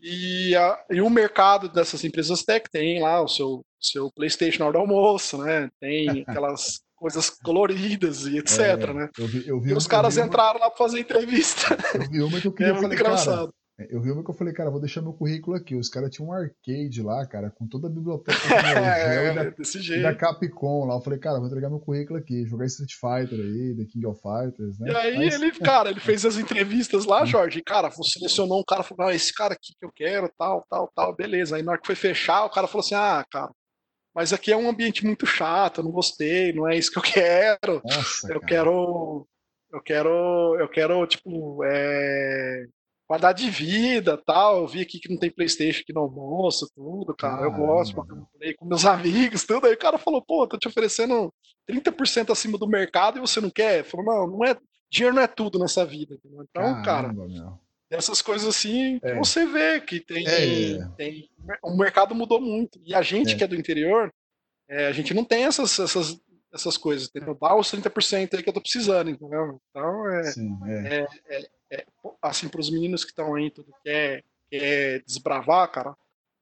E, 0.00 0.54
a, 0.54 0.84
e 0.90 1.00
o 1.00 1.10
mercado 1.10 1.68
dessas 1.68 2.04
empresas 2.04 2.42
tech 2.42 2.68
tem 2.70 3.00
lá 3.00 3.22
o 3.22 3.28
seu, 3.28 3.64
seu 3.80 4.10
PlayStation 4.12 4.60
na 4.60 4.66
hora 4.66 4.78
do 4.78 4.80
almoço, 4.80 5.38
né? 5.38 5.68
Tem 5.80 6.24
aquelas 6.26 6.80
coisas 6.96 7.30
coloridas 7.30 8.26
e 8.26 8.38
etc, 8.38 8.58
é, 8.60 8.94
né? 8.94 9.08
Eu 9.18 9.26
vi, 9.26 9.48
eu 9.48 9.60
vi 9.60 9.70
e 9.70 9.74
os 9.74 9.86
caras 9.86 10.16
entraram 10.16 10.58
lá 10.58 10.70
para 10.70 10.78
fazer 10.78 11.00
entrevista. 11.00 11.76
Eu 11.94 12.08
vi 12.08 12.22
uma 12.22 12.40
que 12.40 12.46
eu 12.46 12.52
queria 12.54 12.72
é 12.72 12.74
muito 12.74 12.94
engraçado. 12.94 13.36
Cara, 13.36 13.50
é, 13.50 13.65
eu 13.78 14.00
vi 14.00 14.10
uma 14.10 14.24
que 14.24 14.30
eu 14.30 14.34
falei, 14.34 14.54
cara, 14.54 14.70
vou 14.70 14.80
deixar 14.80 15.02
meu 15.02 15.12
currículo 15.12 15.54
aqui. 15.54 15.74
Os 15.74 15.90
caras 15.90 16.10
tinham 16.10 16.30
um 16.30 16.32
arcade 16.32 17.02
lá, 17.02 17.26
cara, 17.26 17.50
com 17.50 17.66
toda 17.68 17.88
a 17.88 17.90
biblioteca 17.90 18.32
é, 18.48 19.34
da, 19.34 19.44
desse 19.50 19.80
jeito. 19.80 20.02
da 20.02 20.14
Capcom 20.14 20.86
lá. 20.86 20.94
Eu 20.94 21.02
falei, 21.02 21.18
cara, 21.18 21.38
vou 21.38 21.46
entregar 21.46 21.68
meu 21.68 21.78
currículo 21.78 22.18
aqui, 22.18 22.46
jogar 22.46 22.64
Street 22.66 22.92
Fighter 22.94 23.38
aí, 23.38 23.76
The 23.76 23.84
King 23.84 24.06
of 24.06 24.20
Fighters, 24.22 24.78
né? 24.78 24.92
E 24.92 24.96
aí 24.96 25.16
Mas... 25.18 25.34
ele, 25.34 25.50
cara, 25.60 25.90
ele 25.90 26.00
fez 26.00 26.24
as 26.24 26.38
entrevistas 26.38 27.04
lá, 27.04 27.22
hum. 27.22 27.26
Jorge, 27.26 27.58
e, 27.58 27.62
cara, 27.62 27.90
selecionou 27.90 28.60
um 28.60 28.64
cara, 28.66 28.82
falou, 28.82 29.08
ah, 29.08 29.14
esse 29.14 29.32
cara 29.34 29.52
aqui 29.52 29.74
que 29.78 29.84
eu 29.84 29.92
quero, 29.94 30.30
tal, 30.38 30.64
tal, 30.70 30.90
tal, 30.94 31.14
beleza. 31.14 31.56
Aí 31.56 31.62
na 31.62 31.72
hora 31.72 31.80
que 31.80 31.86
foi 31.86 31.96
fechar, 31.96 32.46
o 32.46 32.50
cara 32.50 32.66
falou 32.66 32.80
assim, 32.80 32.94
ah, 32.94 33.22
cara, 33.30 33.50
mas 34.14 34.32
aqui 34.32 34.50
é 34.50 34.56
um 34.56 34.70
ambiente 34.70 35.04
muito 35.04 35.26
chato, 35.26 35.80
eu 35.80 35.84
não 35.84 35.90
gostei, 35.90 36.50
não 36.54 36.66
é 36.66 36.78
isso 36.78 36.90
que 36.90 36.98
eu 36.98 37.02
quero. 37.60 37.82
Nossa, 37.84 38.32
eu 38.32 38.40
cara. 38.40 38.46
quero 38.46 39.26
eu 39.72 39.82
quero, 39.82 40.56
eu 40.58 40.68
quero, 40.68 41.06
tipo, 41.06 41.62
é, 41.64 42.64
qualidade 43.06 43.44
de 43.44 43.50
vida 43.50 44.20
tal. 44.26 44.62
Eu 44.62 44.66
vi 44.66 44.82
aqui 44.82 44.98
que 44.98 45.08
não 45.08 45.18
tem 45.18 45.30
Playstation 45.30 45.80
aqui 45.80 45.92
no 45.92 46.00
almoço, 46.00 46.70
tudo, 46.74 47.14
cara. 47.14 47.38
Caramba. 47.38 47.58
Eu 47.58 47.66
gosto, 47.66 47.96
eu 48.40 48.56
com 48.56 48.66
meus 48.66 48.84
amigos, 48.86 49.44
tudo. 49.44 49.66
Aí 49.66 49.74
o 49.74 49.78
cara 49.78 49.98
falou, 49.98 50.22
pô, 50.22 50.46
tô 50.46 50.58
te 50.58 50.68
oferecendo 50.68 51.32
30% 51.68 52.30
acima 52.30 52.58
do 52.58 52.68
mercado 52.68 53.18
e 53.18 53.20
você 53.20 53.40
não 53.40 53.50
quer? 53.50 53.84
Falou, 53.84 54.06
não, 54.06 54.38
não 54.38 54.44
é. 54.44 54.56
Dinheiro 54.90 55.14
não 55.14 55.22
é 55.22 55.26
tudo 55.26 55.58
nessa 55.58 55.84
vida. 55.84 56.14
Entendeu? 56.14 56.46
Então, 56.48 56.82
Caramba, 56.82 56.84
cara, 56.84 57.12
meu. 57.12 57.58
essas 57.90 58.22
coisas 58.22 58.48
assim, 58.48 59.00
é. 59.02 59.14
você 59.16 59.46
vê 59.46 59.80
que 59.80 60.00
tem, 60.00 60.26
é. 60.26 60.88
tem. 60.96 61.28
O 61.62 61.76
mercado 61.76 62.14
mudou 62.14 62.40
muito. 62.40 62.80
E 62.84 62.94
a 62.94 63.02
gente 63.02 63.34
é. 63.34 63.36
que 63.36 63.44
é 63.44 63.46
do 63.46 63.56
interior, 63.56 64.12
é, 64.68 64.86
a 64.86 64.92
gente 64.92 65.12
não 65.14 65.24
tem 65.24 65.44
essas, 65.44 65.78
essas, 65.78 66.20
essas 66.52 66.76
coisas, 66.76 67.08
entendeu? 67.08 67.36
Dá 67.40 67.54
os 67.54 67.70
30% 67.70 68.34
aí 68.34 68.42
que 68.42 68.48
eu 68.48 68.52
tô 68.52 68.60
precisando, 68.60 69.10
entendeu? 69.10 69.60
Então, 69.70 70.10
é, 70.10 70.22
Sim, 70.24 70.58
é, 70.66 70.96
é 70.96 71.06
é, 71.28 71.48
assim, 72.28 72.48
para 72.48 72.60
os 72.60 72.70
meninos 72.70 73.04
que 73.04 73.10
estão 73.10 73.34
aí, 73.34 73.50
tudo 73.50 73.72
quer, 73.82 74.24
quer 74.50 75.02
desbravar, 75.04 75.70
cara, 75.70 75.96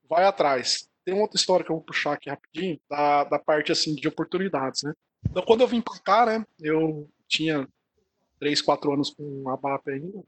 vai 0.08 0.24
atrás. 0.24 0.88
Tem 1.04 1.18
outra 1.20 1.36
história 1.36 1.64
que 1.64 1.70
eu 1.70 1.76
vou 1.76 1.84
puxar 1.84 2.14
aqui 2.14 2.30
rapidinho, 2.30 2.80
da, 2.88 3.24
da 3.24 3.38
parte, 3.38 3.72
assim, 3.72 3.94
de 3.94 4.08
oportunidades, 4.08 4.82
né? 4.82 4.92
Então, 5.28 5.42
quando 5.42 5.62
eu 5.62 5.68
vim 5.68 5.80
para 5.80 5.98
cá, 6.00 6.26
né, 6.26 6.44
eu 6.60 7.08
tinha 7.26 7.68
3, 8.38 8.60
4 8.62 8.92
anos 8.92 9.10
com 9.10 9.48
a 9.48 9.56
BAP 9.56 9.88
ainda, 9.88 10.22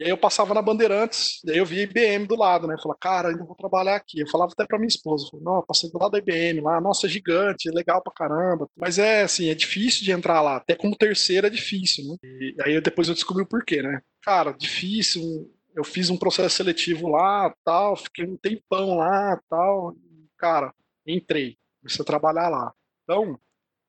e 0.00 0.04
aí 0.04 0.10
eu 0.10 0.18
passava 0.18 0.54
na 0.54 0.62
Bandeirantes, 0.62 1.40
e 1.44 1.50
aí 1.50 1.58
eu 1.58 1.66
via 1.66 1.82
IBM 1.82 2.26
do 2.26 2.36
lado, 2.36 2.68
né? 2.68 2.74
Eu 2.74 2.78
falava, 2.78 2.98
cara, 3.00 3.28
ainda 3.30 3.44
vou 3.44 3.56
trabalhar 3.56 3.96
aqui. 3.96 4.20
Eu 4.20 4.28
falava 4.28 4.52
até 4.52 4.64
pra 4.64 4.78
minha 4.78 4.86
esposa, 4.86 5.28
eu 5.32 5.40
não, 5.40 5.62
passei 5.62 5.90
do 5.90 5.98
lado 5.98 6.12
da 6.12 6.18
IBM 6.18 6.60
lá, 6.60 6.80
nossa, 6.80 7.06
é 7.06 7.10
gigante, 7.10 7.68
é 7.68 7.72
legal 7.72 8.00
pra 8.02 8.12
caramba. 8.12 8.68
Mas 8.76 8.98
é 8.98 9.22
assim, 9.22 9.48
é 9.48 9.54
difícil 9.54 10.04
de 10.04 10.12
entrar 10.12 10.40
lá, 10.40 10.56
até 10.56 10.76
como 10.76 10.96
terceira 10.96 11.48
é 11.48 11.50
difícil, 11.50 12.04
né? 12.04 12.16
E 12.22 12.56
aí 12.64 12.80
depois 12.80 13.08
eu 13.08 13.14
descobri 13.14 13.42
o 13.42 13.48
porquê, 13.48 13.82
né? 13.82 14.00
Cara, 14.22 14.52
difícil, 14.52 15.52
eu 15.74 15.82
fiz 15.82 16.10
um 16.10 16.16
processo 16.16 16.56
seletivo 16.56 17.08
lá, 17.08 17.52
tal, 17.64 17.96
fiquei 17.96 18.24
um 18.24 18.36
tempão 18.36 18.98
lá, 18.98 19.40
tal. 19.50 19.96
Cara, 20.36 20.72
entrei, 21.04 21.56
comecei 21.80 22.02
a 22.02 22.06
trabalhar 22.06 22.48
lá. 22.48 22.72
Então, 23.02 23.38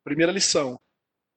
primeira 0.03 0.32
lição, 0.32 0.80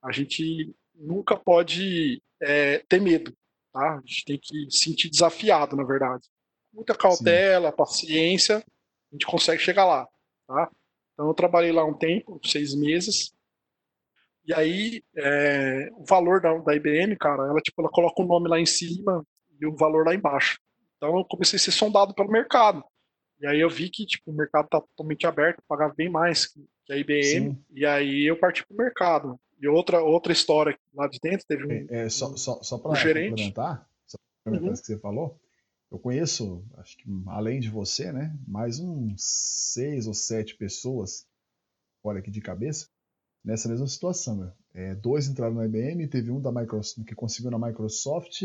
a 0.03 0.11
gente 0.13 0.75
nunca 0.95 1.37
pode 1.37 2.23
é, 2.41 2.79
ter 2.89 3.01
medo 3.01 3.35
Tá? 3.73 3.95
A 3.95 4.01
gente 4.01 4.25
tem 4.25 4.39
que 4.39 4.71
se 4.71 4.85
sentir 4.85 5.09
desafiado, 5.09 5.75
na 5.75 5.85
verdade. 5.85 6.29
Muita 6.73 6.95
cautela, 6.95 7.71
Sim. 7.71 7.77
paciência, 7.77 8.57
a 8.59 9.15
gente 9.15 9.27
consegue 9.27 9.63
chegar 9.63 9.85
lá. 9.85 10.07
Tá? 10.47 10.71
Então 11.13 11.29
eu 11.29 11.35
trabalhei 11.35 11.73
lá 11.73 11.85
um 11.85 11.97
tempo, 11.97 12.41
seis 12.45 12.75
meses. 12.75 13.33
E 14.45 14.53
aí 14.53 15.03
é, 15.17 15.89
o 15.93 16.05
valor 16.05 16.41
da, 16.41 16.57
da 16.59 16.75
IBM, 16.75 17.17
cara, 17.17 17.45
ela 17.45 17.61
tipo 17.61 17.81
ela 17.81 17.91
coloca 17.91 18.21
o 18.23 18.27
nome 18.27 18.49
lá 18.49 18.59
em 18.59 18.67
cima 18.67 19.25
e 19.61 19.67
o 19.67 19.77
valor 19.77 20.05
lá 20.05 20.15
embaixo. 20.15 20.59
Então 20.97 21.17
eu 21.17 21.25
comecei 21.25 21.57
a 21.57 21.61
ser 21.61 21.73
sondado 21.73 22.15
pelo 22.15 22.31
mercado. 22.31 22.83
E 23.41 23.47
aí 23.47 23.61
eu 23.61 23.69
vi 23.69 23.89
que 23.89 24.07
tipo, 24.07 24.31
o 24.31 24.35
mercado 24.35 24.67
está 24.67 24.81
totalmente 24.81 25.27
aberto, 25.27 25.63
pagava 25.69 25.95
bem 25.95 26.09
mais 26.09 26.47
que, 26.47 26.93
a 26.93 26.97
IBM. 26.97 27.23
Sim. 27.23 27.65
E 27.71 27.87
aí 27.87 28.25
eu 28.25 28.39
parti 28.39 28.67
para 28.67 28.75
o 28.75 28.79
mercado. 28.79 29.41
E 29.63 29.69
outra, 29.69 30.03
outra 30.03 30.33
história 30.33 30.77
lá 30.93 31.07
de 31.07 31.21
dentro 31.23 31.47
teve 31.47 31.65
um. 31.65 31.71
É, 31.71 32.07
é 32.07 32.09
só 32.09 32.37
só, 32.37 32.61
só 32.65 32.79
para 32.79 32.91
um 32.91 32.95
complementar, 32.95 33.89
só 34.05 34.19
pra 34.43 34.55
uhum. 34.55 34.73
que 34.73 34.77
você 34.77 34.99
falou, 34.99 35.41
eu 35.89 36.01
conheço, 36.01 36.65
acho 36.79 36.97
que 36.97 37.05
além 37.29 37.61
de 37.61 37.71
você, 37.71 38.11
né, 38.11 38.37
mais 38.45 38.81
uns 38.81 39.23
seis 39.23 40.09
ou 40.09 40.15
sete 40.15 40.57
pessoas, 40.57 41.29
olha 42.03 42.19
aqui 42.19 42.31
de 42.31 42.41
cabeça, 42.41 42.89
nessa 43.45 43.69
mesma 43.69 43.87
situação. 43.87 44.37
Meu. 44.37 44.53
É, 44.75 44.97
dois 44.97 45.29
entraram 45.29 45.55
na 45.55 45.65
IBM, 45.65 46.09
teve 46.09 46.33
um 46.33 46.41
da 46.41 46.51
Microsoft 46.51 47.07
que 47.07 47.15
conseguiu 47.15 47.53
na 47.53 47.59
Microsoft, 47.59 48.43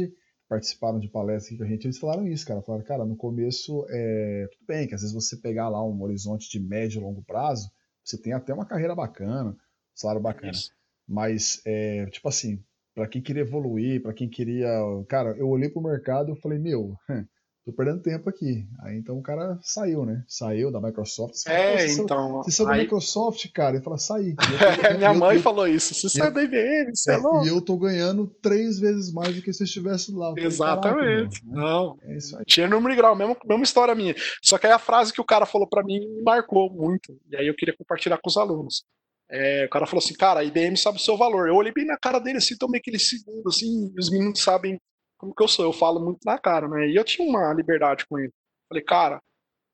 participaram 0.47 0.99
de 0.99 1.09
palestra 1.09 1.49
aqui 1.49 1.57
com 1.57 1.63
a 1.63 1.67
gente, 1.67 1.85
eles 1.85 1.97
falaram 1.97 2.27
isso, 2.27 2.45
cara. 2.45 2.61
Falaram, 2.61 2.85
cara, 2.85 3.05
no 3.05 3.15
começo 3.15 3.87
é 3.89 4.47
tudo 4.51 4.67
bem, 4.67 4.87
que 4.87 4.93
às 4.93 5.01
vezes 5.01 5.15
você 5.15 5.35
pegar 5.35 5.67
lá 5.67 5.83
um 5.83 5.99
horizonte 6.03 6.47
de 6.47 6.59
médio 6.59 6.99
e 6.99 7.03
longo 7.03 7.23
prazo, 7.23 7.71
você 8.03 8.21
tem 8.21 8.33
até 8.33 8.53
uma 8.53 8.67
carreira 8.67 8.93
bacana, 8.93 9.57
salário 9.95 10.21
bacana. 10.21 10.51
Isso. 10.51 10.76
Mas, 11.07 11.61
é, 11.65 12.05
tipo 12.07 12.27
assim, 12.27 12.61
para 12.97 13.07
quem 13.07 13.21
queria 13.21 13.43
evoluir, 13.43 14.01
para 14.01 14.13
quem 14.13 14.27
queria. 14.27 14.67
Cara, 15.07 15.35
eu 15.37 15.47
olhei 15.47 15.69
pro 15.69 15.81
mercado 15.81 16.33
e 16.33 16.41
falei, 16.41 16.57
meu, 16.57 16.95
tô 17.63 17.71
perdendo 17.71 18.01
tempo 18.01 18.27
aqui. 18.27 18.65
Aí 18.81 18.97
então 18.97 19.19
o 19.19 19.21
cara 19.21 19.59
saiu, 19.61 20.03
né? 20.03 20.23
Saiu 20.27 20.71
da 20.71 20.81
Microsoft. 20.81 21.35
é, 21.47 21.85
então. 21.91 22.41
Você 22.41 22.51
saiu 22.51 22.69
aí... 22.69 22.77
da 22.77 22.83
Microsoft, 22.83 23.51
cara, 23.53 23.77
e 23.77 23.83
fala, 23.83 23.99
saí. 23.99 24.35
Minha 24.97 25.13
mãe 25.13 25.35
eu, 25.35 25.43
falou 25.43 25.67
isso. 25.67 25.93
Você 25.93 26.09
saiu 26.09 26.33
da 26.33 26.41
IBM, 26.41 26.95
você 26.95 27.11
é, 27.11 27.13
é 27.13 27.17
louco. 27.17 27.45
E 27.45 27.49
eu 27.49 27.61
tô 27.61 27.77
ganhando 27.77 28.25
três 28.41 28.79
vezes 28.79 29.13
mais 29.13 29.35
do 29.35 29.43
que 29.43 29.53
se 29.53 29.61
eu 29.61 29.65
estivesse 29.65 30.11
lá. 30.11 30.33
Exatamente. 30.35 31.39
Falei, 31.41 31.53
Não. 31.53 31.99
É 32.01 32.17
isso 32.17 32.35
aí. 32.35 32.45
Tinha 32.45 32.67
número 32.67 32.95
de 32.95 32.97
grau, 32.97 33.15
mesmo, 33.15 33.37
mesma 33.45 33.63
história 33.63 33.93
minha. 33.93 34.15
Só 34.41 34.57
que 34.57 34.65
aí 34.65 34.73
a 34.73 34.79
frase 34.79 35.13
que 35.13 35.21
o 35.21 35.25
cara 35.25 35.45
falou 35.45 35.67
para 35.67 35.83
mim 35.83 35.99
me 35.99 36.23
marcou 36.23 36.73
muito. 36.73 37.15
E 37.29 37.35
aí 37.35 37.47
eu 37.47 37.55
queria 37.55 37.75
compartilhar 37.77 38.17
com 38.17 38.27
os 38.29 38.37
alunos. 38.37 38.83
É, 39.29 39.65
o 39.65 39.69
cara 39.69 39.85
falou 39.85 39.99
assim, 40.03 40.13
cara, 40.13 40.39
a 40.39 40.43
IBM 40.43 40.77
sabe 40.77 40.97
o 40.97 41.01
seu 41.01 41.17
valor. 41.17 41.47
Eu 41.47 41.55
olhei 41.55 41.73
bem 41.73 41.85
na 41.85 41.97
cara 41.97 42.19
dele 42.19 42.37
assim, 42.37 42.57
tomei 42.57 42.79
aquele 42.79 42.99
segundo, 42.99 43.47
assim, 43.49 43.93
os 43.97 44.09
meninos 44.09 44.41
sabem 44.41 44.79
como 45.17 45.35
que 45.35 45.43
eu 45.43 45.47
sou. 45.47 45.65
Eu 45.65 45.73
falo 45.73 45.99
muito 45.99 46.19
na 46.25 46.37
cara, 46.37 46.67
né? 46.67 46.87
E 46.89 46.95
eu 46.95 47.03
tinha 47.03 47.27
uma 47.27 47.53
liberdade 47.53 48.05
com 48.07 48.17
ele. 48.19 48.31
Falei, 48.69 48.83
cara, 48.83 49.21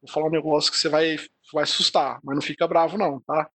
vou 0.02 0.12
falar 0.12 0.28
um 0.28 0.32
negócio 0.32 0.72
que 0.72 0.78
você 0.78 0.90
vai, 0.90 1.18
vai 1.54 1.64
assustar, 1.64 2.20
mas 2.24 2.36
não 2.36 2.42
fica 2.42 2.68
bravo 2.68 2.98
não, 2.98 3.20
tá? 3.22 3.50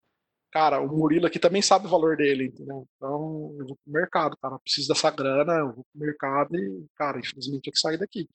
cara, 0.51 0.81
o 0.81 0.87
Murilo 0.87 1.27
aqui 1.27 1.39
também 1.39 1.61
sabe 1.61 1.85
o 1.85 1.89
valor 1.89 2.17
dele, 2.17 2.45
entendeu? 2.45 2.87
Então, 2.95 3.55
eu 3.59 3.67
vou 3.67 3.77
pro 3.83 3.93
mercado, 3.93 4.37
cara, 4.41 4.57
preciso 4.59 4.87
dessa 4.87 5.11
grana, 5.11 5.53
eu 5.53 5.73
vou 5.73 5.85
pro 5.93 6.01
mercado 6.05 6.55
e, 6.55 6.85
cara, 6.95 7.19
infelizmente 7.19 7.67
eu 7.67 7.73
que 7.73 7.79
sair 7.79 7.97
daqui, 7.97 8.27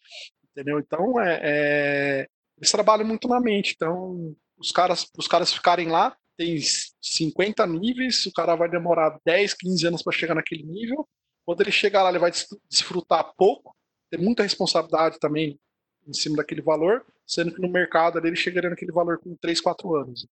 entendeu? 0.51 0.79
Então, 0.79 1.21
é, 1.21 1.41
é, 1.43 2.29
eles 2.59 2.71
trabalham 2.71 3.07
muito 3.07 3.27
na 3.27 3.41
mente, 3.41 3.73
então, 3.75 4.35
os 4.57 4.71
caras, 4.71 5.07
os 5.19 5.27
caras 5.27 5.53
ficarem 5.53 5.89
lá, 5.89 6.17
tem 6.43 6.59
50 7.01 7.65
níveis, 7.67 8.27
o 8.27 8.33
cara 8.33 8.57
vai 8.57 8.69
demorar 8.69 9.19
10, 9.25 9.55
15 9.55 9.87
anos 9.87 10.03
para 10.03 10.13
chegar 10.13 10.35
naquele 10.35 10.65
nível, 10.65 11.09
quando 11.45 11.61
ele 11.61 11.71
chegar 11.71 12.03
lá, 12.03 12.11
ele 12.11 12.19
vai 12.19 12.33
desfrutar 12.69 13.33
pouco, 13.37 13.75
ter 14.11 14.19
muita 14.19 14.43
responsabilidade 14.43 15.19
também 15.19 15.59
em 16.07 16.13
cima 16.13 16.37
daquele 16.37 16.63
valor, 16.63 17.05
sendo 17.27 17.55
que 17.55 17.61
no 17.61 17.71
mercado 17.71 18.19
ele 18.19 18.37
chegaria 18.37 18.71
naquele 18.71 18.93
valor 18.93 19.19
com 19.19 19.37
3, 19.37 19.61
4 19.61 19.97
anos. 19.97 20.27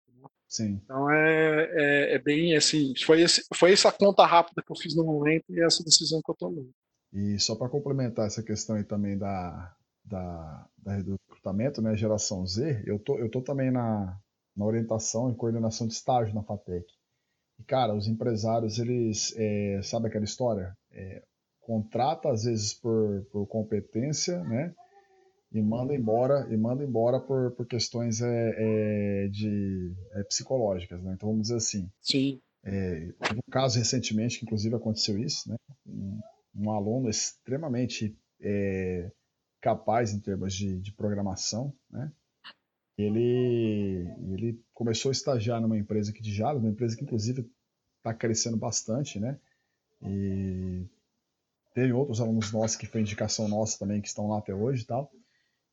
Sim. 0.48 0.80
Então 0.82 1.08
é, 1.10 1.70
é, 1.72 2.14
é, 2.14 2.18
bem 2.18 2.56
assim, 2.56 2.92
foi, 3.04 3.22
esse, 3.22 3.44
foi 3.54 3.72
essa 3.72 3.92
conta 3.92 4.26
rápida 4.26 4.62
que 4.66 4.72
eu 4.72 4.76
fiz 4.76 4.96
no 4.96 5.04
momento 5.04 5.44
e 5.48 5.62
essa 5.62 5.84
decisão 5.84 6.20
que 6.20 6.30
eu 6.30 6.34
tomei. 6.34 6.68
E 7.12 7.38
só 7.38 7.54
para 7.54 7.68
complementar 7.68 8.26
essa 8.26 8.42
questão 8.42 8.74
aí 8.74 8.82
também 8.82 9.16
da, 9.16 9.72
da, 10.04 10.68
da, 10.76 11.00
do 11.02 11.16
recrutamento, 11.28 11.80
né, 11.80 11.96
geração 11.96 12.44
Z, 12.44 12.82
eu 12.84 12.98
tô, 12.98 13.16
eu 13.18 13.30
tô 13.30 13.40
também 13.40 13.70
na, 13.70 14.18
na 14.56 14.64
orientação 14.64 15.30
e 15.30 15.34
coordenação 15.34 15.86
de 15.86 15.94
estágio 15.94 16.34
na 16.34 16.42
FATEC. 16.42 16.86
E, 17.58 17.64
cara, 17.64 17.94
os 17.94 18.08
empresários, 18.08 18.78
eles, 18.78 19.34
é, 19.36 19.80
sabe 19.82 20.08
aquela 20.08 20.24
história? 20.24 20.74
É, 20.92 21.22
contrata, 21.60 22.30
às 22.30 22.44
vezes, 22.44 22.74
por, 22.74 23.24
por 23.30 23.46
competência, 23.46 24.42
né? 24.44 24.74
E 25.52 25.60
manda 25.60 25.94
embora, 25.94 26.46
e 26.50 26.56
manda 26.56 26.84
embora 26.84 27.20
por, 27.20 27.50
por 27.52 27.66
questões 27.66 28.22
é, 28.22 28.54
é 28.56 29.28
de, 29.28 29.92
é, 30.12 30.22
psicológicas, 30.24 31.02
né? 31.02 31.12
Então, 31.14 31.28
vamos 31.28 31.42
dizer 31.42 31.56
assim. 31.56 31.90
Sim. 32.00 32.40
É, 32.62 33.12
teve 33.20 33.40
um 33.46 33.50
caso 33.50 33.78
recentemente 33.78 34.38
que, 34.38 34.44
inclusive, 34.44 34.74
aconteceu 34.74 35.18
isso, 35.18 35.48
né? 35.50 35.56
Um, 35.86 36.20
um 36.54 36.70
aluno 36.70 37.08
extremamente 37.08 38.16
é, 38.40 39.10
capaz 39.60 40.12
em 40.12 40.20
termos 40.20 40.54
de, 40.54 40.80
de 40.80 40.92
programação, 40.92 41.72
né? 41.90 42.10
Ele, 43.00 44.06
ele 44.32 44.64
começou 44.72 45.10
a 45.10 45.12
estagiar 45.12 45.60
numa 45.60 45.78
empresa 45.78 46.10
aqui 46.10 46.22
de 46.22 46.32
Jales, 46.32 46.62
uma 46.62 46.70
empresa 46.70 46.96
que 46.96 47.04
inclusive 47.04 47.50
está 47.98 48.14
crescendo 48.14 48.56
bastante, 48.56 49.20
né? 49.20 49.38
E 50.02 50.86
teve 51.74 51.92
outros 51.92 52.20
alunos 52.20 52.52
nossos 52.52 52.76
que 52.76 52.86
foi 52.86 53.00
indicação 53.00 53.48
nossa 53.48 53.78
também, 53.78 54.00
que 54.00 54.08
estão 54.08 54.28
lá 54.28 54.38
até 54.38 54.54
hoje 54.54 54.82
e 54.82 54.86
tal. 54.86 55.10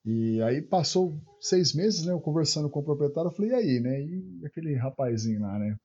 E 0.05 0.41
aí 0.41 0.61
passou 0.61 1.19
seis 1.39 1.73
meses, 1.73 2.05
né? 2.05 2.13
Eu 2.13 2.21
conversando 2.21 2.69
com 2.69 2.79
o 2.79 2.83
proprietário, 2.83 3.29
eu 3.29 3.33
falei, 3.33 3.51
e 3.51 3.53
aí, 3.53 3.79
né? 3.79 4.01
E 4.01 4.45
aquele 4.45 4.75
rapazinho 4.75 5.41
lá, 5.41 5.59
né? 5.59 5.75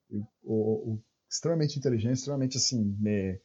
O, 0.44 0.92
o, 0.92 1.02
extremamente 1.28 1.78
inteligente, 1.78 2.18
extremamente 2.18 2.58
assim, 2.58 2.96
é, 3.06 3.40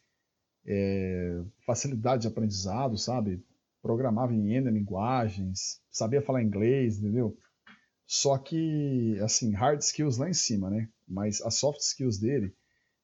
é, 0.66 1.42
facilidade 1.66 2.24
de 2.24 2.28
aprendizado, 2.28 2.98
sabe? 2.98 3.42
Programava 3.82 4.34
em 4.34 4.54
N 4.54 4.70
linguagens, 4.70 5.82
sabia 5.90 6.22
falar 6.22 6.44
inglês, 6.44 7.00
entendeu? 7.00 7.38
Só 8.08 8.38
que, 8.38 9.20
assim, 9.22 9.54
hard 9.54 9.82
skills 9.82 10.18
lá 10.18 10.30
em 10.30 10.34
cima, 10.34 10.70
né? 10.70 10.90
Mas 11.08 11.42
as 11.42 11.56
soft 11.56 11.82
skills 11.82 12.18
dele, 12.18 12.56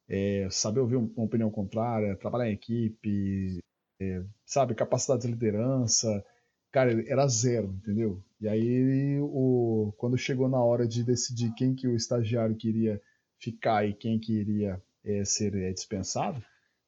é, 0.07 0.47
saber 0.49 0.79
ouvir 0.79 0.95
uma 0.95 1.25
opinião 1.25 1.51
contrária, 1.51 2.15
trabalhar 2.15 2.49
em 2.49 2.53
equipe, 2.53 3.59
é, 3.99 4.23
sabe, 4.45 4.75
capacidade 4.75 5.23
de 5.23 5.27
liderança, 5.27 6.23
cara, 6.71 7.03
era 7.07 7.27
zero, 7.27 7.73
entendeu? 7.81 8.23
E 8.39 8.47
aí, 8.47 9.19
o, 9.21 9.93
quando 9.97 10.17
chegou 10.17 10.47
na 10.49 10.63
hora 10.63 10.87
de 10.87 11.03
decidir 11.03 11.53
quem 11.53 11.75
que 11.75 11.87
o 11.87 11.95
estagiário 11.95 12.55
queria 12.55 13.01
ficar 13.37 13.87
e 13.87 13.93
quem 13.93 14.19
que 14.19 14.33
iria 14.33 14.81
é, 15.03 15.25
ser 15.25 15.55
é, 15.55 15.71
dispensado, 15.73 16.43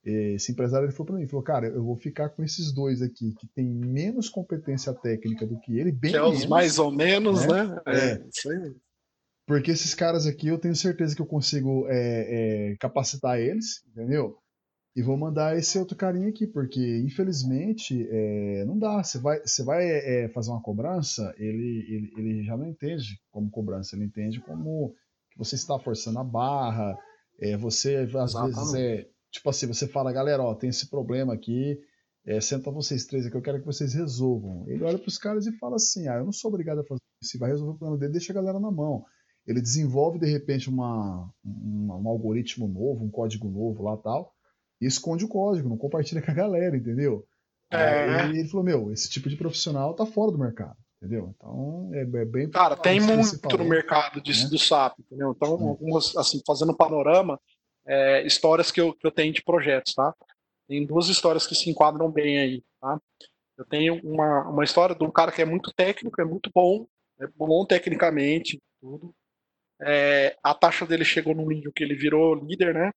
esse 0.06 0.52
empresário 0.52 0.86
ele 0.86 0.92
falou 0.92 1.08
para 1.08 1.16
mim, 1.16 1.28
falou, 1.28 1.44
cara, 1.44 1.68
eu 1.68 1.84
vou 1.84 1.96
ficar 1.96 2.30
com 2.30 2.44
esses 2.44 2.72
dois 2.72 3.02
aqui 3.02 3.34
que 3.34 3.48
tem 3.48 3.66
menos 3.66 4.30
competência 4.30 4.94
técnica 4.94 5.48
do 5.48 5.60
que 5.60 5.80
ele, 5.80 5.92
bem 5.92 6.12
que 6.12 6.18
é 6.18 6.24
os 6.24 6.46
mais 6.46 6.78
ou 6.78 6.92
menos, 6.92 7.48
né? 7.48 7.64
né? 7.64 7.82
É, 7.88 7.98
é, 8.12 8.28
isso 8.32 8.50
aí. 8.52 8.76
Porque 9.48 9.72
esses 9.72 9.96
caras 9.96 10.28
aqui 10.28 10.48
eu 10.48 10.60
tenho 10.60 10.76
certeza 10.76 11.16
que 11.16 11.22
eu 11.22 11.26
consigo 11.26 11.88
é, 11.88 12.72
é, 12.72 12.76
capacitar 12.78 13.40
eles, 13.40 13.84
entendeu? 13.88 14.38
E 14.96 15.02
vou 15.02 15.18
mandar 15.18 15.58
esse 15.58 15.78
outro 15.78 15.98
carinha 15.98 16.30
aqui, 16.30 16.46
porque 16.46 17.00
infelizmente 17.00 18.08
é, 18.10 18.64
não 18.66 18.78
dá. 18.78 19.04
Você 19.04 19.18
vai, 19.18 19.40
você 19.40 19.64
vai 19.64 19.88
é, 19.88 20.30
fazer 20.30 20.52
uma 20.52 20.62
cobrança, 20.62 21.34
ele, 21.38 21.84
ele, 21.90 22.14
ele 22.18 22.44
já 22.44 22.56
não 22.56 22.68
entende 22.68 23.20
como 23.32 23.50
cobrança, 23.50 23.96
ele 23.96 24.06
entende 24.06 24.40
como 24.40 24.94
que 25.32 25.38
você 25.38 25.56
está 25.56 25.80
forçando 25.80 26.20
a 26.20 26.24
barra, 26.24 26.96
você 27.60 27.96
às 27.96 28.14
Exatamente. 28.14 28.56
vezes 28.56 28.74
é 28.76 29.15
Tipo 29.36 29.50
assim, 29.50 29.68
você 29.68 29.86
fala, 29.86 30.14
galera, 30.14 30.42
ó, 30.42 30.56
tem 30.56 30.70
esse 30.70 30.90
problema 30.90 31.34
aqui, 31.34 31.78
é, 32.26 32.40
senta 32.40 32.72
vocês 32.72 33.06
três 33.06 33.26
aqui, 33.26 33.36
eu 33.36 33.42
quero 33.42 33.60
que 33.60 33.66
vocês 33.66 33.94
resolvam. 33.94 34.64
Ele 34.66 34.82
olha 34.82 34.98
para 34.98 35.10
os 35.10 35.18
caras 35.18 35.46
e 35.46 35.52
fala 35.58 35.76
assim, 35.76 36.08
ah, 36.08 36.16
eu 36.16 36.24
não 36.24 36.32
sou 36.32 36.50
obrigado 36.50 36.80
a 36.80 36.86
fazer 36.86 37.02
isso, 37.22 37.38
vai 37.38 37.50
resolver 37.50 37.74
o 37.74 37.78
problema 37.78 38.00
dele, 38.00 38.14
deixa 38.14 38.32
a 38.32 38.36
galera 38.36 38.62
na 38.62 38.72
mão. 38.72 39.04
Ele 39.46 39.62
desenvolve, 39.62 40.20
de 40.20 40.26
repente, 40.26 40.70
uma, 40.70 41.30
um, 41.44 41.88
um 42.02 42.08
algoritmo 42.08 42.66
novo, 42.66 43.04
um 43.04 43.12
código 43.12 43.50
novo 43.50 43.84
lá 43.84 43.98
tal, 43.98 44.34
e 44.80 44.86
esconde 44.86 45.26
o 45.26 45.28
código, 45.28 45.68
não 45.68 45.78
compartilha 45.78 46.22
com 46.22 46.32
a 46.32 46.34
galera, 46.34 46.78
entendeu? 46.78 47.26
É. 47.70 48.28
ele 48.30 48.48
falou, 48.48 48.64
meu, 48.64 48.92
esse 48.94 49.10
tipo 49.10 49.28
de 49.28 49.36
profissional 49.36 49.94
tá 49.94 50.06
fora 50.06 50.32
do 50.32 50.38
mercado, 50.38 50.78
entendeu? 50.98 51.36
Então, 51.36 51.90
é, 51.94 52.04
é 52.04 52.26
bem... 52.26 52.50
Cara, 52.50 52.78
tem 52.78 53.02
muito 53.02 53.58
no 53.58 53.66
mercado 53.66 54.22
disso, 54.22 54.46
né? 54.46 54.50
do 54.50 54.58
SAP, 54.58 54.98
entendeu? 55.00 55.34
Então, 55.36 55.50
algumas, 55.50 56.16
assim, 56.16 56.42
fazendo 56.48 56.72
um 56.72 56.78
panorama, 56.78 57.38
é, 57.88 58.26
histórias 58.26 58.72
que 58.72 58.82
eu, 58.82 58.94
que 58.94 59.06
eu 59.06 59.12
tenho 59.12 59.34
de 59.34 59.44
projetos, 59.44 59.94
tá? 59.94 60.14
Tem 60.68 60.86
duas 60.86 61.08
histórias 61.08 61.46
que 61.46 61.56
se 61.56 61.70
enquadram 61.70 62.12
bem 62.12 62.40
aí, 62.40 62.64
tá? 62.82 63.00
Eu 63.58 63.66
tenho 63.66 64.02
uma, 64.04 64.50
uma 64.50 64.64
história 64.64 64.96
de 64.96 65.04
um 65.04 65.12
cara 65.12 65.32
que 65.32 65.42
é 65.42 65.46
muito 65.46 65.72
técnico, 65.74 66.20
é 66.22 66.26
muito 66.26 66.50
bom, 66.54 66.86
é 67.20 67.28
bom 67.28 67.66
tecnicamente, 67.66 68.62
tudo. 68.82 69.14
É, 69.82 70.38
a 70.44 70.54
taxa 70.54 70.86
dele 70.86 71.06
chegou 71.06 71.36
num 71.36 71.48
nível 71.48 71.72
que 71.72 71.84
ele 71.84 71.96
virou 71.96 72.36
líder, 72.36 72.74
né? 72.74 72.92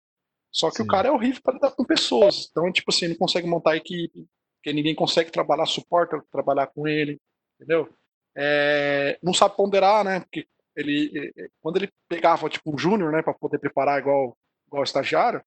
Só 0.50 0.70
que 0.70 0.78
Sim. 0.78 0.84
o 0.84 0.86
cara 0.86 1.08
é 1.08 1.10
horrível 1.10 1.40
para 1.42 1.54
lidar 1.54 1.72
com 1.72 1.84
pessoas. 1.84 2.48
Então, 2.50 2.72
tipo 2.72 2.90
assim, 2.90 3.08
não 3.08 3.16
consegue 3.16 3.46
montar 3.46 3.76
equipe, 3.76 4.26
porque 4.56 4.72
ninguém 4.72 4.94
consegue 4.94 5.30
trabalhar, 5.30 5.66
suporta 5.66 6.22
trabalhar 6.30 6.68
com 6.68 6.88
ele, 6.88 7.20
entendeu? 7.56 7.88
É, 8.36 9.18
não 9.22 9.34
sabe 9.34 9.56
ponderar, 9.56 10.04
né? 10.04 10.20
Porque 10.20 10.46
ele, 10.76 11.32
quando 11.60 11.76
ele 11.76 11.90
pegava 12.08 12.48
tipo 12.48 12.72
um 12.72 12.78
júnior, 12.78 13.12
né, 13.12 13.20
para 13.20 13.34
poder 13.34 13.58
preparar 13.58 13.98
igual 14.00 14.37
igual 14.68 14.84
estagiário, 14.84 15.42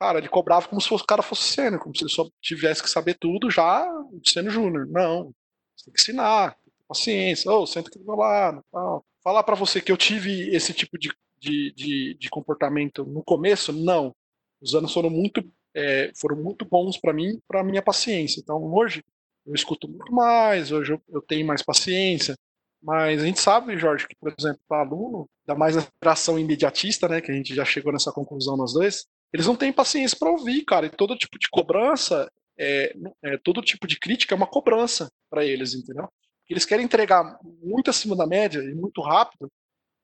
cara, 0.00 0.18
ele 0.18 0.28
cobrava 0.28 0.66
como 0.66 0.80
se 0.80 0.92
o 0.92 0.98
cara 0.98 1.22
fosse 1.22 1.52
sênior, 1.52 1.80
como 1.80 1.96
se 1.96 2.02
ele 2.02 2.10
só 2.10 2.28
tivesse 2.40 2.82
que 2.82 2.90
saber 2.90 3.14
tudo 3.14 3.50
já 3.50 3.86
sendo 4.24 4.50
júnior. 4.50 4.86
Não, 4.88 5.32
você 5.76 5.84
tem 5.84 5.94
que 5.94 6.00
ensinar, 6.00 6.54
tem 6.54 6.72
que 6.72 6.78
ter 6.78 6.84
paciência, 6.88 7.52
oh, 7.52 7.66
senta 7.66 7.88
aqui 7.88 7.98
do 7.98 8.04
meu 8.04 8.16
lado, 8.16 8.64
tal. 8.72 9.04
Falar 9.22 9.44
para 9.44 9.54
você 9.54 9.80
que 9.80 9.92
eu 9.92 9.96
tive 9.96 10.54
esse 10.54 10.74
tipo 10.74 10.98
de, 10.98 11.12
de, 11.38 11.72
de, 11.72 12.14
de, 12.18 12.30
comportamento 12.30 13.04
no 13.04 13.22
começo, 13.22 13.72
não. 13.72 14.12
Os 14.60 14.74
anos 14.74 14.92
foram 14.92 15.10
muito, 15.10 15.48
é, 15.74 16.10
foram 16.16 16.36
muito 16.36 16.64
bons 16.64 16.98
para 16.98 17.12
mim, 17.12 17.40
para 17.46 17.62
minha 17.62 17.82
paciência. 17.82 18.40
Então, 18.40 18.60
hoje, 18.74 19.04
eu 19.46 19.54
escuto 19.54 19.88
muito 19.88 20.12
mais, 20.12 20.72
hoje 20.72 20.92
eu, 20.92 21.02
eu 21.08 21.22
tenho 21.22 21.46
mais 21.46 21.62
paciência, 21.62 22.36
mas 22.82 23.22
a 23.22 23.26
gente 23.26 23.40
sabe, 23.40 23.78
Jorge, 23.78 24.08
que, 24.08 24.16
por 24.16 24.34
exemplo, 24.36 24.60
para 24.68 24.80
aluno, 24.80 25.28
ainda 25.46 25.58
mais 25.58 25.76
a 25.76 25.86
geração 26.02 26.38
imediatista, 26.38 27.08
né, 27.08 27.20
que 27.20 27.30
a 27.30 27.34
gente 27.34 27.54
já 27.54 27.64
chegou 27.64 27.92
nessa 27.92 28.10
conclusão 28.10 28.56
nós 28.56 28.72
dois, 28.72 29.06
eles 29.32 29.46
não 29.46 29.56
têm 29.56 29.72
paciência 29.72 30.16
para 30.18 30.30
ouvir, 30.30 30.64
cara. 30.64 30.86
E 30.86 30.90
todo 30.90 31.16
tipo 31.16 31.38
de 31.38 31.48
cobrança, 31.48 32.30
é, 32.58 32.94
é, 33.22 33.38
todo 33.38 33.62
tipo 33.62 33.86
de 33.86 33.98
crítica 33.98 34.34
é 34.34 34.36
uma 34.36 34.46
cobrança 34.46 35.10
para 35.30 35.44
eles, 35.44 35.74
entendeu? 35.74 36.08
Eles 36.50 36.66
querem 36.66 36.84
entregar 36.84 37.38
muito 37.62 37.88
acima 37.88 38.16
da 38.16 38.26
média 38.26 38.60
e 38.60 38.74
muito 38.74 39.00
rápido, 39.00 39.50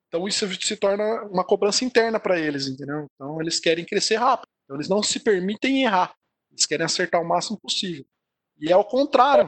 então 0.07 0.27
isso 0.27 0.49
se 0.63 0.77
torna 0.77 1.05
uma 1.25 1.45
cobrança 1.45 1.85
interna 1.85 2.19
para 2.19 2.39
eles, 2.39 2.67
entendeu? 2.67 3.07
Então 3.15 3.41
eles 3.41 3.61
querem 3.61 3.85
crescer 3.85 4.17
rápido, 4.17 4.49
então 4.65 4.77
eles 4.77 4.89
não 4.89 5.03
se 5.03 5.21
permitem 5.21 5.85
errar, 5.85 6.15
eles 6.51 6.65
querem 6.65 6.87
acertar 6.87 7.21
o 7.21 7.29
máximo 7.29 7.59
possível. 7.61 8.07
E 8.59 8.71
é 8.71 8.73
ao 8.73 8.85
contrário, 8.85 9.47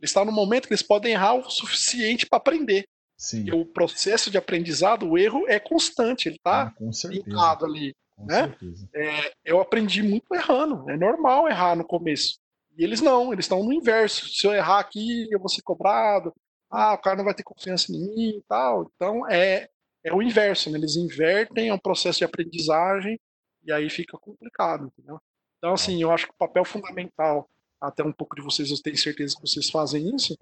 eles 0.00 0.10
estão 0.10 0.24
no 0.24 0.32
momento 0.32 0.66
que 0.66 0.72
eles 0.72 0.82
podem 0.82 1.12
errar 1.12 1.34
o 1.34 1.50
suficiente 1.50 2.26
para 2.26 2.38
aprender. 2.38 2.86
Sim. 3.16 3.50
O 3.52 3.66
processo 3.66 4.30
de 4.30 4.38
aprendizado, 4.38 5.06
o 5.06 5.18
erro 5.18 5.44
é 5.46 5.60
constante, 5.60 6.26
ele 6.26 6.36
está 6.36 6.72
ah, 6.74 7.58
ali. 7.62 7.94
Com 8.16 8.24
né? 8.24 8.56
É, 8.94 9.32
eu 9.44 9.60
aprendi 9.60 10.02
muito 10.02 10.34
errando, 10.34 10.88
é 10.88 10.96
normal 10.96 11.46
errar 11.46 11.76
no 11.76 11.84
começo. 11.84 12.38
E 12.78 12.82
eles 12.82 13.02
não, 13.02 13.32
eles 13.32 13.44
estão 13.44 13.62
no 13.62 13.72
inverso. 13.74 14.26
Se 14.28 14.46
eu 14.46 14.54
errar 14.54 14.78
aqui, 14.78 15.28
eu 15.30 15.38
vou 15.38 15.50
ser 15.50 15.60
cobrado, 15.60 16.32
ah, 16.70 16.94
o 16.94 16.98
cara 16.98 17.16
não 17.16 17.24
vai 17.24 17.34
ter 17.34 17.42
confiança 17.42 17.92
em 17.92 18.00
mim 18.00 18.38
e 18.38 18.42
tal. 18.48 18.90
Então 18.94 19.28
é, 19.28 19.68
é 20.02 20.14
o 20.14 20.22
inverso, 20.22 20.70
né? 20.70 20.78
eles 20.78 20.96
invertem, 20.96 21.68
é 21.68 21.74
um 21.74 21.78
processo 21.78 22.18
de 22.18 22.24
aprendizagem 22.24 23.20
e 23.62 23.70
aí 23.70 23.90
fica 23.90 24.16
complicado, 24.16 24.86
entendeu? 24.86 25.20
Então, 25.58 25.74
assim, 25.74 26.00
eu 26.00 26.10
acho 26.10 26.26
que 26.26 26.32
o 26.32 26.38
papel 26.38 26.64
fundamental 26.64 27.46
até 27.80 28.04
um 28.04 28.12
pouco 28.12 28.36
de 28.36 28.42
vocês, 28.42 28.70
eu 28.70 28.82
tenho 28.82 28.96
certeza 28.96 29.34
que 29.34 29.40
vocês 29.40 29.70
fazem 29.70 30.14
isso, 30.14 30.36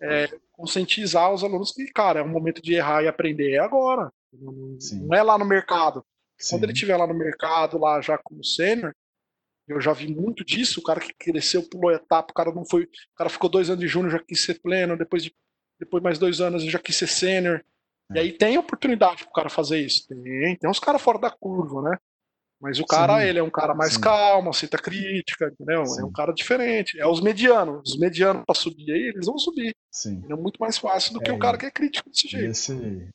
é 0.00 0.28
conscientizar 0.52 1.32
os 1.32 1.42
alunos 1.42 1.72
que, 1.72 1.86
cara, 1.86 2.20
é 2.20 2.22
um 2.22 2.28
momento 2.28 2.62
de 2.62 2.74
errar 2.74 3.02
e 3.02 3.08
aprender, 3.08 3.52
é 3.52 3.58
agora. 3.58 4.12
Não, 4.32 4.78
não 5.02 5.14
é 5.16 5.22
lá 5.22 5.36
no 5.38 5.44
mercado. 5.44 6.04
Sim. 6.38 6.56
Quando 6.56 6.64
ele 6.64 6.72
estiver 6.72 6.96
lá 6.96 7.06
no 7.06 7.14
mercado, 7.14 7.78
lá 7.78 8.00
já 8.00 8.18
como 8.18 8.44
sênior, 8.44 8.94
eu 9.66 9.80
já 9.80 9.92
vi 9.92 10.14
muito 10.14 10.44
disso, 10.44 10.80
o 10.80 10.82
cara 10.82 11.00
que 11.00 11.14
cresceu, 11.14 11.62
pulou 11.62 11.90
etapa, 11.90 12.30
o 12.30 12.34
cara 12.34 12.52
não 12.52 12.64
foi. 12.64 12.84
O 12.84 13.16
cara 13.16 13.30
ficou 13.30 13.48
dois 13.48 13.70
anos 13.70 13.80
de 13.80 13.88
júnior, 13.88 14.12
já 14.12 14.18
quis 14.18 14.44
ser 14.44 14.60
pleno, 14.60 14.96
depois 14.96 15.24
de 15.24 15.34
depois 15.78 16.02
mais 16.02 16.18
dois 16.18 16.40
anos 16.40 16.62
já 16.64 16.78
quis 16.78 16.96
ser 16.96 17.08
sênior. 17.08 17.64
É. 18.12 18.16
E 18.16 18.18
aí 18.18 18.32
tem 18.32 18.58
oportunidade 18.58 19.24
pro 19.24 19.32
cara 19.32 19.48
fazer 19.48 19.78
isso. 19.80 20.06
Tem, 20.06 20.56
tem 20.56 20.70
uns 20.70 20.78
caras 20.78 21.00
fora 21.00 21.18
da 21.18 21.30
curva, 21.30 21.82
né? 21.82 21.98
Mas 22.64 22.80
o 22.80 22.86
cara, 22.86 23.20
sim, 23.20 23.26
ele 23.26 23.38
é 23.38 23.42
um 23.42 23.50
cara 23.50 23.74
mais 23.74 23.92
sim. 23.92 24.00
calmo, 24.00 24.48
aceita 24.48 24.78
crítica, 24.78 25.52
entendeu? 25.52 25.84
Sim. 25.84 26.00
É 26.00 26.04
um 26.06 26.10
cara 26.10 26.32
diferente. 26.32 26.98
É 26.98 27.06
os 27.06 27.20
medianos. 27.20 27.90
Os 27.90 27.98
medianos 27.98 28.42
para 28.46 28.54
subir 28.54 28.90
aí, 28.90 29.08
eles 29.08 29.26
vão 29.26 29.36
subir. 29.36 29.76
Sim. 29.92 30.24
é 30.30 30.34
muito 30.34 30.56
mais 30.58 30.78
fácil 30.78 31.12
do 31.12 31.20
que 31.20 31.30
o 31.30 31.38
cara 31.38 31.58
que 31.58 31.66
é 31.66 31.70
crítico 31.70 32.08
desse 32.08 32.26
jeito. 32.26 32.50
Esse, 32.50 33.12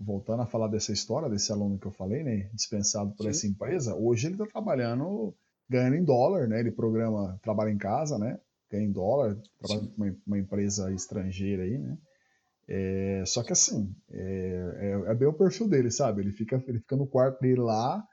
voltando 0.00 0.42
a 0.42 0.46
falar 0.46 0.66
dessa 0.66 0.90
história, 0.90 1.28
desse 1.28 1.52
aluno 1.52 1.78
que 1.78 1.86
eu 1.86 1.92
falei, 1.92 2.24
né? 2.24 2.50
Dispensado 2.52 3.14
por 3.14 3.28
essa 3.28 3.46
empresa, 3.46 3.94
hoje 3.94 4.26
ele 4.26 4.34
está 4.34 4.46
trabalhando, 4.46 5.32
ganhando 5.70 5.94
em 5.94 6.04
dólar, 6.04 6.48
né? 6.48 6.58
Ele 6.58 6.72
programa, 6.72 7.38
trabalha 7.40 7.70
em 7.70 7.78
casa, 7.78 8.18
né? 8.18 8.36
Ganha 8.68 8.84
em 8.84 8.90
dólar, 8.90 9.38
trabalha 9.60 9.88
com 9.88 10.02
uma, 10.02 10.16
uma, 10.26 10.38
empresa 10.40 10.92
estrangeira 10.92 11.62
aí, 11.62 11.78
né? 11.78 11.96
É, 12.68 13.22
só 13.24 13.44
que 13.44 13.52
assim, 13.52 13.94
é, 14.10 14.76
é, 14.80 15.12
é, 15.12 15.14
bem 15.14 15.28
o 15.28 15.32
perfil 15.32 15.68
dele, 15.68 15.88
sabe? 15.88 16.20
Ele 16.20 16.32
fica, 16.32 16.60
ele 16.66 16.80
fica 16.80 16.96
no 16.96 17.06
quarto 17.06 17.40
dele 17.40 17.60
lá 17.60 18.04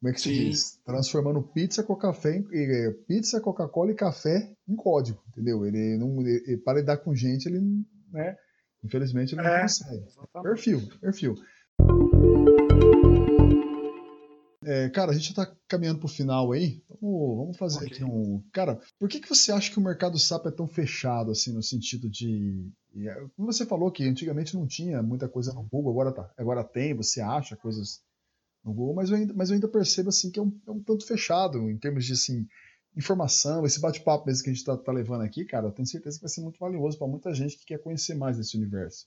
como 0.00 0.10
é 0.10 0.12
que 0.12 0.20
se 0.20 0.28
Sim. 0.28 0.44
diz? 0.44 0.80
Transformando 0.84 1.42
pizza 1.42 1.82
com 1.82 1.96
café 1.96 2.36
em, 2.36 2.46
é, 2.52 2.90
pizza, 3.06 3.40
Coca-Cola 3.40 3.90
e 3.90 3.96
café 3.96 4.52
em 4.68 4.76
código, 4.76 5.20
entendeu? 5.28 5.66
Ele 5.66 5.98
não 5.98 6.20
ele, 6.20 6.56
para 6.58 6.78
lidar 6.78 6.98
com 6.98 7.14
gente, 7.14 7.46
ele, 7.46 7.60
né? 8.12 8.36
Infelizmente 8.84 9.34
ele 9.34 9.42
não 9.42 9.50
é, 9.50 9.62
consegue. 9.62 10.04
Exatamente. 10.04 10.42
Perfil, 10.42 10.88
perfil. 11.00 11.34
É, 14.64 14.88
cara, 14.90 15.10
a 15.10 15.14
gente 15.14 15.30
já 15.30 15.46
tá 15.46 15.56
caminhando 15.66 15.98
pro 15.98 16.06
final 16.06 16.52
aí. 16.52 16.80
Vamos, 17.00 17.36
vamos 17.36 17.56
fazer 17.56 17.86
okay. 17.86 17.92
aqui 17.92 18.04
um. 18.04 18.40
Cara, 18.52 18.78
por 19.00 19.08
que, 19.08 19.18
que 19.18 19.28
você 19.28 19.50
acha 19.50 19.70
que 19.70 19.78
o 19.78 19.82
mercado 19.82 20.18
SAP 20.18 20.46
é 20.46 20.50
tão 20.50 20.68
fechado, 20.68 21.32
assim, 21.32 21.52
no 21.52 21.62
sentido 21.62 22.08
de. 22.08 22.70
É, 22.94 23.14
como 23.34 23.50
você 23.52 23.66
falou 23.66 23.90
que 23.90 24.06
antigamente 24.06 24.54
não 24.54 24.66
tinha 24.66 25.02
muita 25.02 25.28
coisa 25.28 25.52
no 25.52 25.62
Google, 25.62 25.90
agora, 25.90 26.12
tá, 26.12 26.30
agora 26.36 26.62
tem, 26.62 26.94
você 26.94 27.20
acha 27.20 27.56
coisas 27.56 28.02
no 28.64 28.94
mas 28.94 29.10
eu 29.10 29.16
ainda, 29.16 29.34
mas 29.34 29.50
eu 29.50 29.54
ainda 29.54 29.68
percebo 29.68 30.08
assim 30.08 30.30
que 30.30 30.38
é 30.38 30.42
um, 30.42 30.60
é 30.66 30.70
um 30.70 30.82
tanto 30.82 31.06
fechado 31.06 31.70
em 31.70 31.78
termos 31.78 32.04
de 32.04 32.12
assim, 32.12 32.46
informação, 32.96 33.64
esse 33.64 33.80
bate-papo 33.80 34.26
mesmo 34.26 34.42
que 34.42 34.50
a 34.50 34.52
gente 34.52 34.60
está 34.60 34.76
tá 34.76 34.92
levando 34.92 35.22
aqui, 35.22 35.44
cara, 35.44 35.66
eu 35.66 35.72
tenho 35.72 35.86
certeza 35.86 36.16
que 36.18 36.22
vai 36.22 36.28
ser 36.28 36.40
muito 36.40 36.58
valioso 36.58 36.98
para 36.98 37.06
muita 37.06 37.32
gente 37.32 37.56
que 37.56 37.64
quer 37.64 37.78
conhecer 37.78 38.14
mais 38.14 38.36
desse 38.36 38.56
universo. 38.56 39.06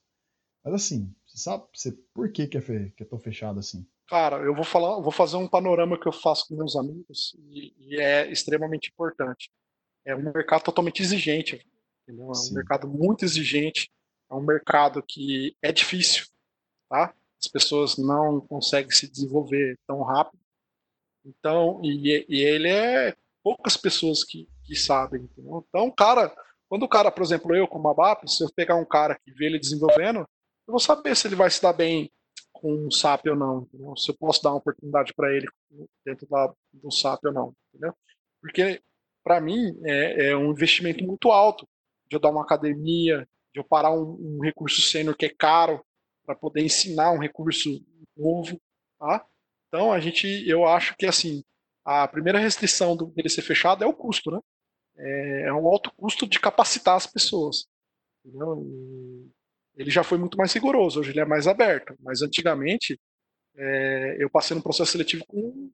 Mas 0.63 0.73
assim, 0.73 1.13
você 1.25 1.37
sabe 1.37 1.65
você, 1.73 1.91
por 2.13 2.31
que, 2.31 2.47
que, 2.47 2.57
é, 2.57 2.61
fe, 2.61 2.91
que 2.95 3.03
é 3.03 3.05
tão 3.05 3.19
fechado 3.19 3.59
assim? 3.59 3.85
Cara, 4.07 4.37
eu 4.37 4.53
vou 4.53 4.63
falar, 4.63 4.99
vou 4.99 5.11
fazer 5.11 5.37
um 5.37 5.47
panorama 5.47 5.99
que 5.99 6.07
eu 6.07 6.11
faço 6.11 6.47
com 6.47 6.55
meus 6.55 6.75
amigos 6.75 7.35
e, 7.49 7.73
e 7.77 7.99
é 7.99 8.29
extremamente 8.31 8.89
importante. 8.89 9.49
É 10.05 10.15
um 10.15 10.21
mercado 10.21 10.63
totalmente 10.63 11.01
exigente, 11.01 11.65
entendeu? 12.03 12.27
É 12.27 12.31
um 12.31 12.33
Sim. 12.33 12.55
mercado 12.55 12.87
muito 12.87 13.25
exigente, 13.25 13.89
é 14.29 14.35
um 14.35 14.41
mercado 14.41 15.01
que 15.01 15.55
é 15.61 15.71
difícil, 15.71 16.25
tá? 16.89 17.13
As 17.41 17.47
pessoas 17.47 17.97
não 17.97 18.39
conseguem 18.41 18.91
se 18.91 19.09
desenvolver 19.09 19.77
tão 19.87 20.01
rápido. 20.03 20.41
Então, 21.25 21.81
e, 21.83 22.25
e 22.29 22.41
ele 22.41 22.69
é 22.69 23.15
poucas 23.43 23.75
pessoas 23.75 24.23
que, 24.23 24.47
que 24.63 24.75
sabem. 24.75 25.23
Entendeu? 25.23 25.65
Então, 25.67 25.89
cara, 25.91 26.33
quando 26.69 26.83
o 26.83 26.89
cara, 26.89 27.11
por 27.11 27.23
exemplo, 27.23 27.55
eu 27.55 27.67
como 27.67 27.89
ABAP, 27.89 28.29
se 28.29 28.43
eu 28.43 28.49
pegar 28.55 28.75
um 28.75 28.85
cara 28.85 29.19
que 29.23 29.31
vê 29.31 29.45
ele 29.45 29.59
desenvolvendo, 29.59 30.19
eu 30.19 30.71
vou 30.71 30.79
saber 30.79 31.15
se 31.15 31.27
ele 31.27 31.35
vai 31.35 31.49
se 31.49 31.61
dar 31.61 31.73
bem 31.73 32.11
com 32.53 32.73
um 32.73 32.91
SAP 32.91 33.25
ou 33.27 33.35
não. 33.35 33.61
Entendeu? 33.63 33.95
Se 33.97 34.11
eu 34.11 34.15
posso 34.17 34.41
dar 34.43 34.51
uma 34.51 34.57
oportunidade 34.57 35.13
para 35.13 35.33
ele 35.35 35.47
dentro 36.05 36.27
da, 36.27 36.53
do 36.73 36.91
SAP 36.91 37.25
ou 37.25 37.33
não. 37.33 37.55
Entendeu? 37.69 37.93
Porque, 38.39 38.81
para 39.23 39.41
mim, 39.41 39.79
é, 39.83 40.29
é, 40.29 40.37
um 40.37 40.51
investimento 40.51 41.03
muito 41.03 41.31
alto 41.31 41.67
de 42.07 42.15
eu 42.15 42.19
dar 42.19 42.29
uma 42.29 42.43
academia, 42.43 43.27
de 43.53 43.59
eu 43.59 43.63
parar 43.63 43.91
um, 43.91 44.17
um 44.19 44.39
recurso 44.41 44.81
sênior 44.81 45.15
que 45.15 45.25
é 45.25 45.29
caro, 45.29 45.83
para 46.25 46.35
poder 46.35 46.63
ensinar 46.63 47.11
um 47.11 47.19
recurso 47.19 47.83
novo, 48.15 48.59
tá? 48.99 49.25
Então 49.67 49.91
a 49.91 49.99
gente, 49.99 50.27
eu 50.47 50.65
acho 50.65 50.95
que 50.97 51.05
assim, 51.05 51.43
a 51.85 52.07
primeira 52.07 52.39
restrição 52.39 52.95
do, 52.95 53.07
dele 53.07 53.29
ser 53.29 53.41
fechado 53.41 53.83
é 53.83 53.87
o 53.87 53.93
custo, 53.93 54.31
né? 54.31 54.39
É, 54.97 55.41
é 55.47 55.53
um 55.53 55.67
alto 55.67 55.91
custo 55.95 56.27
de 56.27 56.39
capacitar 56.39 56.95
as 56.95 57.07
pessoas. 57.07 57.65
Ele 59.75 59.89
já 59.89 60.03
foi 60.03 60.17
muito 60.17 60.37
mais 60.37 60.53
rigoroso, 60.53 60.99
hoje 60.99 61.11
ele 61.11 61.21
é 61.21 61.25
mais 61.25 61.47
aberto. 61.47 61.95
Mas 61.99 62.21
antigamente 62.21 62.99
é, 63.55 64.17
eu 64.19 64.29
passei 64.29 64.55
no 64.55 64.63
processo 64.63 64.91
seletivo 64.91 65.25
com 65.25 65.71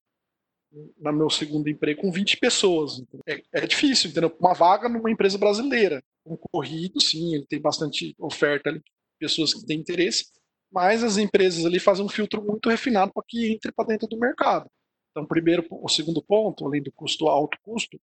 no 1.00 1.14
meu 1.14 1.30
segundo 1.30 1.70
emprego 1.70 2.02
com 2.02 2.12
20 2.12 2.38
pessoas. 2.38 3.02
É, 3.28 3.42
é, 3.54 3.66
difícil, 3.66 4.10
entendeu? 4.10 4.36
Uma 4.40 4.54
vaga 4.54 4.90
numa 4.90 5.10
empresa 5.12 5.38
brasileira. 5.38 6.04
Concorrido, 6.24 7.02
sim, 7.02 7.36
ele 7.36 7.46
tem 7.48 7.60
bastante 7.60 8.14
oferta 8.20 8.70
ali, 8.70 8.82
pessoas 9.18 9.54
que 9.54 9.66
têm 9.66 9.80
interesse, 9.80 10.26
mas 10.72 11.04
as 11.04 11.18
empresas 11.18 11.66
ali 11.66 11.80
fazem 11.80 12.06
um 12.06 12.10
filtro 12.10 12.44
muito 12.44 12.70
refinado 12.70 13.12
para 13.14 13.24
que 13.28 13.52
entre 13.52 13.72
para 13.72 13.88
dentro 13.88 14.08
do 14.08 14.18
mercado. 14.20 14.70
Então, 15.12 15.26
primeiro, 15.26 15.66
o 15.70 15.90
segundo 15.90 16.22
ponto, 16.22 16.66
além 16.66 16.82
do 16.82 16.92
custo 16.92 17.28
alto 17.28 17.58
custo, 17.64 18.00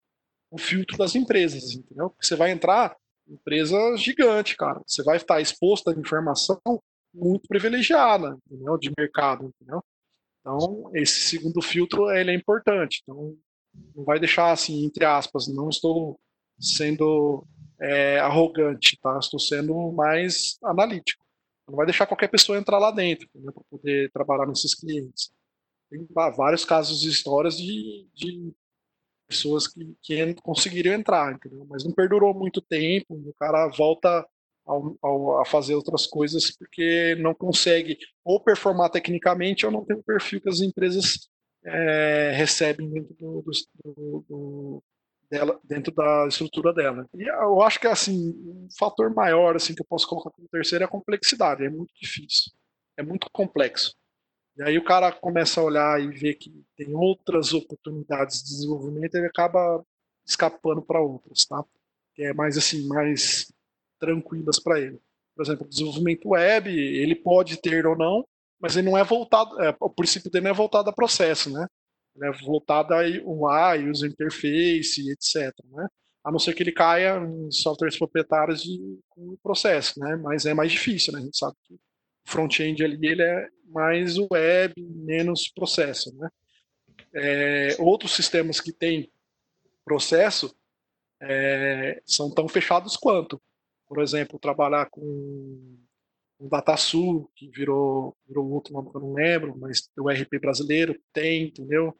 o 0.49 0.57
filtro 0.57 0.97
das 0.97 1.15
empresas, 1.15 1.75
entendeu? 1.75 2.09
Porque 2.09 2.25
você 2.25 2.35
vai 2.35 2.51
entrar 2.51 2.95
empresa 3.27 3.77
gigante, 3.97 4.55
cara. 4.55 4.81
Você 4.85 5.03
vai 5.03 5.17
estar 5.17 5.41
exposto 5.41 5.89
a 5.89 5.93
informação 5.93 6.59
muito 7.13 7.47
privilegiada, 7.47 8.37
entendeu? 8.47 8.77
De 8.77 8.91
mercado, 8.97 9.45
entendeu? 9.45 9.83
Então, 10.39 10.91
esse 10.93 11.21
segundo 11.21 11.61
filtro, 11.61 12.11
ele 12.11 12.31
é 12.31 12.35
importante. 12.35 13.01
Então, 13.03 13.35
não 13.95 14.03
vai 14.03 14.19
deixar 14.19 14.51
assim, 14.51 14.85
entre 14.85 15.05
aspas, 15.05 15.47
não 15.47 15.69
estou 15.69 16.19
sendo 16.59 17.45
é, 17.83 18.19
arrogante, 18.19 18.97
tá? 19.01 19.19
Estou 19.19 19.39
sendo 19.39 19.91
mais 19.91 20.57
analítico. 20.63 21.23
Não 21.67 21.75
vai 21.75 21.85
deixar 21.85 22.05
qualquer 22.07 22.29
pessoa 22.29 22.57
entrar 22.57 22.79
lá 22.79 22.91
dentro 22.91 23.27
né, 23.35 23.51
para 23.51 23.63
poder 23.69 24.11
trabalhar 24.11 24.47
nesses 24.47 24.73
clientes. 24.73 25.31
Tem 25.89 26.07
vários 26.35 26.65
casos 26.65 27.03
e 27.03 27.09
histórias 27.09 27.57
de, 27.57 28.07
de 28.13 28.53
pessoas 29.27 29.67
que, 29.67 29.95
que 30.01 30.33
conseguiram 30.35 30.93
entrar, 30.93 31.33
entendeu? 31.33 31.65
mas 31.69 31.83
não 31.83 31.91
perdurou 31.91 32.33
muito 32.33 32.61
tempo. 32.61 33.13
O 33.13 33.33
cara 33.33 33.67
volta 33.67 34.25
ao, 34.65 34.97
ao, 35.01 35.41
a 35.41 35.45
fazer 35.45 35.75
outras 35.75 36.07
coisas 36.07 36.51
porque 36.51 37.15
não 37.19 37.33
consegue 37.33 37.97
ou 38.23 38.39
performar 38.39 38.89
tecnicamente 38.89 39.65
ou 39.65 39.71
não 39.71 39.83
tem 39.83 39.97
o 39.97 40.03
perfil 40.03 40.41
que 40.41 40.49
as 40.49 40.61
empresas 40.61 41.29
é, 41.65 42.31
recebem 42.35 42.89
dentro 42.89 43.13
do, 43.15 43.43
do, 43.83 44.25
do, 44.27 44.83
dela, 45.33 45.59
dentro 45.63 45.91
da 45.91 46.27
estrutura 46.27 46.71
dela. 46.71 47.09
E 47.15 47.23
eu 47.23 47.59
acho 47.63 47.79
que 47.79 47.87
assim, 47.87 48.29
um 48.45 48.67
fator 48.77 49.11
maior 49.11 49.55
assim 49.55 49.73
que 49.73 49.81
eu 49.81 49.85
posso 49.89 50.07
colocar 50.07 50.29
como 50.29 50.47
terceiro 50.47 50.83
é 50.83 50.85
a 50.85 50.89
complexidade, 50.89 51.65
é 51.65 51.69
muito 51.71 51.91
difícil. 51.99 52.51
É 52.95 53.01
muito 53.01 53.27
complexo. 53.31 53.95
E 54.55 54.61
aí 54.61 54.77
o 54.77 54.83
cara 54.83 55.11
começa 55.11 55.59
a 55.59 55.63
olhar 55.63 55.99
e 55.99 56.07
ver 56.07 56.35
que 56.35 56.53
tem 56.77 56.93
outras 56.93 57.51
oportunidades 57.51 58.43
de 58.43 58.49
desenvolvimento, 58.49 59.15
ele 59.15 59.25
acaba 59.25 59.83
escapando 60.23 60.83
para 60.83 61.01
outras, 61.01 61.45
tá? 61.45 61.63
Que 62.13 62.25
é 62.25 62.33
mais 62.33 62.55
assim, 62.55 62.87
mais 62.87 63.51
tranquilas 63.99 64.59
para 64.59 64.79
ele. 64.79 64.99
Por 65.35 65.43
exemplo, 65.43 65.67
desenvolvimento 65.67 66.29
web, 66.29 66.69
ele 66.69 67.15
pode 67.15 67.57
ter 67.57 67.87
ou 67.87 67.97
não, 67.97 68.23
mas 68.61 68.77
ele 68.77 68.87
não 68.87 68.95
é 68.95 69.03
voltado, 69.03 69.59
é, 69.59 69.75
o 69.79 69.89
princípio 69.89 70.29
dele 70.29 70.43
não 70.43 70.51
é 70.51 70.53
voltado 70.53 70.87
a 70.91 70.93
processo, 70.93 71.49
né? 71.51 71.65
Né, 72.15 72.31
voltada 72.43 72.95
a 72.95 73.01
UI, 73.01 73.89
user 73.89 74.09
interface, 74.09 75.09
etc. 75.09 75.53
Né? 75.71 75.87
A 76.23 76.31
não 76.31 76.39
ser 76.39 76.53
que 76.53 76.63
ele 76.63 76.71
caia 76.71 77.17
em 77.17 77.51
softwares 77.51 77.97
proprietários 77.97 78.63
de, 78.63 78.99
com 79.09 79.35
processo, 79.41 79.99
né? 79.99 80.15
mas 80.15 80.45
é 80.45 80.53
mais 80.53 80.71
difícil. 80.71 81.13
Né? 81.13 81.19
A 81.19 81.23
gente 81.23 81.37
sabe 81.37 81.55
que 81.63 81.73
o 81.73 81.79
front-end 82.25 82.83
ali 82.83 83.07
ele 83.07 83.23
é 83.23 83.47
mais 83.67 84.17
web, 84.17 84.73
menos 84.77 85.49
processo. 85.49 86.15
Né? 86.15 86.29
É, 87.13 87.75
outros 87.79 88.13
sistemas 88.13 88.61
que 88.61 88.71
têm 88.71 89.11
processo 89.83 90.55
é, 91.21 92.01
são 92.05 92.29
tão 92.29 92.47
fechados 92.47 92.95
quanto. 92.95 93.41
Por 93.87 94.01
exemplo, 94.01 94.39
trabalhar 94.39 94.89
com 94.89 95.77
o 96.43 96.49
DataSul, 96.49 97.31
que 97.35 97.49
virou, 97.49 98.15
virou 98.27 98.51
outro 98.51 98.73
nome 98.73 98.91
que 98.91 98.97
eu 98.97 99.01
não 99.01 99.13
lembro, 99.13 99.57
mas 99.57 99.89
o 99.97 100.09
RP 100.09 100.41
brasileiro 100.41 100.99
tem, 101.13 101.45
entendeu? 101.45 101.95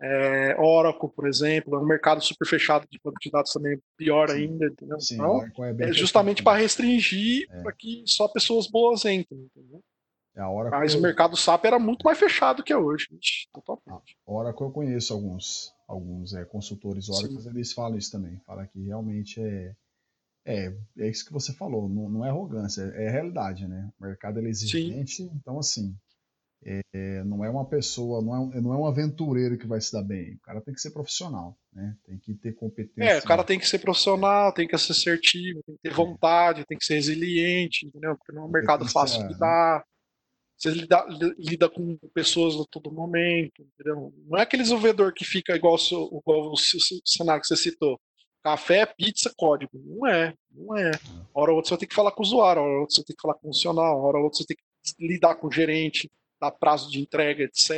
É, 0.00 0.56
Oracle, 0.60 1.08
por 1.10 1.26
exemplo, 1.26 1.74
é 1.74 1.78
um 1.78 1.86
mercado 1.86 2.22
super 2.22 2.46
fechado 2.46 2.86
de 2.88 3.00
banco 3.02 3.18
de 3.20 3.30
dados 3.30 3.52
também, 3.52 3.80
pior 3.96 4.28
Sim. 4.28 4.34
ainda, 4.34 4.66
entendeu? 4.66 5.00
Sim, 5.00 5.14
então, 5.14 5.44
é, 5.64 5.88
é, 5.88 5.92
justamente 5.92 6.42
para 6.42 6.58
restringir 6.58 7.46
é. 7.50 7.62
para 7.62 7.72
que 7.72 8.04
só 8.06 8.28
pessoas 8.28 8.68
boas 8.68 9.04
entrem, 9.04 9.40
entendeu? 9.40 9.82
É, 10.34 10.44
Oracle... 10.44 10.78
Mas 10.78 10.94
o 10.94 11.00
mercado 11.00 11.36
SAP 11.36 11.64
era 11.64 11.78
muito 11.78 12.04
mais 12.04 12.18
fechado 12.18 12.62
que 12.62 12.72
é 12.72 12.76
hoje, 12.76 13.06
gente, 13.10 13.48
totalmente. 13.52 14.16
A 14.26 14.32
Oracle 14.32 14.66
eu 14.66 14.72
conheço 14.72 15.12
alguns, 15.12 15.74
alguns 15.86 16.34
é, 16.34 16.44
consultores 16.44 17.08
Oracle, 17.08 17.48
eles 17.48 17.72
falam 17.72 17.98
isso 17.98 18.12
também, 18.12 18.40
falam 18.46 18.66
que 18.66 18.80
realmente 18.80 19.40
é, 19.40 19.74
é, 20.44 20.74
é 20.98 21.08
isso 21.08 21.24
que 21.24 21.32
você 21.32 21.52
falou, 21.52 21.88
não, 21.88 22.08
não 22.08 22.24
é 22.24 22.28
arrogância, 22.28 22.82
é, 22.94 23.04
é 23.04 23.10
realidade, 23.10 23.66
né? 23.66 23.90
O 23.98 24.04
mercado 24.04 24.40
é 24.40 24.48
exigente, 24.48 25.16
Sim. 25.16 25.30
então 25.34 25.58
assim, 25.58 25.96
é, 26.64 27.24
não 27.24 27.44
é 27.44 27.50
uma 27.50 27.64
pessoa, 27.64 28.22
não 28.22 28.52
é, 28.52 28.60
não 28.60 28.72
é 28.72 28.76
um 28.76 28.86
aventureiro 28.86 29.58
que 29.58 29.66
vai 29.66 29.80
se 29.80 29.92
dar 29.92 30.02
bem. 30.02 30.34
O 30.34 30.40
cara 30.40 30.60
tem 30.60 30.72
que 30.72 30.80
ser 30.80 30.90
profissional, 30.90 31.58
né? 31.72 31.96
Tem 32.04 32.18
que 32.18 32.34
ter 32.34 32.52
competência. 32.52 33.10
É, 33.10 33.18
o 33.18 33.24
cara 33.24 33.42
tem 33.42 33.58
que 33.58 33.68
ser 33.68 33.80
profissional, 33.80 34.52
tem 34.52 34.68
que 34.68 34.78
ser 34.78 34.92
assertivo, 34.92 35.62
tem 35.64 35.76
que 35.76 35.82
ter 35.82 35.94
vontade, 35.94 36.64
tem 36.66 36.78
que 36.78 36.84
ser 36.84 36.94
resiliente, 36.94 37.86
entendeu? 37.86 38.16
Porque 38.16 38.32
não 38.32 38.42
é 38.42 38.46
um 38.46 38.50
mercado 38.50 38.88
fácil 38.88 39.22
de 39.22 39.32
lidar. 39.32 39.84
Você 40.56 40.70
lida, 40.70 41.04
lida 41.36 41.68
com 41.68 41.98
pessoas 42.14 42.54
a 42.54 42.64
todo 42.70 42.92
momento, 42.92 43.66
entendeu? 43.74 44.14
Não 44.28 44.38
é 44.38 44.42
aquele 44.42 44.62
desenvolvedor 44.62 45.12
que 45.12 45.24
fica 45.24 45.56
igual, 45.56 45.74
o, 45.74 45.78
seu, 45.78 46.06
igual 46.06 46.52
o 46.52 46.56
cenário 47.04 47.42
que 47.42 47.48
você 47.48 47.56
citou. 47.56 48.00
Café, 48.42 48.86
pizza, 48.86 49.32
código. 49.36 49.70
Não 49.74 50.06
é, 50.06 50.34
não 50.50 50.76
é. 50.76 50.90
Hora 51.32 51.50
ou 51.50 51.56
outra 51.56 51.68
você 51.68 51.74
vai 51.74 51.78
ter 51.78 51.86
que 51.86 51.94
falar 51.94 52.12
com 52.12 52.22
o 52.22 52.26
usuário, 52.26 52.62
hora 52.62 52.72
ou 52.72 52.80
outra 52.80 52.96
você 52.96 53.04
tem 53.04 53.16
que 53.16 53.22
falar 53.22 53.34
com 53.34 53.48
o 53.48 53.52
funcional, 53.52 54.02
hora 54.02 54.18
ou 54.18 54.24
outra 54.24 54.38
você 54.38 54.46
tem 54.46 54.56
que 54.56 55.06
lidar 55.06 55.36
com 55.36 55.46
o 55.46 55.52
gerente, 55.52 56.10
dar 56.40 56.50
prazo 56.50 56.90
de 56.90 57.00
entrega, 57.00 57.44
etc. 57.44 57.70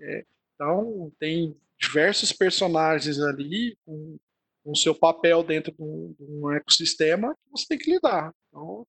É, 0.00 0.24
então, 0.54 1.12
tem 1.20 1.56
diversos 1.80 2.32
personagens 2.32 3.20
ali 3.20 3.76
com 3.84 4.16
o 4.64 4.76
seu 4.76 4.94
papel 4.94 5.42
dentro 5.44 5.72
de 5.72 5.80
um, 5.80 6.14
de 6.18 6.24
um, 6.24 6.52
ecossistema 6.52 7.34
que 7.34 7.50
você 7.50 7.66
tem 7.68 7.78
que 7.78 7.90
lidar. 7.92 8.32
Então, 8.48 8.84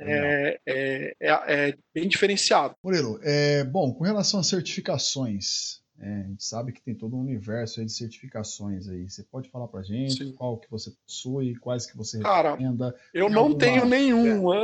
é, 0.00 0.60
é, 0.66 1.14
é, 1.20 1.68
é, 1.68 1.78
bem 1.94 2.08
diferenciado. 2.08 2.74
Murilo, 2.82 3.20
é, 3.22 3.62
bom, 3.62 3.94
com 3.94 4.02
relação 4.02 4.40
às 4.40 4.48
certificações, 4.48 5.80
é, 6.00 6.20
a 6.20 6.22
gente 6.28 6.44
sabe 6.44 6.72
que 6.72 6.82
tem 6.82 6.94
todo 6.94 7.16
um 7.16 7.20
universo 7.20 7.84
de 7.84 7.92
certificações 7.92 8.88
aí. 8.88 9.08
Você 9.08 9.22
pode 9.22 9.48
falar 9.48 9.68
pra 9.68 9.82
gente 9.82 10.24
Sim. 10.24 10.32
qual 10.32 10.58
que 10.58 10.70
você 10.70 10.90
possui, 11.06 11.54
quais 11.56 11.86
que 11.86 11.96
você 11.96 12.18
Cara, 12.18 12.50
recomenda? 12.52 12.94
Eu 13.12 13.26
tem 13.26 13.34
não 13.34 13.42
alguma... 13.42 13.58
tenho 13.58 13.84
nenhuma. 13.86 14.56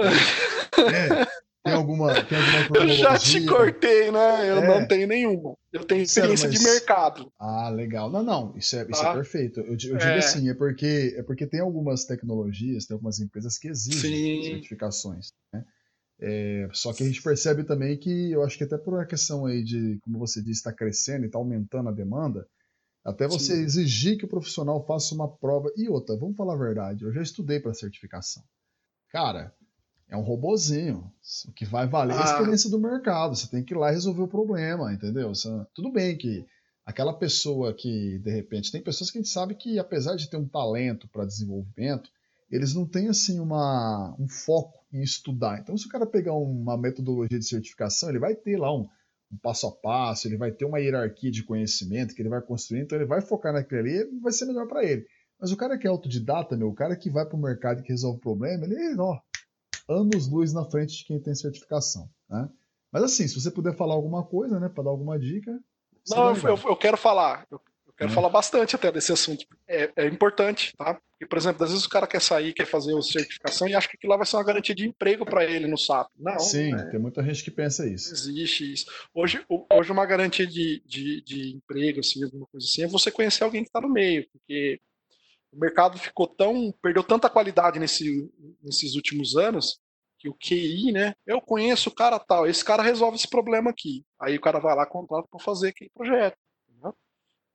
É, 0.80 1.26
tem 1.62 1.74
alguma, 1.74 2.24
tem 2.24 2.38
alguma 2.38 2.80
Eu 2.82 2.88
já 2.88 3.18
te 3.18 3.46
cortei, 3.46 4.10
né? 4.10 4.50
Eu 4.50 4.58
é. 4.58 4.66
não 4.66 4.88
tenho 4.88 5.06
nenhuma. 5.06 5.54
Eu 5.72 5.84
tenho 5.84 6.02
experiência 6.02 6.48
Sério, 6.48 6.62
mas... 6.62 6.64
de 6.64 6.78
mercado. 6.78 7.32
Ah, 7.38 7.68
legal. 7.68 8.10
Não, 8.10 8.22
não, 8.22 8.56
isso 8.56 8.76
é, 8.76 8.86
isso 8.90 9.00
é 9.00 9.04
tá. 9.04 9.14
perfeito. 9.14 9.60
Eu, 9.60 9.66
eu 9.66 9.76
digo 9.76 9.96
é. 9.96 10.18
assim, 10.18 10.48
é 10.48 10.54
porque, 10.54 11.14
é 11.16 11.22
porque 11.22 11.46
tem 11.46 11.60
algumas 11.60 12.04
tecnologias, 12.04 12.86
tem 12.86 12.94
algumas 12.94 13.20
empresas 13.20 13.56
que 13.56 13.68
exigem 13.68 14.42
Sim. 14.42 14.50
certificações, 14.50 15.32
né? 15.52 15.64
É, 16.22 16.68
só 16.72 16.92
que 16.92 17.02
a 17.02 17.06
gente 17.06 17.22
percebe 17.22 17.64
também 17.64 17.96
que 17.96 18.30
eu 18.30 18.42
acho 18.42 18.58
que 18.58 18.64
até 18.64 18.76
por 18.76 18.92
uma 18.92 19.06
questão 19.06 19.46
aí 19.46 19.64
de, 19.64 19.98
como 20.02 20.18
você 20.18 20.40
disse, 20.40 20.60
está 20.60 20.72
crescendo 20.72 21.24
e 21.24 21.26
está 21.26 21.38
aumentando 21.38 21.88
a 21.88 21.92
demanda, 21.92 22.46
até 23.02 23.26
você 23.26 23.56
Sim. 23.56 23.62
exigir 23.62 24.18
que 24.18 24.26
o 24.26 24.28
profissional 24.28 24.84
faça 24.86 25.14
uma 25.14 25.26
prova. 25.26 25.72
E 25.76 25.88
outra, 25.88 26.16
vamos 26.16 26.36
falar 26.36 26.54
a 26.54 26.58
verdade, 26.58 27.04
eu 27.04 27.12
já 27.12 27.22
estudei 27.22 27.58
para 27.58 27.72
certificação. 27.72 28.42
Cara, 29.08 29.54
é 30.10 30.16
um 30.16 30.22
robozinho. 30.22 31.10
O 31.48 31.52
que 31.52 31.64
vai 31.64 31.86
valer 31.86 32.14
ah. 32.14 32.16
é 32.16 32.20
a 32.20 32.22
ah. 32.22 32.32
experiência 32.32 32.68
do 32.68 32.78
mercado. 32.78 33.34
Você 33.34 33.48
tem 33.48 33.64
que 33.64 33.72
ir 33.72 33.78
lá 33.78 33.90
resolver 33.90 34.22
o 34.22 34.28
problema, 34.28 34.92
entendeu? 34.92 35.34
Você, 35.34 35.48
tudo 35.74 35.90
bem 35.90 36.18
que 36.18 36.44
aquela 36.84 37.14
pessoa 37.14 37.72
que, 37.72 38.18
de 38.18 38.30
repente, 38.30 38.70
tem 38.70 38.82
pessoas 38.82 39.10
que 39.10 39.18
a 39.18 39.22
gente 39.22 39.32
sabe 39.32 39.54
que, 39.54 39.78
apesar 39.78 40.16
de 40.16 40.28
ter 40.28 40.36
um 40.36 40.48
talento 40.48 41.08
para 41.08 41.24
desenvolvimento, 41.24 42.10
eles 42.50 42.74
não 42.74 42.86
têm 42.86 43.08
assim 43.08 43.38
uma, 43.38 44.14
um 44.18 44.28
foco 44.28 44.84
em 44.92 45.02
estudar. 45.02 45.60
Então, 45.60 45.76
se 45.76 45.86
o 45.86 45.88
cara 45.88 46.06
pegar 46.06 46.34
uma 46.34 46.76
metodologia 46.76 47.38
de 47.38 47.46
certificação, 47.46 48.08
ele 48.08 48.18
vai 48.18 48.34
ter 48.34 48.58
lá 48.58 48.74
um, 48.74 48.88
um 49.30 49.36
passo 49.36 49.66
a 49.66 49.72
passo, 49.72 50.26
ele 50.26 50.36
vai 50.36 50.50
ter 50.50 50.64
uma 50.64 50.80
hierarquia 50.80 51.30
de 51.30 51.44
conhecimento 51.44 52.14
que 52.14 52.22
ele 52.22 52.28
vai 52.28 52.40
construir, 52.40 52.80
então 52.80 52.98
ele 52.98 53.06
vai 53.06 53.20
focar 53.20 53.52
naquele 53.52 54.00
ali 54.00 54.16
e 54.16 54.20
vai 54.20 54.32
ser 54.32 54.46
melhor 54.46 54.66
para 54.66 54.84
ele. 54.84 55.06
Mas 55.40 55.52
o 55.52 55.56
cara 55.56 55.78
que 55.78 55.86
é 55.86 55.90
autodidata, 55.90 56.56
meu, 56.56 56.68
o 56.68 56.74
cara 56.74 56.96
que 56.96 57.08
vai 57.08 57.24
para 57.24 57.36
o 57.36 57.40
mercado 57.40 57.80
e 57.80 57.82
que 57.82 57.88
resolve 57.88 58.18
o 58.18 58.20
problema, 58.20 58.66
ele, 58.66 58.94
ó, 58.98 59.18
anos-luz 59.88 60.52
na 60.52 60.64
frente 60.64 60.98
de 60.98 61.04
quem 61.04 61.20
tem 61.20 61.34
certificação. 61.34 62.10
Né? 62.28 62.48
Mas 62.92 63.04
assim, 63.04 63.26
se 63.26 63.40
você 63.40 63.50
puder 63.50 63.74
falar 63.74 63.94
alguma 63.94 64.24
coisa, 64.24 64.60
né, 64.60 64.68
para 64.68 64.84
dar 64.84 64.90
alguma 64.90 65.18
dica. 65.18 65.58
Não, 66.08 66.36
eu, 66.36 66.58
eu, 66.64 66.76
quero 66.76 66.96
falar. 66.96 67.46
Eu, 67.50 67.60
eu 67.86 67.92
quero 67.92 68.10
é. 68.10 68.14
falar 68.14 68.28
bastante 68.28 68.76
até 68.76 68.92
desse 68.92 69.12
assunto. 69.12 69.46
É, 69.66 69.90
é, 69.96 70.06
importante, 70.06 70.76
tá? 70.76 71.00
Porque, 71.20 71.28
por 71.28 71.36
exemplo, 71.36 71.62
às 71.62 71.70
vezes 71.70 71.84
o 71.84 71.90
cara 71.90 72.06
quer 72.06 72.22
sair, 72.22 72.54
quer 72.54 72.64
fazer 72.64 72.96
a 72.96 73.02
certificação 73.02 73.68
e 73.68 73.74
acha 73.74 73.86
que 73.86 73.94
aquilo 73.94 74.10
lá 74.10 74.16
vai 74.16 74.24
ser 74.24 74.36
uma 74.36 74.44
garantia 74.44 74.74
de 74.74 74.88
emprego 74.88 75.26
para 75.26 75.44
ele 75.44 75.66
no 75.66 75.76
SAP. 75.76 76.08
Não. 76.18 76.38
Sim, 76.38 76.74
é, 76.74 76.90
tem 76.90 76.98
muita 76.98 77.22
gente 77.22 77.44
que 77.44 77.50
pensa 77.50 77.86
isso. 77.86 78.10
Existe 78.10 78.72
isso. 78.72 78.86
Hoje, 79.12 79.44
hoje 79.70 79.92
uma 79.92 80.06
garantia 80.06 80.46
de, 80.46 80.82
de, 80.86 81.22
de 81.22 81.56
emprego, 81.56 82.00
assim, 82.00 82.24
alguma 82.24 82.46
coisa 82.46 82.66
assim, 82.66 82.84
é 82.84 82.86
você 82.86 83.10
conhecer 83.10 83.44
alguém 83.44 83.62
que 83.62 83.68
está 83.68 83.82
no 83.82 83.92
meio, 83.92 84.26
porque 84.32 84.80
o 85.52 85.58
mercado 85.58 85.98
ficou 85.98 86.26
tão. 86.26 86.72
perdeu 86.80 87.02
tanta 87.02 87.28
qualidade 87.28 87.78
nesse, 87.78 88.32
nesses 88.62 88.94
últimos 88.94 89.36
anos 89.36 89.78
que 90.18 90.26
o 90.26 90.34
QI, 90.34 90.90
né? 90.90 91.14
Eu 91.26 91.38
conheço 91.38 91.90
o 91.90 91.94
cara 91.94 92.18
tal, 92.18 92.46
esse 92.46 92.64
cara 92.64 92.82
resolve 92.82 93.16
esse 93.16 93.28
problema 93.28 93.68
aqui. 93.68 94.06
Aí 94.18 94.36
o 94.36 94.40
cara 94.40 94.58
vai 94.58 94.74
lá 94.74 94.86
contrata 94.86 95.28
para 95.30 95.44
fazer 95.44 95.68
aquele 95.68 95.90
projeto. 95.94 96.36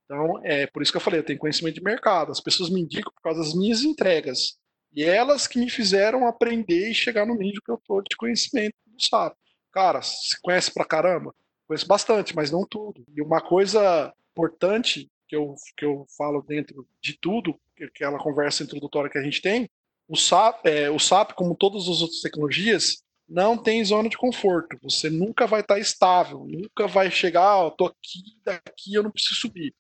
Então, 0.06 0.40
é 0.44 0.68
por 0.68 0.82
isso 0.82 0.92
que 0.92 0.98
eu 0.98 1.02
falei, 1.02 1.20
eu 1.20 1.26
tenho 1.26 1.40
conhecimento 1.40 1.76
de 1.76 1.84
mercado. 1.84 2.32
As 2.32 2.40
pessoas 2.40 2.70
me 2.70 2.82
indicam 2.82 3.12
por 3.12 3.22
causa 3.22 3.42
das 3.42 3.54
minhas 3.54 3.84
entregas. 3.84 4.58
E 4.94 5.04
elas 5.04 5.48
que 5.48 5.60
me 5.60 5.70
fizeram 5.70 6.28
aprender 6.28 6.90
e 6.90 6.94
chegar 6.94 7.26
no 7.26 7.36
nível 7.36 7.62
que 7.64 7.72
eu 7.72 7.82
tô 7.86 8.02
de 8.02 8.16
conhecimento 8.16 8.76
do 8.86 9.02
SAP. 9.04 9.36
Cara, 9.74 10.02
se 10.02 10.40
conhece 10.42 10.74
pra 10.74 10.86
caramba? 10.86 11.34
Conheço 11.68 11.88
bastante, 11.88 12.36
mas 12.36 12.52
não 12.52 12.66
tudo. 12.66 13.04
E 13.14 13.22
uma 13.22 13.42
coisa 13.42 14.14
importante 14.32 15.10
que 15.28 15.36
eu, 15.36 15.56
que 15.76 15.84
eu 15.84 16.06
falo 16.18 16.42
dentro 16.42 16.88
de 17.02 17.18
tudo, 17.20 17.60
aquela 17.82 18.18
conversa 18.20 18.64
introdutória 18.64 19.10
que 19.10 19.18
a 19.18 19.24
gente 19.24 19.42
tem, 19.42 19.68
o 20.08 20.16
SAP, 20.16 20.66
é, 20.66 20.90
o 20.90 21.00
SAP, 21.00 21.34
como 21.34 21.56
todas 21.56 21.90
as 21.90 22.02
outras 22.02 22.22
tecnologias, 22.22 23.04
não 23.28 23.58
tem 23.58 23.84
zona 23.84 24.08
de 24.08 24.18
conforto. 24.18 24.78
Você 24.84 25.10
nunca 25.10 25.48
vai 25.48 25.62
estar 25.62 25.80
estável, 25.80 26.46
nunca 26.48 26.88
vai 26.88 27.10
chegar, 27.10 27.66
oh, 27.66 27.72
tô 27.72 27.88
aqui, 27.88 28.22
daqui 28.44 28.94
eu 28.94 29.04
não 29.04 29.12
preciso 29.12 29.42
subir. 29.42 29.74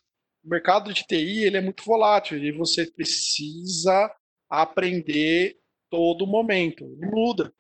O 0.45 0.49
mercado 0.49 0.93
de 0.93 1.03
TI 1.03 1.43
ele 1.43 1.57
é 1.57 1.61
muito 1.61 1.83
volátil 1.83 2.37
e 2.37 2.51
você 2.51 2.85
precisa 2.85 4.13
aprender 4.49 5.57
todo 5.89 6.27
momento. 6.27 6.83
Ele 6.83 7.09
muda. 7.09 7.51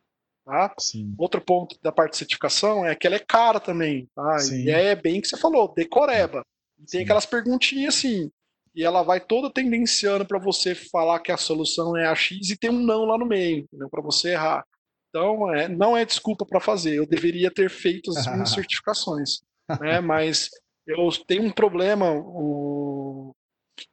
Tá? 0.45 0.71
Outro 1.17 1.41
ponto 1.41 1.75
da 1.81 1.91
parte 1.91 2.11
de 2.11 2.17
certificação 2.19 2.85
é 2.85 2.95
que 2.95 3.07
ela 3.07 3.15
é 3.15 3.25
cara 3.27 3.59
também. 3.59 4.07
Tá? 4.15 4.37
E 4.53 4.69
é 4.69 4.95
bem 4.95 5.19
que 5.19 5.27
você 5.27 5.37
falou, 5.37 5.73
decoreba. 5.73 6.45
E 6.79 6.85
tem 6.85 7.03
aquelas 7.03 7.25
perguntinhas 7.25 7.95
assim, 7.95 8.29
e 8.75 8.83
ela 8.83 9.01
vai 9.01 9.19
toda 9.21 9.49
tendenciando 9.49 10.25
para 10.25 10.37
você 10.37 10.75
falar 10.75 11.21
que 11.21 11.31
a 11.31 11.37
solução 11.37 11.95
é 11.95 12.05
a 12.05 12.13
X 12.13 12.49
e 12.49 12.57
tem 12.57 12.69
um 12.69 12.83
não 12.83 13.05
lá 13.05 13.17
no 13.17 13.25
meio, 13.25 13.67
para 13.89 14.01
você 14.01 14.33
errar. 14.33 14.65
Então, 15.09 15.53
é, 15.55 15.69
não 15.69 15.95
é 15.95 16.03
desculpa 16.03 16.45
para 16.45 16.59
fazer. 16.59 16.95
Eu 16.95 17.07
deveria 17.07 17.49
ter 17.49 17.69
feito 17.69 18.11
as 18.11 18.27
minhas 18.27 18.49
certificações, 18.51 19.39
né? 19.79 20.01
Mas 20.01 20.49
eu 20.87 21.09
tenho 21.27 21.43
um 21.43 21.51
problema, 21.51 22.11
o... 22.11 23.35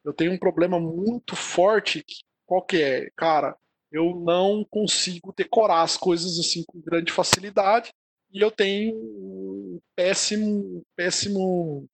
eu 0.04 0.12
tenho 0.12 0.32
um 0.32 0.38
problema 0.38 0.78
muito 0.78 1.34
forte. 1.34 2.04
Qual 2.46 2.62
que 2.62 2.82
é, 2.82 3.10
cara? 3.16 3.56
Eu 3.90 4.14
não 4.14 4.64
consigo 4.70 5.34
decorar 5.36 5.82
as 5.82 5.96
coisas 5.96 6.38
assim 6.38 6.64
com 6.66 6.80
grande 6.80 7.12
facilidade 7.12 7.92
e 8.32 8.40
eu 8.40 8.50
tenho 8.50 8.94
um 8.94 9.80
péssimo, 9.94 10.82
péssimo 10.96 11.86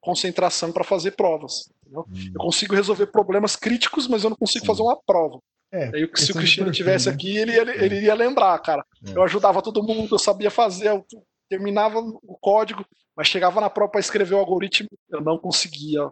concentração 0.00 0.72
para 0.72 0.84
fazer 0.84 1.12
provas. 1.12 1.70
Hum. 1.86 2.04
Eu 2.34 2.40
consigo 2.40 2.74
resolver 2.74 3.06
problemas 3.06 3.56
críticos, 3.56 4.08
mas 4.08 4.24
eu 4.24 4.30
não 4.30 4.36
consigo 4.36 4.66
fazer 4.66 4.82
uma 4.82 5.00
prova. 5.06 5.38
É, 5.70 5.90
Aí, 5.94 6.10
se 6.14 6.32
o 6.32 6.34
Cristiano 6.34 6.72
tivesse 6.72 7.08
né? 7.08 7.14
aqui, 7.14 7.36
ele 7.36 7.52
ele 7.52 7.96
é. 7.96 8.02
ia 8.04 8.14
lembrar, 8.14 8.58
cara. 8.60 8.84
É. 9.06 9.16
Eu 9.16 9.22
ajudava 9.22 9.62
todo 9.62 9.82
mundo, 9.82 10.14
eu 10.14 10.18
sabia 10.18 10.50
fazer, 10.50 10.88
eu 10.88 11.04
terminava 11.48 11.98
o 11.98 12.38
código, 12.40 12.84
mas 13.16 13.28
chegava 13.28 13.60
na 13.60 13.70
prova 13.70 13.92
para 13.92 14.00
escrever 14.00 14.34
o 14.34 14.38
algoritmo, 14.38 14.88
eu 15.10 15.20
não 15.20 15.38
conseguia. 15.38 16.10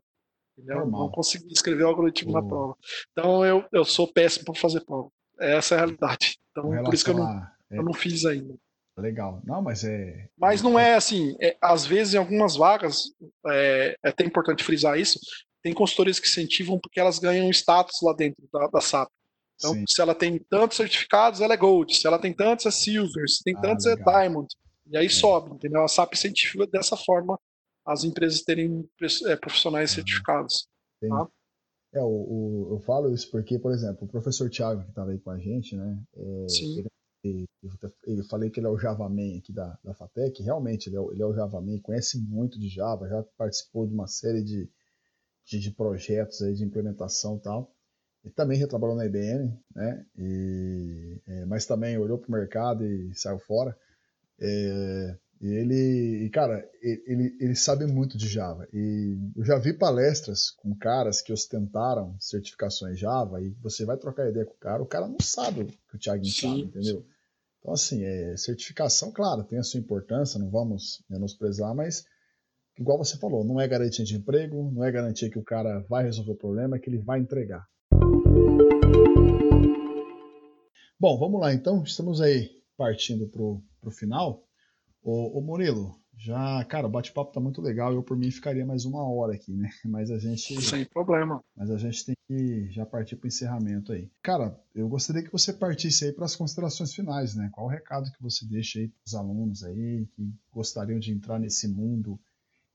Não 0.58 1.10
conseguia 1.10 1.52
escrever 1.52 1.84
o 1.84 1.88
algoritmo 1.88 2.32
na 2.32 2.42
prova. 2.42 2.74
Então 3.12 3.44
eu, 3.44 3.64
eu 3.72 3.84
sou 3.84 4.10
péssimo 4.10 4.46
para 4.46 4.54
fazer 4.54 4.84
prova. 4.84 5.10
Essa 5.38 5.74
é 5.74 5.76
a 5.76 5.80
realidade. 5.80 6.38
Então, 6.50 6.70
por 6.82 6.94
isso 6.94 7.04
que 7.04 7.10
eu 7.10 7.16
não, 7.16 7.26
a... 7.26 7.52
eu 7.70 7.82
não 7.82 7.92
fiz 7.92 8.24
ainda. 8.24 8.54
Legal. 8.96 9.42
Não, 9.44 9.60
mas 9.60 9.84
é. 9.84 10.26
Mas 10.38 10.62
não 10.62 10.78
é 10.78 10.94
assim. 10.94 11.36
É, 11.40 11.54
às 11.60 11.84
vezes, 11.84 12.14
em 12.14 12.18
algumas 12.18 12.56
vagas, 12.56 13.12
é, 13.48 13.94
é 14.02 14.08
até 14.08 14.24
importante 14.24 14.64
frisar 14.64 14.98
isso, 14.98 15.20
tem 15.62 15.74
consultorias 15.74 16.18
que 16.18 16.26
incentivam 16.26 16.78
porque 16.78 16.98
elas 16.98 17.18
ganham 17.18 17.50
status 17.50 18.00
lá 18.02 18.14
dentro 18.14 18.42
da, 18.50 18.68
da 18.68 18.80
SAP. 18.80 19.10
Então, 19.56 19.74
Sim. 19.74 19.84
se 19.86 20.00
ela 20.00 20.14
tem 20.14 20.38
tantos 20.50 20.76
certificados, 20.76 21.40
ela 21.40 21.54
é 21.54 21.56
Gold. 21.56 21.94
Se 21.94 22.06
ela 22.06 22.18
tem 22.18 22.32
tantos, 22.32 22.66
é 22.66 22.70
Silver. 22.70 23.28
Se 23.28 23.42
tem 23.42 23.54
ah, 23.56 23.60
tantos, 23.60 23.86
é 23.86 23.94
legal. 23.94 24.14
é 24.14 24.20
Diamond. 24.20 24.48
E 24.88 24.96
aí 24.96 25.06
é. 25.06 25.10
sobe, 25.10 25.54
entendeu? 25.54 25.82
A 25.82 25.88
SAP 25.88 26.14
incentiva 26.14 26.66
dessa 26.66 26.96
forma 26.96 27.38
as 27.84 28.02
empresas 28.02 28.42
terem 28.42 28.88
é, 29.26 29.36
profissionais 29.36 29.90
uhum. 29.90 29.94
certificados. 29.96 30.68
Tá? 31.00 31.28
É, 31.94 32.02
o, 32.02 32.06
o, 32.06 32.68
eu 32.72 32.80
falo 32.80 33.12
isso 33.12 33.30
porque, 33.30 33.58
por 33.58 33.72
exemplo, 33.72 34.04
o 34.04 34.08
professor 34.08 34.50
Thiago, 34.50 34.82
que 34.82 34.90
estava 34.90 35.12
aí 35.12 35.18
com 35.18 35.30
a 35.30 35.38
gente, 35.38 35.76
né? 35.76 36.02
É, 36.16 36.48
Sim. 36.48 36.78
Ele 36.78 36.88
eu 38.06 38.24
falei 38.24 38.50
que 38.50 38.60
ele 38.60 38.66
é 38.66 38.70
o 38.70 38.78
Java 38.78 39.08
Man 39.08 39.36
aqui 39.38 39.52
da, 39.52 39.76
da 39.82 39.94
FATEC, 39.94 40.42
realmente 40.42 40.88
ele 40.88 40.96
é, 40.96 41.00
ele 41.10 41.22
é 41.22 41.26
o 41.26 41.34
Java 41.34 41.60
Man, 41.60 41.80
conhece 41.80 42.20
muito 42.20 42.58
de 42.58 42.68
Java, 42.68 43.08
já 43.08 43.22
participou 43.36 43.86
de 43.86 43.92
uma 43.92 44.06
série 44.06 44.42
de, 44.42 44.70
de, 45.44 45.58
de 45.58 45.70
projetos 45.72 46.42
aí 46.42 46.54
de 46.54 46.64
implementação 46.64 47.36
e 47.36 47.40
tal. 47.40 47.74
Ele 48.24 48.34
também 48.34 48.58
já 48.58 48.66
trabalhou 48.66 48.96
na 48.96 49.06
IBM, 49.06 49.56
né? 49.74 50.06
E, 50.16 51.20
é, 51.26 51.44
mas 51.46 51.66
também 51.66 51.96
olhou 51.98 52.18
para 52.18 52.28
o 52.28 52.32
mercado 52.32 52.84
e 52.84 53.14
saiu 53.14 53.38
fora. 53.38 53.76
É, 54.40 55.16
Ele, 55.40 56.30
cara, 56.32 56.66
ele, 56.82 57.36
ele 57.38 57.54
sabe 57.54 57.86
muito 57.86 58.16
de 58.16 58.26
Java. 58.26 58.66
E 58.72 59.18
eu 59.36 59.44
já 59.44 59.58
vi 59.58 59.72
palestras 59.74 60.50
com 60.50 60.74
caras 60.74 61.20
que 61.20 61.32
ostentaram 61.32 62.16
certificações 62.18 62.98
Java 62.98 63.40
e 63.42 63.50
você 63.62 63.84
vai 63.84 63.98
trocar 63.98 64.28
ideia 64.28 64.46
com 64.46 64.54
o 64.54 64.58
cara, 64.58 64.82
o 64.82 64.86
cara 64.86 65.06
não 65.06 65.20
sabe 65.20 65.60
o 65.60 65.66
que 65.66 65.96
o 65.96 65.98
Thiago 65.98 66.24
sabe, 66.24 66.60
entendeu? 66.62 67.04
Então, 67.60 67.74
assim, 67.74 68.02
é, 68.04 68.36
certificação, 68.36 69.12
claro, 69.12 69.44
tem 69.44 69.58
a 69.58 69.62
sua 69.62 69.80
importância, 69.80 70.38
não 70.38 70.50
vamos 70.50 71.04
menosprezar, 71.10 71.74
mas, 71.74 72.04
igual 72.78 72.96
você 72.96 73.18
falou, 73.18 73.44
não 73.44 73.60
é 73.60 73.68
garantia 73.68 74.04
de 74.04 74.16
emprego, 74.16 74.70
não 74.72 74.84
é 74.84 74.90
garantia 74.90 75.28
que 75.28 75.38
o 75.38 75.44
cara 75.44 75.80
vai 75.88 76.04
resolver 76.04 76.32
o 76.32 76.36
problema, 76.36 76.76
é 76.76 76.78
que 76.78 76.88
ele 76.88 76.98
vai 76.98 77.20
entregar. 77.20 77.66
Bom, 80.98 81.18
vamos 81.18 81.40
lá 81.40 81.52
então, 81.52 81.82
estamos 81.82 82.22
aí 82.22 82.55
partindo 82.76 83.28
para 83.28 83.42
o 83.42 83.90
final. 83.90 84.44
Ô, 85.02 85.38
ô 85.38 85.40
Murilo, 85.40 85.98
já, 86.18 86.64
cara, 86.64 86.86
o 86.86 86.90
bate-papo 86.90 87.32
tá 87.32 87.40
muito 87.40 87.60
legal. 87.60 87.92
Eu, 87.92 88.02
por 88.02 88.16
mim, 88.16 88.30
ficaria 88.30 88.64
mais 88.64 88.84
uma 88.84 89.04
hora 89.04 89.34
aqui, 89.34 89.52
né? 89.52 89.68
Mas 89.84 90.10
a 90.10 90.18
gente. 90.18 90.60
Sem 90.62 90.84
problema. 90.84 91.44
Mas 91.54 91.70
a 91.70 91.76
gente 91.76 92.04
tem 92.04 92.16
que 92.26 92.70
já 92.72 92.86
partir 92.86 93.16
para 93.16 93.26
o 93.26 93.28
encerramento 93.28 93.92
aí. 93.92 94.10
Cara, 94.22 94.58
eu 94.74 94.88
gostaria 94.88 95.22
que 95.22 95.30
você 95.30 95.52
partisse 95.52 96.06
aí 96.06 96.12
para 96.12 96.24
as 96.24 96.34
considerações 96.34 96.94
finais, 96.94 97.34
né? 97.34 97.50
Qual 97.52 97.66
o 97.66 97.70
recado 97.70 98.10
que 98.10 98.22
você 98.22 98.46
deixa 98.46 98.78
aí 98.78 98.88
para 98.88 99.02
os 99.06 99.14
alunos 99.14 99.62
aí 99.62 100.06
que 100.14 100.32
gostariam 100.50 100.98
de 100.98 101.12
entrar 101.12 101.38
nesse 101.38 101.68
mundo 101.68 102.18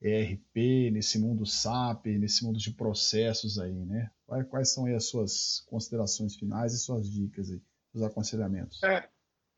ERP, 0.00 0.90
nesse 0.92 1.18
mundo 1.18 1.46
SAP, 1.46 2.06
nesse 2.06 2.44
mundo 2.44 2.58
de 2.58 2.72
processos 2.72 3.58
aí, 3.58 3.84
né? 3.84 4.10
Quais 4.48 4.72
são 4.72 4.86
aí 4.86 4.94
as 4.94 5.06
suas 5.06 5.62
considerações 5.66 6.34
finais 6.36 6.72
e 6.72 6.78
suas 6.78 7.08
dicas 7.08 7.50
aí, 7.50 7.60
os 7.92 8.02
aconselhamentos? 8.02 8.82
É, 8.82 9.08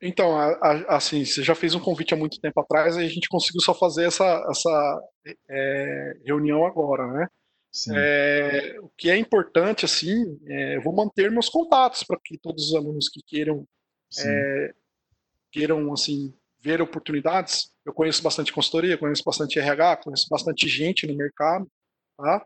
então, 0.01 0.37
assim, 0.87 1.23
você 1.23 1.41
já 1.41 1.55
fez 1.55 1.73
um 1.73 1.79
convite 1.79 2.13
há 2.13 2.17
muito 2.17 2.39
tempo 2.39 2.59
atrás 2.59 2.95
e 2.95 2.99
a 2.99 3.07
gente 3.07 3.29
conseguiu 3.29 3.61
só 3.61 3.73
fazer 3.73 4.05
essa, 4.05 4.45
essa 4.49 5.01
é, 5.49 6.17
reunião 6.25 6.65
agora, 6.65 7.07
né? 7.07 7.27
É, 7.93 8.79
o 8.79 8.89
que 8.97 9.09
é 9.09 9.17
importante, 9.17 9.83
assim, 9.83 10.39
é, 10.47 10.77
eu 10.77 10.81
vou 10.81 10.93
manter 10.93 11.29
meus 11.29 11.49
contatos 11.49 12.03
para 12.03 12.17
que 12.23 12.37
todos 12.37 12.69
os 12.69 12.75
alunos 12.75 13.09
que 13.09 13.21
queiram, 13.21 13.67
é, 14.19 14.73
queiram, 15.51 15.91
assim, 15.91 16.33
ver 16.61 16.81
oportunidades. 16.81 17.73
Eu 17.85 17.93
conheço 17.93 18.23
bastante 18.23 18.53
consultoria, 18.53 18.97
conheço 18.97 19.23
bastante 19.25 19.59
RH, 19.59 19.97
conheço 19.97 20.27
bastante 20.29 20.67
gente 20.69 21.05
no 21.05 21.15
mercado, 21.17 21.69
tá? 22.17 22.45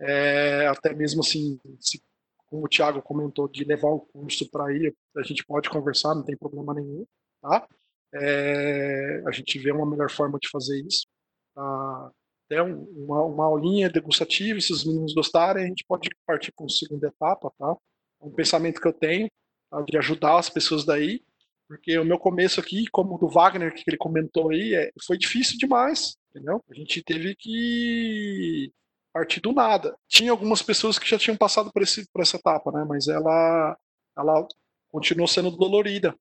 É, 0.00 0.66
até 0.68 0.94
mesmo, 0.94 1.22
assim, 1.22 1.58
se 1.80 2.00
como 2.48 2.64
o 2.64 2.68
Thiago 2.68 3.02
comentou, 3.02 3.48
de 3.48 3.64
levar 3.64 3.88
o 3.88 4.00
curso 4.00 4.48
para 4.50 4.66
aí, 4.66 4.92
a 5.16 5.22
gente 5.22 5.44
pode 5.44 5.68
conversar, 5.68 6.14
não 6.14 6.24
tem 6.24 6.36
problema 6.36 6.74
nenhum, 6.74 7.06
tá? 7.42 7.66
É, 8.14 9.22
a 9.26 9.32
gente 9.32 9.58
vê 9.58 9.70
uma 9.70 9.88
melhor 9.88 10.10
forma 10.10 10.38
de 10.40 10.48
fazer 10.50 10.80
isso. 10.86 11.06
Tá? 11.54 12.10
Até 12.46 12.62
uma, 12.62 13.22
uma 13.24 13.44
aulinha 13.44 13.90
degustativa, 13.90 14.60
se 14.60 14.72
os 14.72 14.84
meninos 14.84 15.14
gostarem, 15.14 15.64
a 15.64 15.68
gente 15.68 15.84
pode 15.86 16.08
partir 16.26 16.52
para 16.52 16.64
uma 16.64 16.70
segunda 16.70 17.08
etapa, 17.08 17.52
tá? 17.58 17.76
É 18.20 18.24
um 18.24 18.30
pensamento 18.30 18.80
que 18.80 18.88
eu 18.88 18.92
tenho, 18.92 19.28
tá? 19.70 19.82
de 19.82 19.98
ajudar 19.98 20.38
as 20.38 20.48
pessoas 20.48 20.84
daí, 20.84 21.22
porque 21.68 21.98
o 21.98 22.04
meu 22.04 22.18
começo 22.18 22.58
aqui, 22.58 22.86
como 22.90 23.14
o 23.14 23.18
do 23.18 23.28
Wagner, 23.28 23.74
que 23.74 23.84
ele 23.86 23.98
comentou 23.98 24.50
aí, 24.50 24.74
é, 24.74 24.90
foi 25.06 25.18
difícil 25.18 25.58
demais, 25.58 26.16
entendeu? 26.30 26.64
A 26.70 26.74
gente 26.74 27.02
teve 27.02 27.36
que 27.36 28.72
partir 29.12 29.40
do 29.40 29.52
nada. 29.52 29.96
Tinha 30.08 30.30
algumas 30.30 30.62
pessoas 30.62 30.98
que 30.98 31.08
já 31.08 31.18
tinham 31.18 31.36
passado 31.36 31.72
por, 31.72 31.82
esse, 31.82 32.08
por 32.12 32.22
essa 32.22 32.36
etapa, 32.36 32.70
né? 32.72 32.84
Mas 32.88 33.08
ela, 33.08 33.76
ela 34.16 34.46
continuou 34.90 35.28
sendo 35.28 35.50
dolorida. 35.50 36.14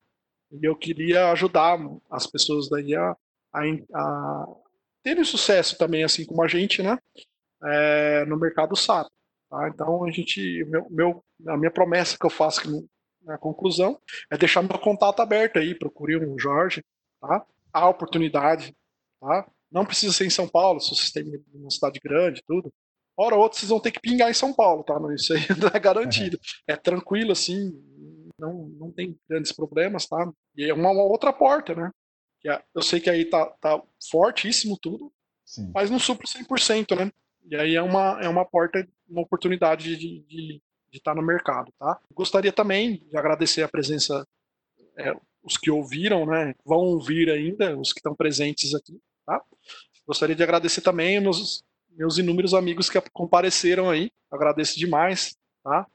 E 0.52 0.66
eu 0.66 0.76
queria 0.76 1.32
ajudar 1.32 1.78
as 2.10 2.26
pessoas 2.26 2.70
daí 2.70 2.96
a, 2.96 3.16
a, 3.54 3.62
a 3.94 4.46
terem 5.04 5.24
sucesso 5.24 5.78
também, 5.78 6.04
assim 6.04 6.26
como 6.26 6.44
a 6.44 6.48
gente, 6.48 6.82
né? 6.82 6.98
É, 7.64 8.26
no 8.26 8.38
mercado 8.38 8.76
SAP. 8.76 9.08
Tá? 9.50 9.70
Então 9.70 10.04
a 10.04 10.12
gente, 10.12 10.66
meu, 10.66 10.88
meu, 10.90 11.24
a 11.48 11.58
minha 11.58 11.72
promessa 11.72 12.18
que 12.18 12.26
eu 12.26 12.30
faço 12.30 12.62
que 12.62 12.88
na 13.24 13.38
conclusão 13.38 14.00
é 14.30 14.38
deixar 14.38 14.62
meu 14.62 14.80
contato 14.80 15.22
aberto 15.22 15.60
aí, 15.60 15.76
procure 15.76 16.18
um 16.18 16.38
Jorge, 16.40 16.84
tá? 17.20 17.46
Há 17.74 17.90
oportunidade, 17.90 18.76
tá? 19.20 19.46
Não 19.72 19.86
precisa 19.86 20.14
ser 20.14 20.26
em 20.26 20.30
São 20.30 20.48
Paulo, 20.48 20.80
se 20.80 20.90
vocês 20.90 21.12
têm 21.12 21.44
uma 21.54 21.70
cidade 21.70 22.00
grande, 22.04 22.42
tudo. 22.48 22.72
Hora 23.16 23.36
ou 23.36 23.42
outra 23.42 23.60
vocês 23.60 23.70
vão 23.70 23.80
ter 23.80 23.92
que 23.92 24.00
pingar 24.00 24.30
em 24.30 24.34
São 24.34 24.54
Paulo, 24.54 24.84
tá? 24.84 24.96
Isso 25.14 25.34
aí 25.34 25.40
não 25.60 25.70
é 25.74 25.80
garantido. 25.80 26.40
É 26.68 26.76
tranquilo, 26.76 27.32
assim, 27.32 27.74
não, 28.40 28.68
não 28.80 28.92
tem 28.92 29.18
grandes 29.28 29.52
problemas, 29.52 30.06
tá? 30.06 30.32
E 30.56 30.66
é 30.66 30.74
uma, 30.74 30.92
uma 30.92 31.04
outra 31.04 31.34
porta, 31.34 31.74
né? 31.74 31.92
É, 32.46 32.62
eu 32.74 32.82
sei 32.82 33.00
que 33.00 33.10
aí 33.10 33.26
tá, 33.26 33.46
tá 33.60 33.82
fortíssimo 34.10 34.78
tudo, 34.82 35.12
Sim. 35.44 35.72
mas 35.74 35.90
não 35.90 36.00
supra 36.00 36.26
100%, 36.28 36.96
né? 36.96 37.12
E 37.50 37.56
aí 37.56 37.76
é 37.76 37.82
uma, 37.82 38.20
é 38.22 38.30
uma 38.30 38.46
porta, 38.46 38.88
uma 39.08 39.22
oportunidade 39.22 39.98
de, 39.98 40.20
de, 40.24 40.62
de 40.92 40.98
estar 40.98 41.14
tá 41.14 41.20
no 41.20 41.26
mercado, 41.26 41.74
tá? 41.80 42.00
Gostaria 42.14 42.54
também 42.54 43.04
de 43.10 43.18
agradecer 43.18 43.64
a 43.64 43.68
presença, 43.68 44.26
é, 44.98 45.14
os 45.44 45.58
que 45.58 45.72
ouviram, 45.72 46.26
né? 46.26 46.54
Vão 46.64 46.80
ouvir 46.80 47.30
ainda, 47.30 47.78
os 47.78 47.92
que 47.92 48.00
estão 48.00 48.16
presentes 48.16 48.74
aqui? 48.76 49.00
Gostaria 50.08 50.36
de 50.36 50.44
agradecer 50.44 50.82
também 50.82 51.20
nos, 51.20 51.64
meus 51.98 52.18
inúmeros 52.20 52.54
amigos 52.54 52.90
que 52.90 53.02
compareceram 53.12 53.90
aí. 53.90 54.12
Agradeço 54.32 54.78
demais, 54.78 55.36
tá? 55.64 55.88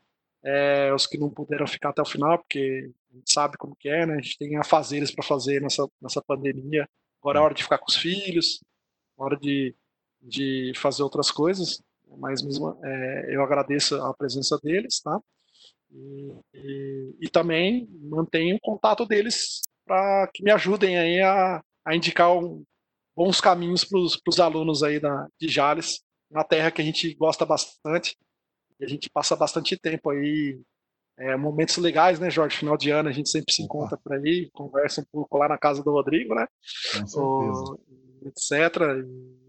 É, 0.45 0.93
os 0.93 1.07
que 1.07 1.17
não 1.17 1.31
puderam 1.31 1.67
ficar 1.67 1.91
até 1.91 2.03
o 2.03 2.07
final, 2.07 2.39
porque 2.39 2.91
a 3.13 3.15
gente 3.15 3.33
sabe 3.33 3.57
como 3.57 3.77
que 3.77 3.89
é, 3.89 4.05
né? 4.05 4.15
A 4.15 4.21
gente 4.21 4.37
tem 4.37 4.57
afazeres 4.57 5.13
para 5.13 5.25
fazer 5.25 5.63
nessa, 5.63 5.87
nessa 6.01 6.21
pandemia. 6.21 6.89
Agora 7.21 7.39
é 7.39 7.43
hora 7.43 7.55
de 7.55 7.63
ficar 7.63 7.79
com 7.79 7.87
os 7.89 7.97
filhos, 7.97 8.61
hora 9.17 9.37
de, 9.37 9.75
de 10.21 10.73
fazer 10.75 11.05
outras 11.05 11.31
coisas. 11.31 11.81
Mas 12.19 12.43
mesmo 12.43 12.77
é, 12.85 13.35
eu 13.35 13.43
agradeço 13.43 13.95
a 14.03 14.13
presença 14.13 14.59
deles, 14.63 15.01
tá? 15.01 15.21
E, 15.91 16.35
e, 16.55 17.17
e 17.21 17.29
também 17.29 17.89
mantenho 18.01 18.57
o 18.57 18.61
contato 18.61 19.07
deles 19.07 19.61
para 19.87 20.29
que 20.35 20.43
me 20.43 20.51
ajudem 20.51 20.99
aí 20.99 21.21
a, 21.21 21.63
a 21.85 21.95
indicar 21.95 22.37
um, 22.37 22.65
bons 23.17 23.41
caminhos 23.41 23.85
para 23.85 23.99
os 23.99 24.41
alunos 24.41 24.83
aí 24.83 24.99
da, 24.99 25.27
de 25.39 25.49
Jales, 25.49 26.01
uma 26.31 26.45
terra 26.45 26.71
que 26.71 26.81
a 26.81 26.85
gente 26.85 27.15
gosta 27.15 27.45
bastante, 27.45 28.17
e 28.81 28.85
a 28.85 28.89
gente 28.89 29.11
passa 29.11 29.37
bastante 29.37 29.77
tempo 29.77 30.11
aí, 30.11 30.59
é, 31.19 31.37
momentos 31.37 31.77
legais, 31.77 32.19
né, 32.19 32.31
Jorge? 32.31 32.57
Final 32.57 32.77
de 32.77 32.91
ano 32.91 33.09
a 33.09 33.13
gente 33.13 33.29
sempre 33.29 33.53
se 33.53 33.63
encontra 33.63 33.99
por 33.99 34.15
aí, 34.15 34.51
conversa 34.53 35.03
um 35.03 35.05
pouco 35.13 35.39
lá 35.39 35.49
na 35.49 35.59
casa 35.59 35.83
do 35.83 35.91
Rodrigo, 35.91 36.35
né? 36.35 36.47
Com 37.13 37.79
etc. 38.25 38.51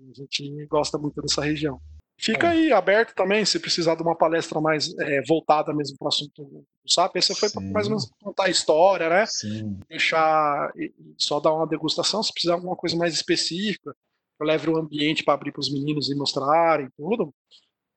E 0.04 0.12
a 0.12 0.14
gente 0.14 0.66
gosta 0.68 0.98
muito 0.98 1.22
dessa 1.22 1.42
região. 1.42 1.80
Fica 2.18 2.50
aí 2.50 2.72
aberto 2.72 3.14
também, 3.16 3.44
se 3.44 3.60
precisar 3.60 3.96
de 3.96 4.04
uma 4.04 4.16
palestra 4.16 4.62
mais 4.62 4.94
é, 5.00 5.22
voltada 5.28 5.74
mesmo 5.74 5.98
para 5.98 6.06
o 6.06 6.10
assunto 6.10 6.44
do 6.44 6.66
SAP. 6.88 7.18
Essa 7.18 7.36
foi 7.36 7.50
para 7.50 7.62
mais 7.62 7.88
ou 7.88 7.92
menos 7.92 8.10
contar 8.22 8.46
a 8.46 8.50
história, 8.50 9.10
né? 9.10 9.26
Sim. 9.26 9.80
Deixar, 9.90 10.72
só 11.18 11.40
dar 11.40 11.54
uma 11.54 11.68
degustação. 11.68 12.24
Se 12.24 12.32
precisar 12.32 12.54
de 12.54 12.60
alguma 12.60 12.76
coisa 12.76 12.96
mais 12.96 13.14
específica, 13.14 13.94
eu 14.40 14.46
levo 14.46 14.72
o 14.72 14.78
ambiente 14.78 15.24
para 15.24 15.34
abrir 15.34 15.52
para 15.52 15.62
os 15.62 15.72
meninos 15.72 16.10
e 16.10 16.16
mostrarem 16.16 16.88
tudo. 16.96 17.34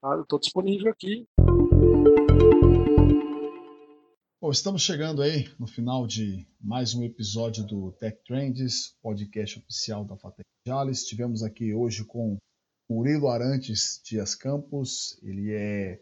Tá? 0.00 0.14
Eu 0.14 0.22
estou 0.22 0.38
disponível 0.38 0.90
aqui. 0.90 1.26
Bom, 4.40 4.50
estamos 4.50 4.82
chegando 4.82 5.22
aí 5.22 5.48
no 5.58 5.66
final 5.66 6.06
de 6.06 6.46
mais 6.60 6.94
um 6.94 7.02
episódio 7.02 7.66
do 7.66 7.92
Tech 7.92 8.16
Trends, 8.24 8.94
podcast 9.02 9.58
oficial 9.58 10.04
da 10.04 10.16
Fatec 10.16 10.46
Jales. 10.66 11.02
Estivemos 11.02 11.42
aqui 11.42 11.74
hoje 11.74 12.04
com 12.04 12.36
Murilo 12.88 13.28
Arantes 13.28 14.00
Dias 14.04 14.34
Campos, 14.34 15.18
ele 15.22 15.52
é 15.52 16.00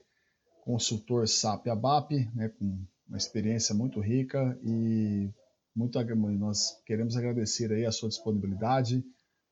consultor 0.62 1.26
SAP 1.26 1.68
ABAP, 1.68 2.30
né, 2.34 2.50
com 2.50 2.84
uma 3.08 3.16
experiência 3.16 3.74
muito 3.74 4.00
rica 4.00 4.58
e 4.62 5.30
muito 5.74 5.98
nós 6.38 6.80
queremos 6.86 7.16
agradecer 7.16 7.72
aí 7.72 7.84
a 7.84 7.92
sua 7.92 8.08
disponibilidade, 8.08 9.04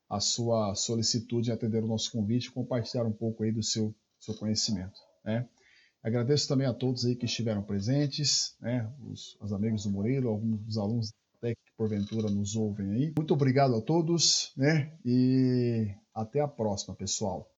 a 0.09 0.21
sua 0.21 0.75
solicitude 0.75 1.51
em 1.51 1.53
atender 1.53 1.83
o 1.83 1.89
nosso 1.89 2.13
convite 2.13 2.47
e 2.47 2.53
compartilhar 2.53 3.05
um 3.07 3.13
pouco 3.13 3.43
aí 3.43 3.51
do 3.51 3.63
seu, 3.63 3.95
seu 4.21 4.35
conhecimento, 4.35 5.01
né? 5.25 5.49
Agradeço 6.03 6.49
também 6.49 6.67
a 6.67 6.75
todos 6.75 7.05
aí 7.05 7.15
que 7.15 7.27
estiveram 7.27 7.63
presentes, 7.63 8.57
né, 8.61 8.93
os, 9.09 9.39
os 9.41 9.53
amigos 9.53 9.85
do 9.85 9.91
Murilo, 9.91 10.29
alguns 10.29 10.61
dos 10.61 10.77
alunos 10.77 11.13
porventura 11.83 12.31
nos 12.31 12.55
ouvem 12.55 12.93
aí. 12.93 13.13
Muito 13.17 13.35
obrigado 13.35 13.75
a 13.75 13.81
todos, 13.81 14.53
né? 14.57 14.93
E 15.05 15.89
até 16.15 16.41
a 16.41 16.47
próxima, 16.47 16.95
pessoal. 16.95 17.51